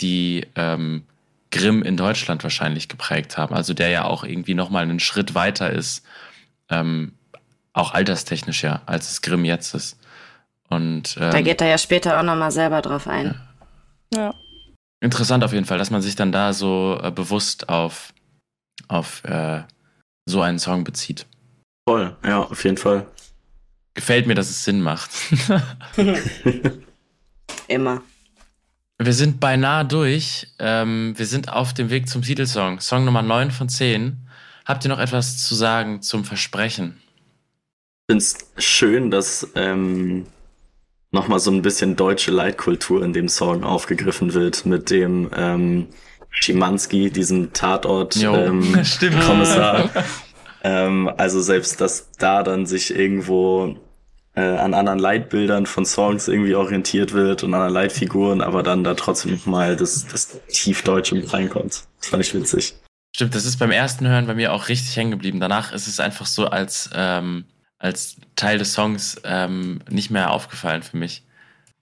[0.00, 1.04] die ähm,
[1.50, 3.54] Grimm in Deutschland wahrscheinlich geprägt haben.
[3.54, 6.04] Also der ja auch irgendwie nochmal einen Schritt weiter ist,
[6.68, 7.12] ähm,
[7.72, 9.98] auch alterstechnisch ja, als es Grimm jetzt ist.
[10.68, 13.40] Und, ähm, da geht er ja später auch nochmal selber drauf ein.
[14.12, 14.20] Ja.
[14.20, 14.34] ja.
[15.00, 18.12] Interessant auf jeden Fall, dass man sich dann da so äh, bewusst auf,
[18.88, 19.62] auf äh,
[20.26, 21.26] so einen Song bezieht.
[21.88, 23.06] Voll, ja, auf jeden Fall.
[23.94, 25.10] Gefällt mir, dass es Sinn macht.
[27.68, 28.02] Immer.
[28.98, 30.46] Wir sind beinahe durch.
[30.58, 32.80] Ähm, wir sind auf dem Weg zum Titelsong.
[32.80, 34.16] Song Nummer 9 von 10.
[34.64, 36.96] Habt ihr noch etwas zu sagen zum Versprechen?
[38.08, 40.24] Ich finde es schön, dass ähm,
[41.10, 45.88] nochmal so ein bisschen deutsche Leitkultur in dem Song aufgegriffen wird mit dem ähm,
[46.30, 49.84] Schimanski, diesem Tatort-Kommissar.
[49.84, 49.90] Ähm,
[50.64, 53.76] ähm, also selbst, dass da dann sich irgendwo
[54.36, 58.84] äh, an anderen Leitbildern von Songs irgendwie orientiert wird und an anderen Leitfiguren, aber dann
[58.84, 61.84] da trotzdem mal das, das Tiefdeutsche mit reinkommt.
[61.98, 62.74] Das fand ich witzig.
[63.14, 65.40] Stimmt, das ist beim ersten Hören bei mir auch richtig hängen geblieben.
[65.40, 67.46] Danach ist es einfach so als ähm,
[67.78, 71.22] als Teil des Songs ähm, nicht mehr aufgefallen für mich.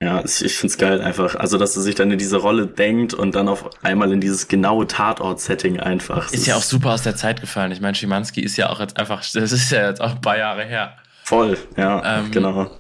[0.03, 1.37] Ja, ich, es geil einfach.
[1.37, 4.49] Also, dass er sich dann in diese Rolle denkt und dann auf einmal in dieses
[4.49, 6.27] genaue Tatort-Setting einfach.
[6.27, 7.73] Ist, ist ja auch super aus der Zeit gefallen.
[7.73, 10.37] Ich meine, Schimanski ist ja auch jetzt einfach, das ist ja jetzt auch ein paar
[10.37, 10.97] Jahre her.
[11.25, 12.71] Voll, ja, ähm, genau.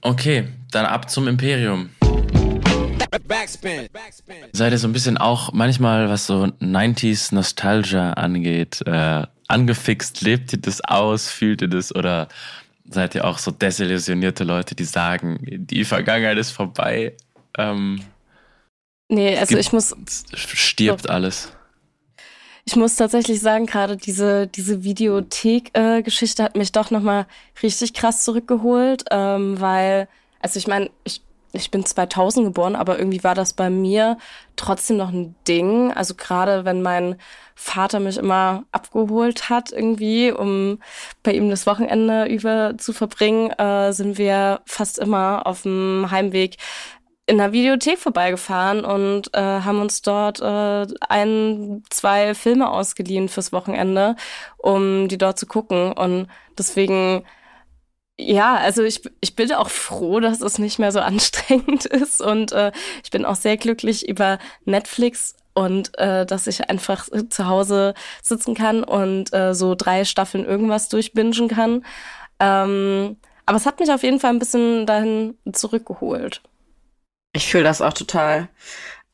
[0.00, 1.90] Okay, dann ab zum Imperium.
[3.28, 3.88] Backspin.
[4.52, 10.22] Seid ihr so ein bisschen auch manchmal, was so 90s Nostalgia angeht, äh, angefixt?
[10.22, 11.28] Lebt ihr das aus?
[11.28, 11.94] Fühlt ihr das?
[11.94, 12.28] Oder
[12.88, 17.16] seid ihr auch so desillusionierte Leute, die sagen, die Vergangenheit ist vorbei?
[17.56, 18.00] Ähm,
[19.08, 19.94] nee, also ich muss.
[20.34, 21.52] Stirbt alles.
[22.66, 27.26] Ich muss tatsächlich sagen, gerade diese, diese Videothek-Geschichte äh, hat mich doch nochmal
[27.62, 30.08] richtig krass zurückgeholt, ähm, weil,
[30.40, 31.22] also ich meine, ich
[31.54, 34.18] ich bin 2000 geboren, aber irgendwie war das bei mir
[34.56, 35.92] trotzdem noch ein Ding.
[35.92, 37.16] Also gerade wenn mein
[37.54, 40.80] Vater mich immer abgeholt hat irgendwie, um
[41.22, 46.56] bei ihm das Wochenende über zu verbringen, äh, sind wir fast immer auf dem Heimweg
[47.26, 53.52] in der Videothek vorbeigefahren und äh, haben uns dort äh, ein, zwei Filme ausgeliehen fürs
[53.52, 54.16] Wochenende,
[54.58, 55.92] um die dort zu gucken.
[55.92, 57.24] Und deswegen
[58.18, 62.52] ja, also ich, ich bin auch froh, dass es nicht mehr so anstrengend ist und
[62.52, 62.72] äh,
[63.02, 68.54] ich bin auch sehr glücklich über Netflix und äh, dass ich einfach zu Hause sitzen
[68.54, 71.84] kann und äh, so drei Staffeln irgendwas durchbingen kann.
[72.40, 73.16] Ähm,
[73.46, 76.40] aber es hat mich auf jeden Fall ein bisschen dahin zurückgeholt.
[77.34, 78.48] Ich fühle das auch total.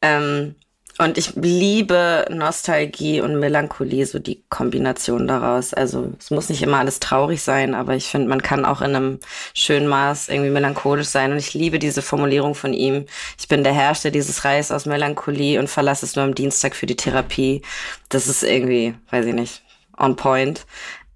[0.03, 0.55] Ähm,
[0.99, 5.73] und ich liebe Nostalgie und Melancholie, so die Kombination daraus.
[5.73, 8.95] Also es muss nicht immer alles traurig sein, aber ich finde, man kann auch in
[8.95, 9.21] einem
[9.55, 11.33] schönen Maß irgendwie melancholisch sein.
[11.33, 13.07] Und ich liebe diese Formulierung von ihm.
[13.39, 16.87] Ich bin der Herrscher dieses Reichs aus Melancholie und verlasse es nur am Dienstag für
[16.87, 17.62] die Therapie.
[18.11, 19.62] Das ist irgendwie, weiß ich nicht,
[19.97, 20.66] on point.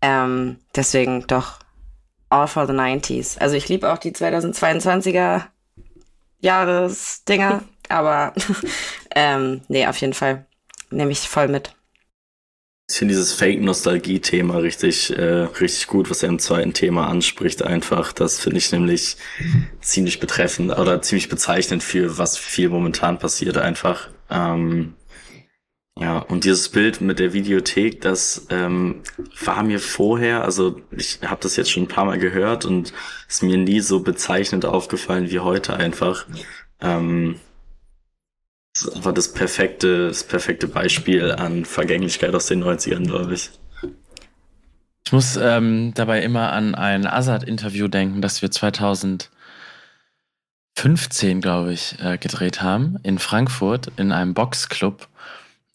[0.01, 1.59] Ähm, deswegen doch
[2.31, 3.39] all for the 90s.
[3.39, 5.43] Also ich liebe auch die 2022er
[6.45, 7.65] Jahresdinger.
[7.89, 8.33] Aber
[9.15, 10.47] ähm, nee, auf jeden Fall
[10.91, 11.75] nehme ich voll mit.
[12.89, 18.13] Ich finde dieses Fake-Nostalgie-Thema richtig, äh, richtig gut, was er im zweiten Thema anspricht, einfach.
[18.13, 19.17] Das finde ich nämlich
[19.81, 24.11] ziemlich betreffend oder ziemlich bezeichnend für was viel momentan passiert, einfach.
[24.31, 24.95] Ähm,
[25.99, 29.03] ja, und dieses Bild mit der Videothek, das ähm,
[29.45, 32.93] war mir vorher, also ich habe das jetzt schon ein paar Mal gehört und
[33.29, 36.27] ist mir nie so bezeichnend aufgefallen wie heute einfach.
[36.81, 37.39] Ähm,
[38.75, 43.51] das einfach das perfekte, das perfekte Beispiel an Vergänglichkeit aus den 90ern, glaube ich.
[45.07, 49.31] Ich muss ähm, dabei immer an ein Azad-Interview denken, das wir 2015,
[51.41, 55.09] glaube ich, äh, gedreht haben in Frankfurt in einem Boxclub.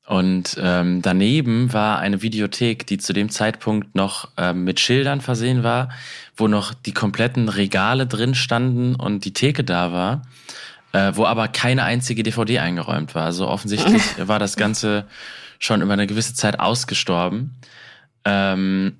[0.09, 5.61] Und ähm, daneben war eine Videothek, die zu dem Zeitpunkt noch ähm, mit Schildern versehen
[5.61, 5.89] war,
[6.35, 10.23] wo noch die kompletten Regale drin standen und die Theke da war
[10.91, 13.25] äh, wo aber keine einzige DVD eingeräumt war.
[13.25, 15.05] Also offensichtlich war das Ganze
[15.59, 17.55] schon über eine gewisse Zeit ausgestorben.
[18.25, 18.97] Ähm,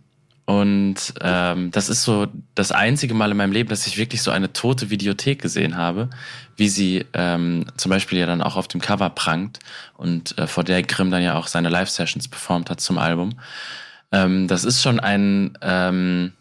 [0.50, 2.26] und ähm, das ist so
[2.56, 6.10] das einzige Mal in meinem Leben, dass ich wirklich so eine tote Videothek gesehen habe,
[6.58, 9.60] wie sie ähm, zum Beispiel ja dann auch auf dem Cover prangt
[9.96, 13.40] und äh, vor der Grimm dann ja auch seine Live-Sessions performt hat zum Album.
[14.12, 16.34] Ähm, das ist schon ein, ähm,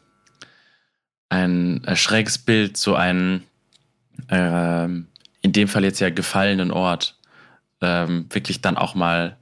[1.29, 3.45] ein schräges Bild, so ein
[4.31, 5.09] ähm,
[5.43, 7.19] in dem Fall jetzt ja gefallenen Ort
[7.83, 9.37] ähm, wirklich dann auch mal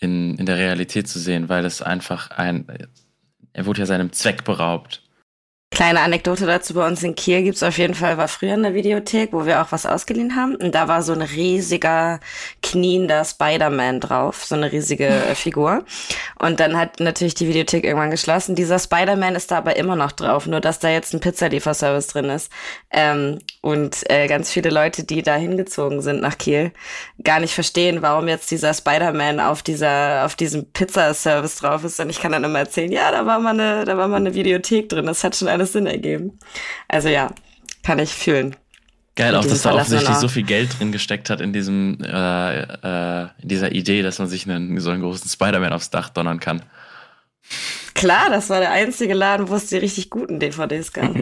[0.00, 2.66] in, in der Realität zu sehen, weil es einfach ein,
[3.52, 5.02] er wurde ja seinem Zweck beraubt.
[5.72, 9.32] Kleine Anekdote dazu, bei uns in Kiel gibt's auf jeden Fall, war früher eine Videothek,
[9.32, 10.56] wo wir auch was ausgeliehen haben.
[10.56, 12.18] Und da war so ein riesiger,
[12.60, 15.84] kniender Spider-Man drauf, so eine riesige äh, Figur.
[16.40, 18.56] Und dann hat natürlich die Videothek irgendwann geschlossen.
[18.56, 22.30] Dieser Spider-Man ist da aber immer noch drauf, nur dass da jetzt ein Pizzalieferservice drin
[22.30, 22.50] ist.
[22.90, 26.72] Ähm, und äh, ganz viele Leute, die da hingezogen sind nach Kiel,
[27.22, 32.00] gar nicht verstehen, warum jetzt dieser Spider-Man auf dieser, auf diesem Pizzaservice drauf ist.
[32.00, 34.34] Und ich kann dann immer erzählen, ja, da war mal eine, da war mal eine
[34.34, 35.06] Videothek drin.
[35.06, 36.38] Das hat schon alles Sinn ergeben.
[36.88, 37.30] Also ja,
[37.82, 38.56] kann ich fühlen.
[39.16, 43.28] Geil, auch dass da offensichtlich so viel Geld drin gesteckt hat in diesem, äh, äh,
[43.42, 46.62] in dieser Idee, dass man sich einen, so einen großen Spider-Man aufs Dach donnern kann.
[47.94, 51.14] Klar, das war der einzige Laden, wo es die richtig guten DVDs gab.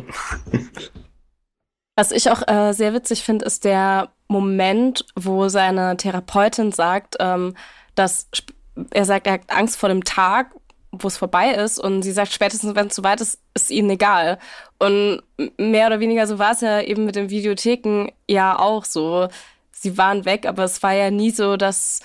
[1.97, 7.57] Was ich auch äh, sehr witzig finde, ist der Moment, wo seine Therapeutin sagt, ähm,
[7.97, 8.29] dass
[8.91, 10.55] er sagt, er hat Angst vor dem Tag,
[10.91, 13.91] wo es vorbei ist und sie sagt, spätestens wenn es zu weit ist, ist ihnen
[13.91, 14.39] egal.
[14.79, 15.23] Und
[15.59, 19.29] mehr oder weniger so war es ja eben mit den Videotheken ja auch so.
[19.71, 22.01] Sie waren weg, aber es war ja nie so, dass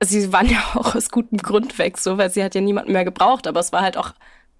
[0.00, 3.04] sie waren ja auch aus gutem Grund weg, so, weil sie hat ja niemanden mehr
[3.04, 4.12] gebraucht, aber es war halt auch,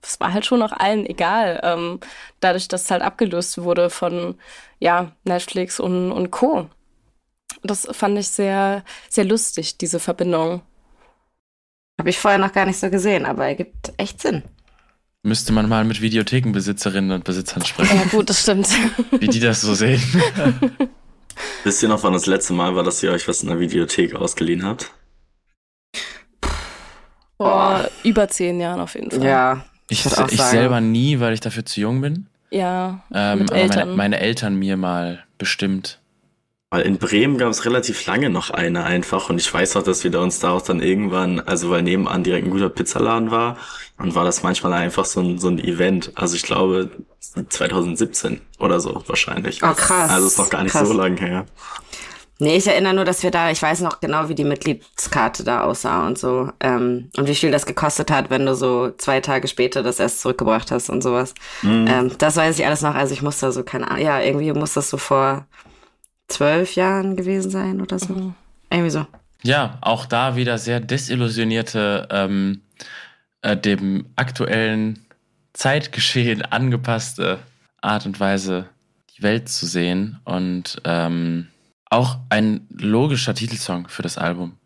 [0.03, 2.01] es war halt schon auch allen egal, ähm,
[2.41, 4.36] dadurch, dass es halt abgelöst wurde von,
[4.78, 6.68] ja, Netflix und, und Co.
[7.62, 10.62] Das fand ich sehr, sehr lustig, diese Verbindung.
[11.99, 14.43] Habe ich vorher noch gar nicht so gesehen, aber er gibt echt Sinn.
[15.25, 17.97] Müsste man mal mit Videothekenbesitzerinnen und Besitzern sprechen.
[17.97, 18.69] Ja, gut, das stimmt.
[19.19, 20.01] Wie die das so sehen.
[21.65, 24.15] Wisst ihr noch, wann das letzte Mal war, dass ihr euch was in der Videothek
[24.15, 24.93] ausgeliehen habt?
[27.37, 29.25] Vor über zehn Jahren auf jeden Fall.
[29.25, 29.65] Ja.
[29.91, 32.27] Ich, ich, ich selber nie, weil ich dafür zu jung bin.
[32.51, 33.05] Ja.
[33.13, 33.89] Ähm, aber Eltern.
[33.89, 36.01] Meine, meine Eltern mir mal bestimmt.
[36.71, 40.05] Weil in Bremen gab es relativ lange noch eine einfach und ich weiß auch, dass
[40.05, 43.57] wir da uns da auch dann irgendwann, also weil nebenan direkt ein guter Pizzaladen war
[43.97, 46.12] und war das manchmal einfach so ein, so ein Event.
[46.14, 46.91] Also ich glaube
[47.49, 49.62] 2017 oder so wahrscheinlich.
[49.62, 50.11] Oh krass.
[50.11, 50.87] Also ist noch gar nicht krass.
[50.87, 51.47] so lange her.
[52.41, 55.62] Nee, ich erinnere nur, dass wir da, ich weiß noch genau, wie die Mitgliedskarte da
[55.62, 56.51] aussah und so.
[56.61, 60.21] Ähm, und wie viel das gekostet hat, wenn du so zwei Tage später das erst
[60.21, 61.35] zurückgebracht hast und sowas.
[61.62, 61.87] Mhm.
[61.89, 62.95] Ähm, das weiß ich alles noch.
[62.95, 65.47] Also ich muss da so, keine Ahnung, ja, irgendwie muss das so vor
[66.29, 68.14] zwölf Jahren gewesen sein oder so.
[68.14, 68.35] Mhm.
[68.70, 69.07] Irgendwie so.
[69.43, 72.62] Ja, auch da wieder sehr desillusionierte, ähm,
[73.43, 75.01] äh, dem aktuellen
[75.53, 77.39] Zeitgeschehen angepasste
[77.81, 78.66] Art und Weise,
[79.16, 80.18] die Welt zu sehen.
[80.24, 81.49] Und ähm,
[81.91, 84.57] auch ein logischer Titelsong für das Album.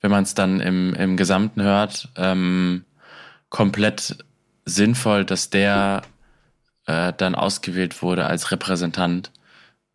[0.00, 2.84] wenn man es dann im, im Gesamten hört, ähm,
[3.48, 4.18] komplett
[4.66, 6.02] sinnvoll, dass der
[6.86, 9.30] äh, dann ausgewählt wurde als Repräsentant,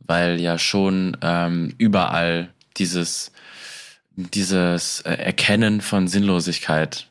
[0.09, 3.31] weil ja schon ähm, überall dieses,
[4.15, 7.07] dieses äh, Erkennen von Sinnlosigkeit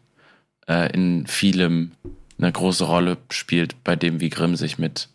[0.69, 1.93] äh, in vielem
[2.39, 5.09] eine große Rolle spielt, bei dem, wie Grimm sich mit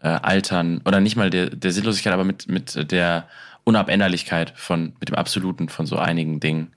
[0.00, 3.28] äh, Altern oder nicht mal der, der Sinnlosigkeit, aber mit, mit der
[3.64, 6.72] Unabänderlichkeit von, mit dem Absoluten von so einigen Dingen.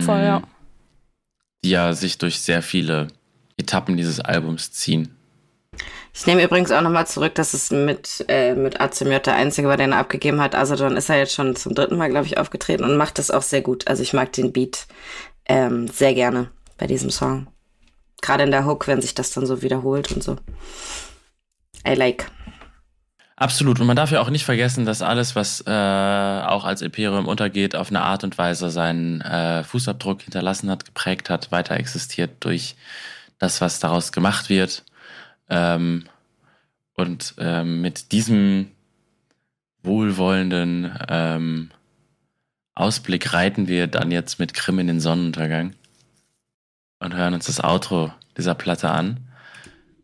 [0.00, 0.24] Voll, Mhm.
[0.24, 0.42] ja.
[1.64, 3.06] Die ja sich durch sehr viele
[3.56, 5.14] Etappen dieses Albums ziehen.
[6.14, 9.78] Ich nehme übrigens auch nochmal zurück, dass es mit, äh, mit ACMJ der einzige war,
[9.78, 10.54] den er abgegeben hat.
[10.54, 13.30] Also dann ist er jetzt schon zum dritten Mal, glaube ich, aufgetreten und macht das
[13.30, 13.88] auch sehr gut.
[13.88, 14.86] Also ich mag den Beat
[15.46, 17.46] ähm, sehr gerne bei diesem Song.
[18.20, 20.36] Gerade in der Hook, wenn sich das dann so wiederholt und so.
[21.86, 22.30] I like.
[23.36, 23.80] Absolut.
[23.80, 27.74] Und man darf ja auch nicht vergessen, dass alles, was äh, auch als Imperium untergeht,
[27.74, 32.76] auf eine Art und Weise seinen äh, Fußabdruck hinterlassen hat, geprägt hat, weiter existiert durch
[33.38, 34.84] das, was daraus gemacht wird.
[35.52, 36.04] Ähm,
[36.94, 38.68] und ähm, mit diesem
[39.82, 41.70] wohlwollenden ähm,
[42.74, 45.74] Ausblick reiten wir dann jetzt mit Grimm in den Sonnenuntergang
[47.00, 49.20] und hören uns das Outro dieser Platte an,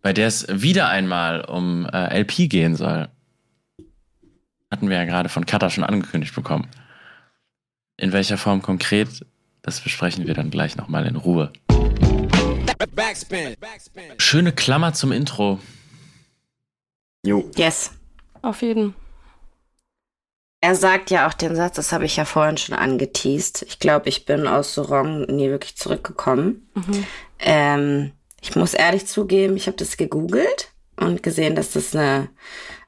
[0.03, 3.09] bei der es wieder einmal um äh, LP gehen soll.
[4.71, 6.69] Hatten wir ja gerade von Kata schon angekündigt bekommen.
[7.97, 9.25] In welcher Form konkret,
[9.63, 11.53] das besprechen wir dann gleich nochmal in Ruhe.
[14.19, 15.59] Schöne Klammer zum Intro.
[17.25, 17.51] Jo.
[17.57, 17.93] Yes.
[18.43, 18.95] Auf jeden.
[20.61, 23.63] Er sagt ja auch den Satz, das habe ich ja vorhin schon angeteased.
[23.69, 26.69] Ich glaube, ich bin aus Sorong nie wirklich zurückgekommen.
[26.75, 27.07] Mhm.
[27.39, 32.29] Ähm, ich muss ehrlich zugeben, ich habe das gegoogelt und gesehen, dass das eine,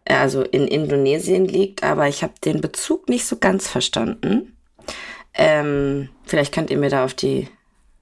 [0.05, 4.57] also in Indonesien liegt, aber ich habe den Bezug nicht so ganz verstanden.
[5.35, 7.49] Ähm, vielleicht könnt ihr mir da auf die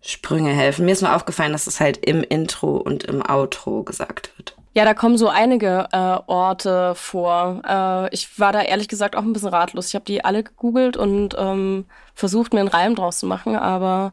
[0.00, 0.84] Sprünge helfen.
[0.84, 4.56] Mir ist nur aufgefallen, dass es halt im Intro und im Outro gesagt wird.
[4.74, 7.62] Ja, da kommen so einige äh, Orte vor.
[7.66, 9.88] Äh, ich war da ehrlich gesagt auch ein bisschen ratlos.
[9.88, 14.12] Ich habe die alle gegoogelt und ähm, versucht, mir einen Reim draus zu machen, aber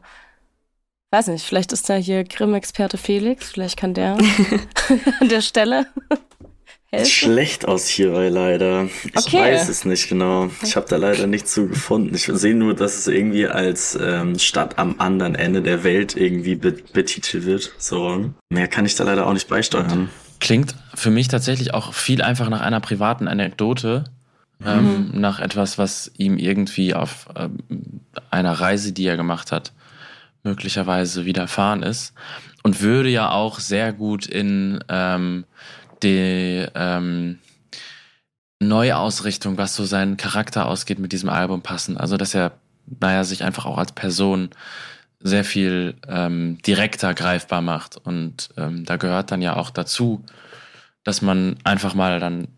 [1.12, 4.14] weiß nicht, vielleicht ist da hier Grimm-Experte Felix, vielleicht kann der
[5.20, 5.86] an der Stelle
[6.90, 7.10] helfen.
[7.10, 8.84] Schlecht aus hierbei leider.
[8.84, 9.40] Ich Okay.
[9.40, 10.50] weiß es nicht genau.
[10.62, 12.14] Ich habe da leider nichts zu gefunden.
[12.14, 16.54] Ich sehe nur, dass es irgendwie als ähm, Stadt am anderen Ende der Welt irgendwie
[16.54, 17.72] be betitelt wird.
[17.78, 18.30] So.
[18.50, 20.08] Mehr kann ich da leider auch nicht beisteuern.
[20.40, 24.04] Klingt für mich tatsächlich auch viel einfach nach einer privaten Anekdote,
[24.64, 27.58] ähm, nach etwas, was ihm irgendwie auf ähm,
[28.30, 29.72] einer Reise, die er gemacht hat,
[30.44, 32.12] möglicherweise widerfahren ist.
[32.62, 35.44] Und würde ja auch sehr gut in ähm,
[36.02, 37.38] die ähm,
[38.60, 41.96] Neuausrichtung, was so seinen Charakter ausgeht, mit diesem Album passen.
[41.96, 42.52] Also, dass er,
[43.00, 44.50] naja, sich einfach auch als Person
[45.20, 47.96] sehr viel ähm, direkter greifbar macht.
[47.96, 50.24] Und ähm, da gehört dann ja auch dazu,
[51.04, 52.48] dass man einfach mal dann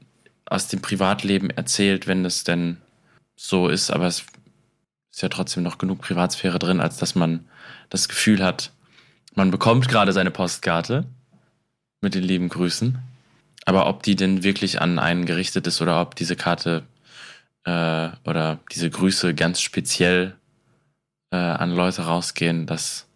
[0.46, 2.78] aus dem Privatleben erzählt, wenn es denn
[3.36, 3.90] so ist.
[3.90, 4.24] Aber es
[5.12, 7.44] ist ja trotzdem noch genug Privatsphäre drin, als dass man
[7.90, 8.72] das Gefühl hat,
[9.34, 11.04] man bekommt gerade seine Postkarte
[12.00, 12.98] mit den lieben Grüßen.
[13.68, 16.84] Aber ob die denn wirklich an einen gerichtet ist oder ob diese Karte
[17.64, 20.36] äh, oder diese Grüße ganz speziell
[21.30, 23.08] äh, an Leute rausgehen, das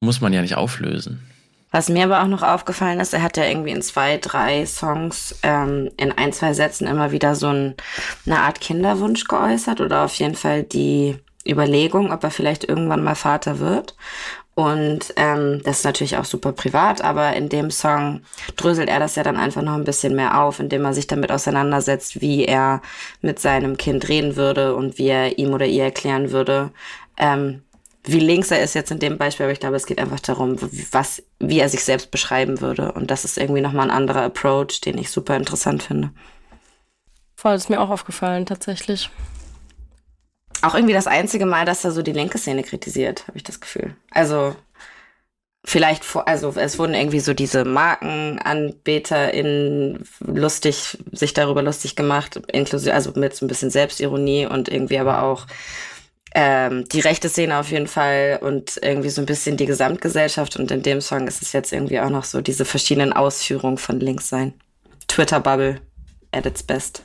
[0.00, 1.24] muss man ja nicht auflösen.
[1.70, 5.38] Was mir aber auch noch aufgefallen ist, er hat ja irgendwie in zwei, drei Songs
[5.44, 7.76] ähm, in ein, zwei Sätzen immer wieder so ein,
[8.26, 13.14] eine Art Kinderwunsch geäußert oder auf jeden Fall die Überlegung, ob er vielleicht irgendwann mal
[13.14, 13.94] Vater wird.
[14.54, 18.20] Und ähm, das ist natürlich auch super privat, aber in dem Song
[18.56, 21.32] dröselt er das ja dann einfach noch ein bisschen mehr auf, indem er sich damit
[21.32, 22.82] auseinandersetzt, wie er
[23.22, 26.70] mit seinem Kind reden würde und wie er ihm oder ihr erklären würde,
[27.16, 27.62] ähm,
[28.04, 30.56] wie links er ist jetzt in dem Beispiel, aber ich glaube, es geht einfach darum,
[30.90, 32.92] was, wie er sich selbst beschreiben würde.
[32.92, 36.10] Und das ist irgendwie nochmal ein anderer Approach, den ich super interessant finde.
[37.36, 39.08] Voll, ist mir auch aufgefallen, tatsächlich.
[40.62, 43.60] Auch irgendwie das einzige Mal, dass er so die linke Szene kritisiert, habe ich das
[43.60, 43.96] Gefühl.
[44.10, 44.54] Also
[45.64, 52.94] vielleicht vor, also es wurden irgendwie so diese MarkenanbeterInnen lustig, sich darüber lustig gemacht, inklusive,
[52.94, 55.46] also mit so ein bisschen Selbstironie und irgendwie aber auch
[56.34, 60.70] ähm, die rechte Szene auf jeden Fall und irgendwie so ein bisschen die Gesamtgesellschaft und
[60.70, 64.28] in dem Song ist es jetzt irgendwie auch noch so diese verschiedenen Ausführungen von links
[64.28, 64.54] sein.
[65.08, 65.80] Twitter-Bubble
[66.32, 67.04] at its best.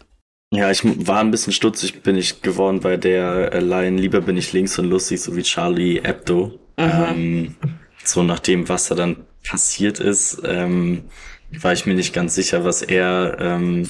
[0.54, 4.38] Ja, ich war ein bisschen stutzig, bin ich geworden bei der äh, Line Lieber bin
[4.38, 6.58] ich links und lustig, so wie Charlie Hebdo.
[6.78, 7.56] Ähm,
[8.04, 11.06] so nach dem, was da dann passiert ist, ähm,
[11.52, 13.90] war ich mir nicht ganz sicher, was er ähm,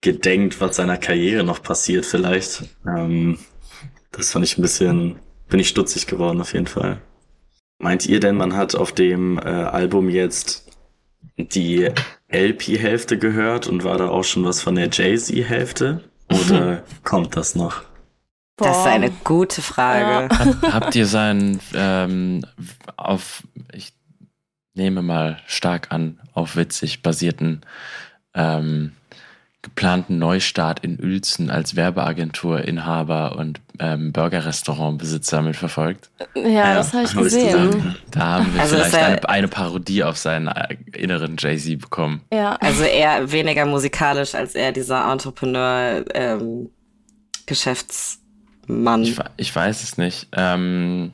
[0.00, 2.64] gedenkt, was seiner Karriere noch passiert vielleicht.
[2.86, 3.38] Ähm,
[4.12, 5.16] das fand ich ein bisschen
[5.48, 7.00] bin ich stutzig geworden auf jeden Fall.
[7.78, 10.67] Meint ihr denn, man hat auf dem äh, Album jetzt
[11.38, 11.90] die
[12.28, 16.02] LP-Hälfte gehört und war da auch schon was von der Jay-Z-Hälfte?
[16.30, 17.82] Oder kommt das noch?
[18.56, 20.34] Das ist eine gute Frage.
[20.34, 20.38] Ja.
[20.38, 22.44] Hab, habt ihr seinen ähm,
[22.96, 23.92] auf, ich
[24.74, 27.62] nehme mal stark an, auf witzig basierten
[28.34, 28.92] ähm,
[29.68, 36.10] geplanten Neustart in Uelzen als Werbeagenturinhaber und ähm, Burgerrestaurantbesitzer mitverfolgt?
[36.34, 37.96] Ja, das habe ich gesehen.
[38.10, 42.22] Da haben wir Also vielleicht er- eine, eine Parodie auf seinen äh, inneren Jay-Z bekommen.
[42.32, 42.56] Ja.
[42.56, 46.70] Also eher weniger musikalisch als eher dieser Entrepreneur ähm,
[47.46, 49.02] Geschäftsmann.
[49.02, 50.28] Ich, ich weiß es nicht.
[50.32, 51.12] Ähm,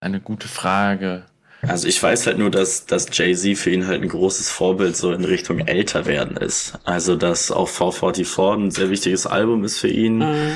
[0.00, 1.24] eine gute Frage.
[1.68, 5.12] Also ich weiß halt nur, dass, dass Jay-Z für ihn halt ein großes Vorbild so
[5.12, 6.78] in Richtung älter werden ist.
[6.84, 10.18] Also dass auch 444 ein sehr wichtiges Album ist für ihn.
[10.18, 10.52] Mhm.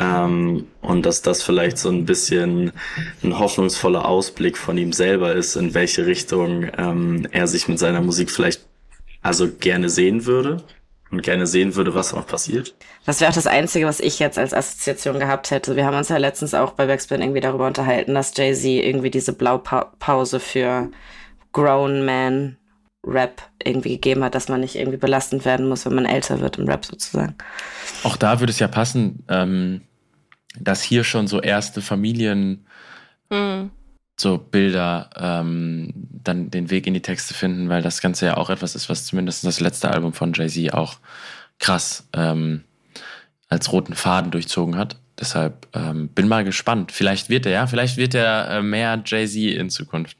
[0.00, 2.72] Ähm, und dass das vielleicht so ein bisschen
[3.22, 8.00] ein hoffnungsvoller Ausblick von ihm selber ist, in welche Richtung ähm, er sich mit seiner
[8.00, 8.62] Musik vielleicht
[9.22, 10.64] also gerne sehen würde
[11.10, 12.74] und gerne sehen würde, was noch passiert.
[13.06, 15.76] Das wäre auch das Einzige, was ich jetzt als Assoziation gehabt hätte.
[15.76, 19.32] Wir haben uns ja letztens auch bei Backspin irgendwie darüber unterhalten, dass Jay-Z irgendwie diese
[19.32, 20.90] Blaupause für
[21.52, 22.56] Grown Man
[23.06, 26.58] Rap irgendwie gegeben hat, dass man nicht irgendwie belastend werden muss, wenn man älter wird
[26.58, 27.36] im Rap sozusagen.
[28.02, 29.82] Auch da würde es ja passen, ähm,
[30.58, 32.66] dass hier schon so erste Familien
[33.30, 33.70] Hm.
[34.16, 38.50] So Bilder ähm, dann den Weg in die Texte finden, weil das Ganze ja auch
[38.50, 40.98] etwas ist, was zumindest das letzte Album von Jay-Z auch
[41.58, 42.62] krass ähm,
[43.48, 44.96] als roten Faden durchzogen hat.
[45.18, 46.90] Deshalb ähm, bin mal gespannt.
[46.90, 50.16] Vielleicht wird er, ja, vielleicht wird er äh, mehr Jay-Z in Zukunft.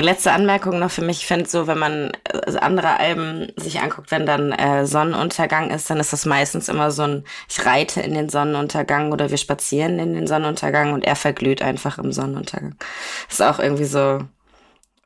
[0.00, 4.10] Letzte Anmerkung noch für mich, ich finde so, wenn man äh, andere Alben sich anguckt,
[4.10, 8.14] wenn dann äh, Sonnenuntergang ist, dann ist das meistens immer so ein, ich reite in
[8.14, 12.74] den Sonnenuntergang oder wir spazieren in den Sonnenuntergang und er verglüht einfach im Sonnenuntergang.
[13.28, 14.20] Ist auch irgendwie so,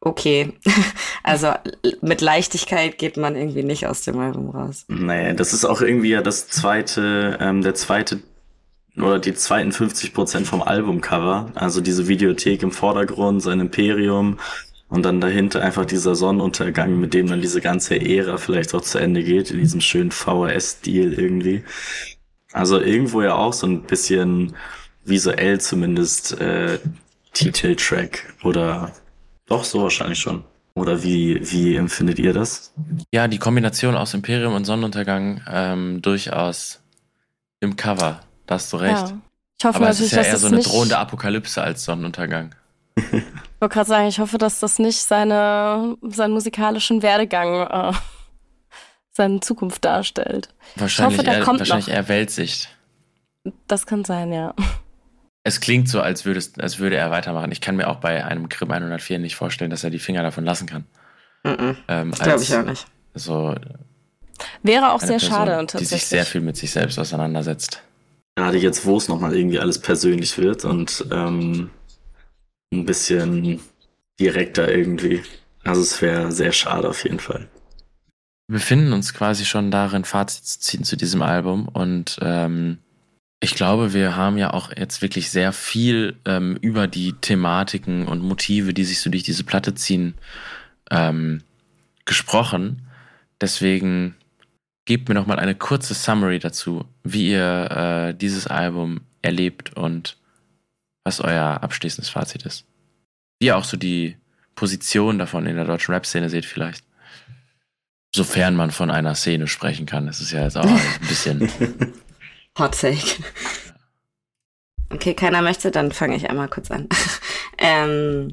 [0.01, 0.53] okay.
[1.23, 1.53] also
[2.01, 4.85] mit Leichtigkeit geht man irgendwie nicht aus dem Album raus.
[4.89, 8.21] Nee, das ist auch irgendwie ja das zweite, ähm, der zweite
[8.97, 11.51] oder die zweiten 50 Prozent vom Albumcover.
[11.55, 14.39] Also diese Videothek im Vordergrund, sein Imperium
[14.89, 18.99] und dann dahinter einfach dieser Sonnenuntergang, mit dem dann diese ganze Ära vielleicht auch zu
[18.99, 21.65] Ende geht, in diesem schönen VHS-Stil irgendwie.
[22.53, 24.55] Also irgendwo ja auch so ein bisschen
[25.05, 26.79] visuell zumindest äh,
[27.33, 28.93] Titeltrack oder
[29.47, 30.45] doch so wahrscheinlich schon.
[30.75, 32.73] Oder wie, wie empfindet ihr das?
[33.11, 36.81] Ja, die Kombination aus Imperium und Sonnenuntergang ähm, durchaus
[37.61, 38.21] im Cover.
[38.47, 39.09] Da hast du recht.
[39.09, 39.19] Ja.
[39.59, 42.55] Ich hoffe Aber es ist ja eher so eine nicht, drohende Apokalypse als Sonnenuntergang.
[42.97, 47.93] Ich wollte gerade sagen, ich hoffe, dass das nicht seine, seinen musikalischen Werdegang, äh,
[49.13, 50.49] seine Zukunft darstellt.
[50.77, 51.95] Wahrscheinlich, hoffe, da eher, kommt wahrscheinlich noch.
[51.95, 52.69] eher Weltsicht.
[53.67, 54.55] Das kann sein, ja.
[55.43, 57.53] Es klingt so, als, würde es, als würde er weitermachen.
[57.53, 60.45] Ich kann mir auch bei einem Grimm 104 nicht vorstellen, dass er die Finger davon
[60.45, 60.85] lassen kann.
[61.45, 61.77] Mhm.
[61.89, 62.87] Ähm, Glaube ich auch nicht.
[63.15, 63.55] So
[64.63, 65.89] Wäre auch sehr Person, schade die tatsächlich.
[65.89, 67.83] sich sehr viel mit sich selbst auseinandersetzt.
[68.35, 71.71] Gerade jetzt, wo es nochmal irgendwie alles persönlich wird und ähm,
[72.73, 73.61] ein bisschen
[74.19, 75.23] direkter irgendwie.
[75.65, 77.49] Also es wäre sehr schade auf jeden Fall.
[78.49, 82.79] Wir befinden uns quasi schon darin, Fazit zu ziehen zu diesem Album und ähm,
[83.41, 88.23] ich glaube, wir haben ja auch jetzt wirklich sehr viel ähm, über die Thematiken und
[88.23, 90.15] Motive, die sich so durch diese Platte ziehen,
[90.91, 91.43] ähm,
[92.05, 92.89] gesprochen.
[93.41, 94.15] Deswegen
[94.87, 100.17] gebt mir noch mal eine kurze Summary dazu, wie ihr äh, dieses Album erlebt und
[101.07, 102.65] was euer abschließendes Fazit ist.
[103.39, 104.17] Wie ihr auch so die
[104.57, 106.85] Position davon in der deutschen Rap-Szene seht vielleicht.
[108.15, 110.07] Sofern man von einer Szene sprechen kann.
[110.07, 111.49] Das ist ja jetzt auch ein bisschen.
[112.59, 113.23] Hot Take.
[114.91, 116.89] Okay, keiner möchte, dann fange ich einmal kurz an.
[117.59, 118.33] ähm,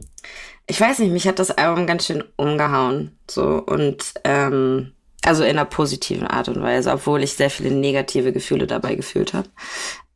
[0.65, 3.19] ich weiß nicht, mich hat das Album ganz schön umgehauen.
[3.29, 4.93] So und ähm,
[5.23, 9.33] also in einer positiven Art und Weise, obwohl ich sehr viele negative Gefühle dabei gefühlt
[9.33, 9.49] habe.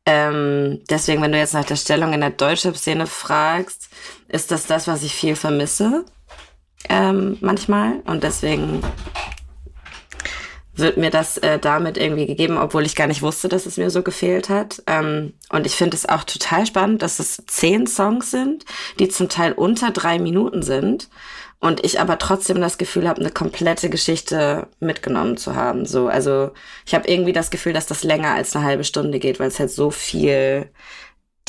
[0.10, 3.90] Ähm, deswegen, wenn du jetzt nach der Stellung in der Deutschrap-Szene fragst,
[4.30, 6.06] ist das das, was ich viel vermisse.
[6.88, 8.00] Ähm, manchmal.
[8.06, 8.82] Und deswegen
[10.78, 13.90] wird mir das äh, damit irgendwie gegeben, obwohl ich gar nicht wusste, dass es mir
[13.90, 14.84] so gefehlt hat.
[14.88, 18.66] Ähm, und ich finde es auch total spannend, dass es zehn Songs sind,
[19.00, 21.10] die zum Teil unter drei Minuten sind.
[21.60, 25.88] Und ich aber trotzdem das Gefühl habe, eine komplette Geschichte mitgenommen zu haben.
[25.88, 26.52] So, also
[26.86, 29.60] ich habe irgendwie das Gefühl, dass das länger als eine halbe Stunde geht, weil es
[29.60, 30.70] halt so viel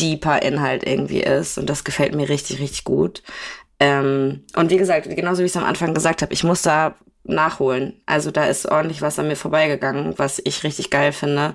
[0.01, 1.59] deeper Inhalt irgendwie ist.
[1.59, 3.23] Und das gefällt mir richtig, richtig gut.
[3.81, 6.97] Ähm, und wie gesagt, genauso wie ich es am Anfang gesagt habe, ich muss da
[7.29, 8.01] nachholen.
[8.07, 11.55] Also da ist ordentlich was an mir vorbeigegangen, was ich richtig geil finde,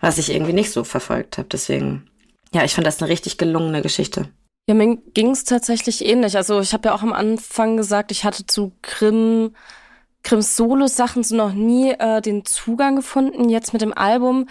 [0.00, 1.48] was ich irgendwie nicht so verfolgt habe.
[1.50, 2.08] Deswegen,
[2.52, 4.28] ja, ich fand das eine richtig gelungene Geschichte.
[4.66, 6.36] Ja, mir ging es tatsächlich ähnlich.
[6.36, 9.54] Also ich habe ja auch am Anfang gesagt, ich hatte zu Grimm,
[10.22, 13.50] Grimms Solo-Sachen so noch nie äh, den Zugang gefunden.
[13.50, 14.48] Jetzt mit dem Album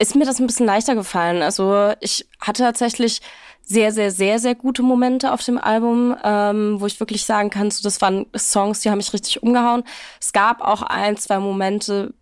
[0.00, 1.42] ist mir das ein bisschen leichter gefallen.
[1.42, 3.20] Also ich hatte tatsächlich
[3.68, 7.70] sehr, sehr, sehr, sehr gute Momente auf dem Album, ähm, wo ich wirklich sagen kann,
[7.70, 9.84] so, das waren Songs, die haben mich richtig umgehauen.
[10.18, 12.14] Es gab auch ein, zwei Momente,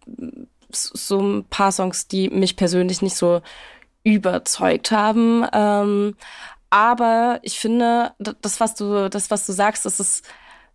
[0.71, 3.43] so ein paar Songs, die mich persönlich nicht so
[4.03, 5.47] überzeugt haben.
[5.53, 6.17] Ähm,
[6.69, 10.25] aber ich finde, das, was du, das, was du sagst, das ist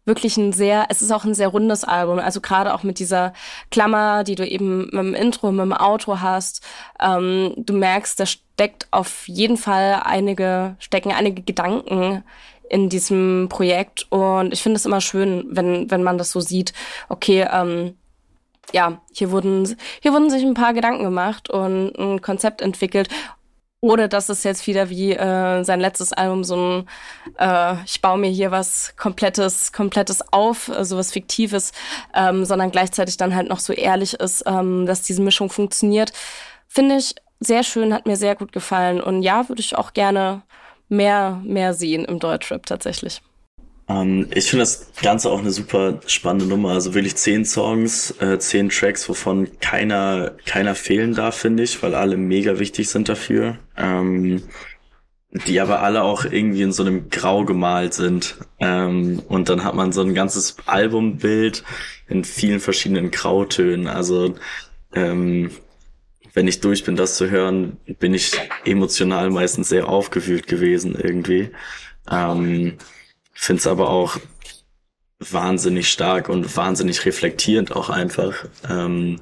[0.06, 2.20] wirklich ein sehr, es ist auch ein sehr rundes Album.
[2.20, 3.34] Also gerade auch mit dieser
[3.70, 6.62] Klammer, die du eben mit dem Intro, mit dem Outro hast.
[7.00, 12.24] Ähm, du merkst, da steckt auf jeden Fall einige, stecken einige Gedanken
[12.70, 14.08] in diesem Projekt.
[14.10, 16.74] Und ich finde es immer schön, wenn, wenn man das so sieht.
[17.10, 17.96] Okay, ähm,
[18.74, 23.10] ja, hier wurden, hier wurden sich ein paar Gedanken gemacht und ein Konzept entwickelt.
[23.82, 26.90] Ohne dass es jetzt wieder wie äh, sein letztes Album so ein,
[27.40, 31.72] äh, ich baue mir hier was komplettes, komplettes auf, äh, so was Fiktives,
[32.14, 36.14] ähm, sondern gleichzeitig dann halt noch so ehrlich ist, ähm, dass diese Mischung funktioniert.
[36.68, 39.02] Finde ich sehr schön, hat mir sehr gut gefallen.
[39.02, 40.44] Und ja, würde ich auch gerne
[40.88, 43.22] mehr, mehr sehen im Deutschrap tatsächlich.
[43.92, 46.72] Ähm, ich finde das Ganze auch eine super spannende Nummer.
[46.72, 51.96] Also wirklich zehn Songs, äh, zehn Tracks, wovon keiner, keiner fehlen darf, finde ich, weil
[51.96, 53.58] alle mega wichtig sind dafür.
[53.78, 54.44] Ähm,
[55.48, 58.36] die aber alle auch irgendwie in so einem Grau gemalt sind.
[58.60, 61.64] Ähm, und dann hat man so ein ganzes Albumbild
[62.10, 63.88] in vielen verschiedenen Grautönen.
[63.88, 64.36] Also
[64.94, 65.52] ähm,
[66.34, 68.34] wenn ich durch bin, das zu hören, bin ich
[68.66, 71.52] emotional meistens sehr aufgewühlt gewesen irgendwie.
[72.10, 72.78] Ähm,
[73.46, 74.20] finde es aber auch
[75.20, 78.34] wahnsinnig stark und wahnsinnig reflektierend auch einfach.
[78.70, 79.20] Ähm,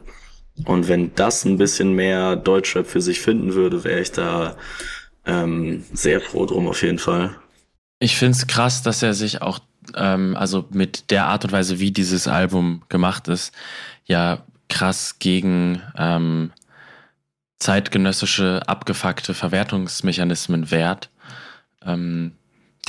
[0.65, 4.57] und wenn das ein bisschen mehr Deutschrap für sich finden würde, wäre ich da
[5.25, 7.35] ähm, sehr froh drum auf jeden Fall.
[7.99, 9.59] Ich finde es krass, dass er sich auch,
[9.95, 13.53] ähm, also mit der Art und Weise, wie dieses Album gemacht ist,
[14.05, 16.51] ja krass gegen ähm,
[17.59, 21.09] zeitgenössische abgefuckte Verwertungsmechanismen wehrt.
[21.85, 22.33] Ähm,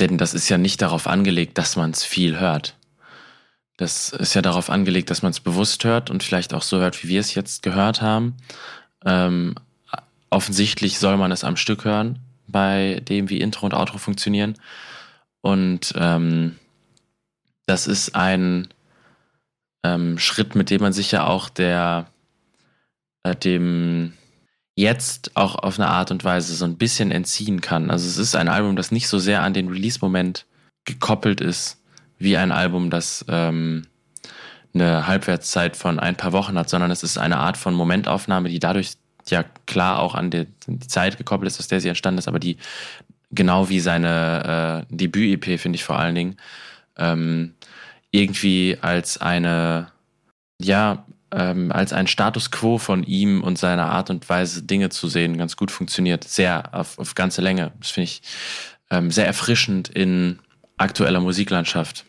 [0.01, 2.75] denn das ist ja nicht darauf angelegt, dass man es viel hört.
[3.77, 7.03] Das ist ja darauf angelegt, dass man es bewusst hört und vielleicht auch so hört,
[7.03, 8.35] wie wir es jetzt gehört haben.
[9.05, 9.55] Ähm,
[10.29, 14.55] offensichtlich soll man es am Stück hören, bei dem, wie Intro und Outro funktionieren.
[15.41, 16.57] Und ähm,
[17.65, 18.67] das ist ein
[19.83, 22.07] ähm, Schritt, mit dem man sich ja auch der,
[23.23, 24.13] äh, dem
[24.75, 27.91] jetzt auch auf eine Art und Weise so ein bisschen entziehen kann.
[27.91, 30.45] Also es ist ein Album, das nicht so sehr an den Release-Moment
[30.85, 31.81] gekoppelt ist,
[32.17, 33.87] wie ein Album, das ähm,
[34.73, 38.59] eine Halbwertszeit von ein paar Wochen hat, sondern es ist eine Art von Momentaufnahme, die
[38.59, 38.93] dadurch
[39.29, 42.39] ja klar auch an die, die Zeit gekoppelt ist, aus der sie entstanden ist, aber
[42.39, 42.57] die
[43.31, 46.37] genau wie seine äh, Debüt-EP, finde ich vor allen Dingen,
[46.97, 47.55] ähm,
[48.11, 49.91] irgendwie als eine,
[50.61, 55.07] ja, ähm, als ein Status quo von ihm und seiner Art und Weise, Dinge zu
[55.07, 56.23] sehen, ganz gut funktioniert.
[56.23, 57.71] Sehr auf, auf ganze Länge.
[57.79, 58.21] Das finde ich
[58.89, 60.39] ähm, sehr erfrischend in
[60.77, 62.05] aktueller Musiklandschaft.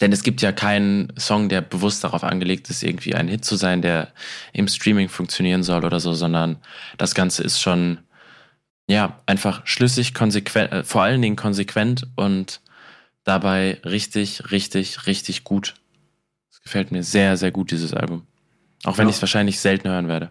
[0.00, 3.54] Denn es gibt ja keinen Song, der bewusst darauf angelegt ist, irgendwie ein Hit zu
[3.54, 4.12] sein, der
[4.52, 6.58] im Streaming funktionieren soll oder so, sondern
[6.98, 7.98] das Ganze ist schon,
[8.88, 12.60] ja, einfach schlüssig, konsequent, äh, vor allen Dingen konsequent und
[13.22, 15.74] dabei richtig, richtig, richtig gut.
[16.50, 18.26] Es gefällt mir sehr, sehr gut, dieses Album.
[18.84, 19.10] Auch wenn ja.
[19.10, 20.30] ich es wahrscheinlich selten hören werde.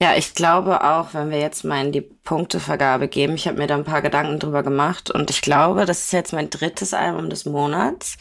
[0.00, 3.66] Ja, ich glaube auch, wenn wir jetzt mal in die Punktevergabe geben, ich habe mir
[3.66, 7.30] da ein paar Gedanken drüber gemacht und ich glaube, das ist jetzt mein drittes Album
[7.30, 8.18] des Monats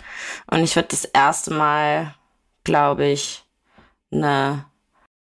[0.50, 2.16] und ich würde das erste Mal,
[2.64, 3.44] glaube ich,
[4.10, 4.66] eine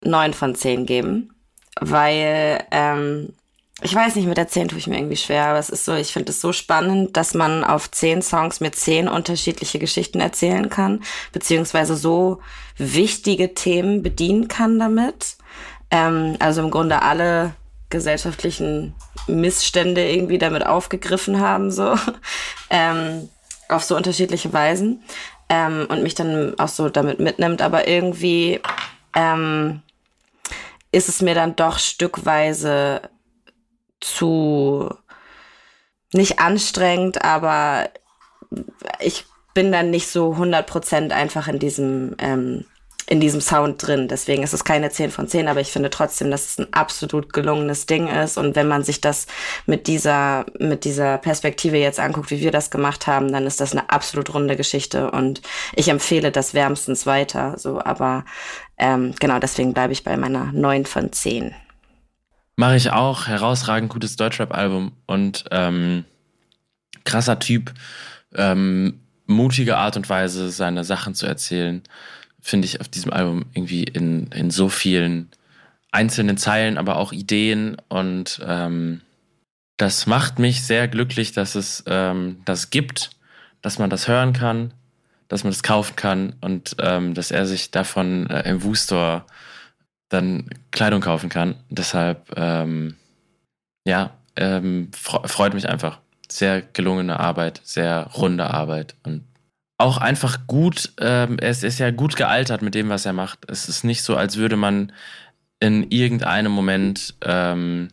[0.04, 1.36] 9 von 10 geben,
[1.80, 3.36] weil ähm,
[3.82, 5.94] ich weiß nicht, mit der 10 tue ich mir irgendwie schwer, aber es ist so,
[5.94, 10.70] ich finde es so spannend, dass man auf 10 Songs mit 10 unterschiedliche Geschichten erzählen
[10.70, 11.02] kann,
[11.32, 12.42] beziehungsweise so
[12.78, 15.38] wichtige Themen bedienen kann damit.
[15.92, 17.54] Ähm, also im Grunde alle
[17.90, 18.96] gesellschaftlichen
[19.28, 21.96] Missstände irgendwie damit aufgegriffen haben, so,
[22.70, 23.30] ähm,
[23.70, 25.04] auf so unterschiedliche Weisen.
[25.52, 28.60] Ähm, und mich dann auch so damit mitnimmt, aber irgendwie,
[29.16, 29.82] ähm,
[30.92, 33.02] ist es mir dann doch stückweise
[34.02, 34.90] zu
[36.14, 37.90] nicht anstrengend, aber
[39.00, 42.66] ich bin dann nicht so 100% einfach in diesem, ähm,
[43.08, 44.08] in diesem Sound drin.
[44.08, 47.34] Deswegen ist es keine 10 von 10, aber ich finde trotzdem, dass es ein absolut
[47.34, 48.38] gelungenes Ding ist.
[48.38, 49.26] Und wenn man sich das
[49.66, 53.72] mit dieser, mit dieser Perspektive jetzt anguckt, wie wir das gemacht haben, dann ist das
[53.72, 55.10] eine absolut runde Geschichte.
[55.12, 55.42] Und
[55.76, 57.58] ich empfehle das wärmstens weiter.
[57.58, 58.26] So, aber
[58.78, 61.56] ähm, genau deswegen bleibe ich bei meiner 9 von 10.
[62.60, 63.28] Mache ich auch.
[63.28, 66.04] Herausragend gutes Deutschrap-Album und ähm,
[67.06, 67.74] krasser Typ.
[68.36, 71.82] Ähm, mutige Art und Weise, seine Sachen zu erzählen,
[72.42, 75.30] finde ich auf diesem Album irgendwie in, in so vielen
[75.94, 79.00] einzelnen Zeilen, aber auch Ideen und ähm,
[79.78, 83.12] das macht mich sehr glücklich, dass es ähm, das gibt,
[83.62, 84.74] dass man das hören kann,
[85.30, 89.24] dass man das kaufen kann und ähm, dass er sich davon äh, im Woo-Store
[90.10, 91.56] dann Kleidung kaufen kann.
[91.70, 92.96] Deshalb, ähm,
[93.86, 96.00] ja, ähm, freut mich einfach.
[96.32, 99.24] Sehr gelungene Arbeit, sehr runde Arbeit und
[99.80, 103.50] auch einfach gut, ähm, es ist ja gut gealtert mit dem, was er macht.
[103.50, 104.92] Es ist nicht so, als würde man
[105.62, 107.88] in irgendeinem Moment, ähm,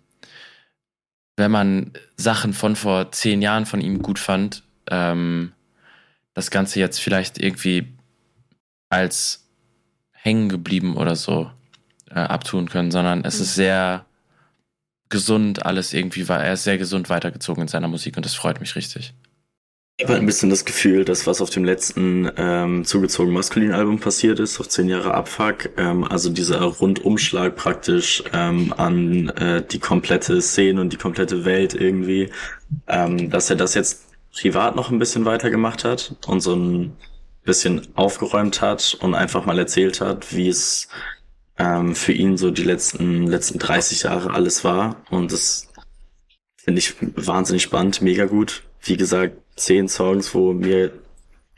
[1.37, 5.53] wenn man Sachen von vor zehn Jahren von ihm gut fand, ähm,
[6.35, 7.97] das Ganze jetzt vielleicht irgendwie
[8.89, 9.49] als
[10.11, 11.53] hängen geblieben oder so
[12.17, 14.07] äh, abtun können, sondern es ist sehr
[15.09, 18.61] gesund alles irgendwie, weil er ist sehr gesund weitergezogen in seiner Musik und das freut
[18.61, 19.15] mich richtig.
[19.99, 23.75] Ich habe halt ein bisschen das Gefühl, dass was auf dem letzten ähm, zugezogen maskulinen
[23.75, 29.63] Album passiert ist, auf zehn Jahre Abfuck, ähm, also dieser Rundumschlag praktisch ähm, an äh,
[29.65, 32.29] die komplette Szene und die komplette Welt irgendwie,
[32.89, 36.93] ähm, dass er das jetzt privat noch ein bisschen weitergemacht hat und so ein
[37.45, 40.89] bisschen aufgeräumt hat und einfach mal erzählt hat, wie es
[41.59, 45.69] ähm, für ihn so die letzten letzten 30 Jahre alles war und das
[46.57, 48.65] finde ich wahnsinnig spannend, mega gut.
[48.83, 50.93] Wie gesagt, zehn Songs, wo mir,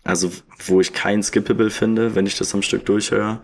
[0.04, 0.30] also
[0.66, 3.40] wo ich kein Skippable finde, wenn ich das am Stück durchhöre.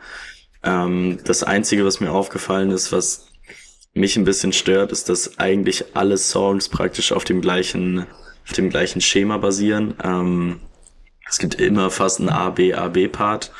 [0.62, 3.28] Ähm, das Einzige, was mir aufgefallen ist, was
[3.94, 8.06] mich ein bisschen stört, ist, dass eigentlich alle Songs praktisch auf dem gleichen,
[8.44, 9.94] auf dem gleichen Schema basieren.
[10.02, 10.60] Ähm,
[11.28, 13.52] es gibt immer fast einen A, B, A, B-Part.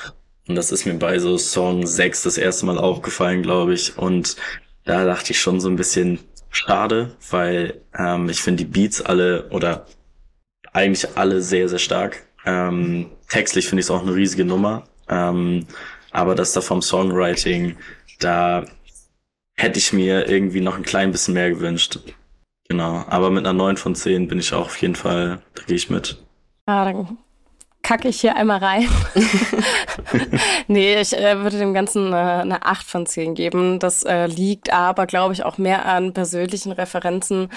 [0.47, 3.97] Und das ist mir bei so Song 6 das erste Mal aufgefallen, glaube ich.
[3.97, 4.37] Und
[4.85, 6.19] da dachte ich schon so ein bisschen
[6.51, 9.87] schade, weil ähm, ich finde die Beats alle oder
[10.73, 12.27] eigentlich alle sehr, sehr stark.
[12.45, 14.85] Ähm, textlich finde ich es auch eine riesige Nummer.
[15.09, 15.66] Ähm,
[16.11, 17.77] aber das da vom Songwriting,
[18.21, 18.65] da
[19.57, 21.99] hätte ich mir irgendwie noch ein klein bisschen mehr gewünscht.
[22.69, 23.05] Genau.
[23.09, 25.91] Aber mit einer 9 von 10 bin ich auch auf jeden Fall, da gehe ich
[25.91, 26.19] mit.
[26.66, 27.19] Ah, dann
[27.85, 28.89] kacke ich hier einmal rein.
[30.66, 33.78] nee, ich äh, würde dem Ganzen äh, eine 8 von 10 geben.
[33.78, 37.51] Das äh, liegt aber, glaube ich, auch mehr an persönlichen Referenzen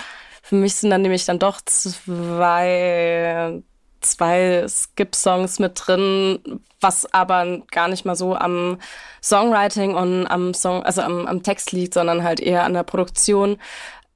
[0.47, 3.61] für mich sind dann nämlich dann doch zwei,
[3.99, 8.77] zwei Skip-Songs mit drin, was aber gar nicht mal so am
[9.21, 13.57] Songwriting und am Song, also am, am Text liegt, sondern halt eher an der Produktion.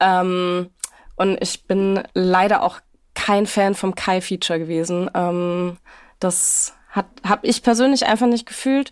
[0.00, 0.70] Ähm,
[1.16, 2.80] und ich bin leider auch
[3.12, 5.10] kein Fan vom Kai-Feature gewesen.
[5.12, 5.76] Ähm,
[6.22, 8.90] das hat habe ich persönlich einfach nicht gefühlt.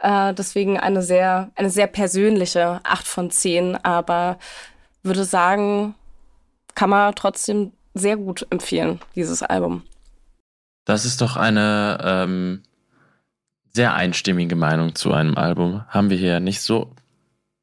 [0.00, 4.38] Äh, deswegen eine sehr, eine sehr persönliche 8 von 10, aber
[5.02, 5.94] würde sagen,
[6.74, 9.82] kann man trotzdem sehr gut empfehlen, dieses Album.
[10.84, 12.62] Das ist doch eine ähm,
[13.72, 15.84] sehr einstimmige Meinung zu einem Album.
[15.88, 16.92] Haben wir hier nicht so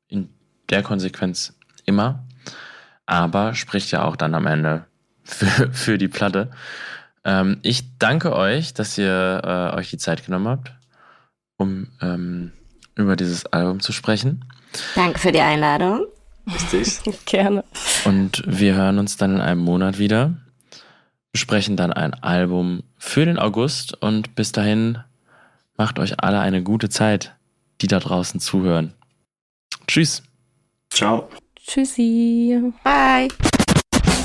[0.08, 0.30] in
[0.70, 2.24] der Konsequenz immer,
[3.06, 4.86] aber spricht ja auch dann am Ende
[5.24, 6.52] für, für die Platte.
[7.28, 10.72] Ähm, ich danke euch, dass ihr äh, euch die Zeit genommen habt,
[11.58, 12.54] um ähm,
[12.96, 14.46] über dieses Album zu sprechen.
[14.96, 16.06] Danke für die Einladung.
[16.48, 17.02] Richtig.
[17.26, 17.66] Gerne.
[18.06, 20.38] Und wir hören uns dann in einem Monat wieder,
[21.34, 25.00] besprechen dann ein Album für den August und bis dahin
[25.76, 27.36] macht euch alle eine gute Zeit,
[27.82, 28.94] die da draußen zuhören.
[29.86, 30.24] Tschüss.
[30.90, 31.30] Ciao.
[31.58, 32.74] Tschüssi.
[32.84, 33.28] Bye.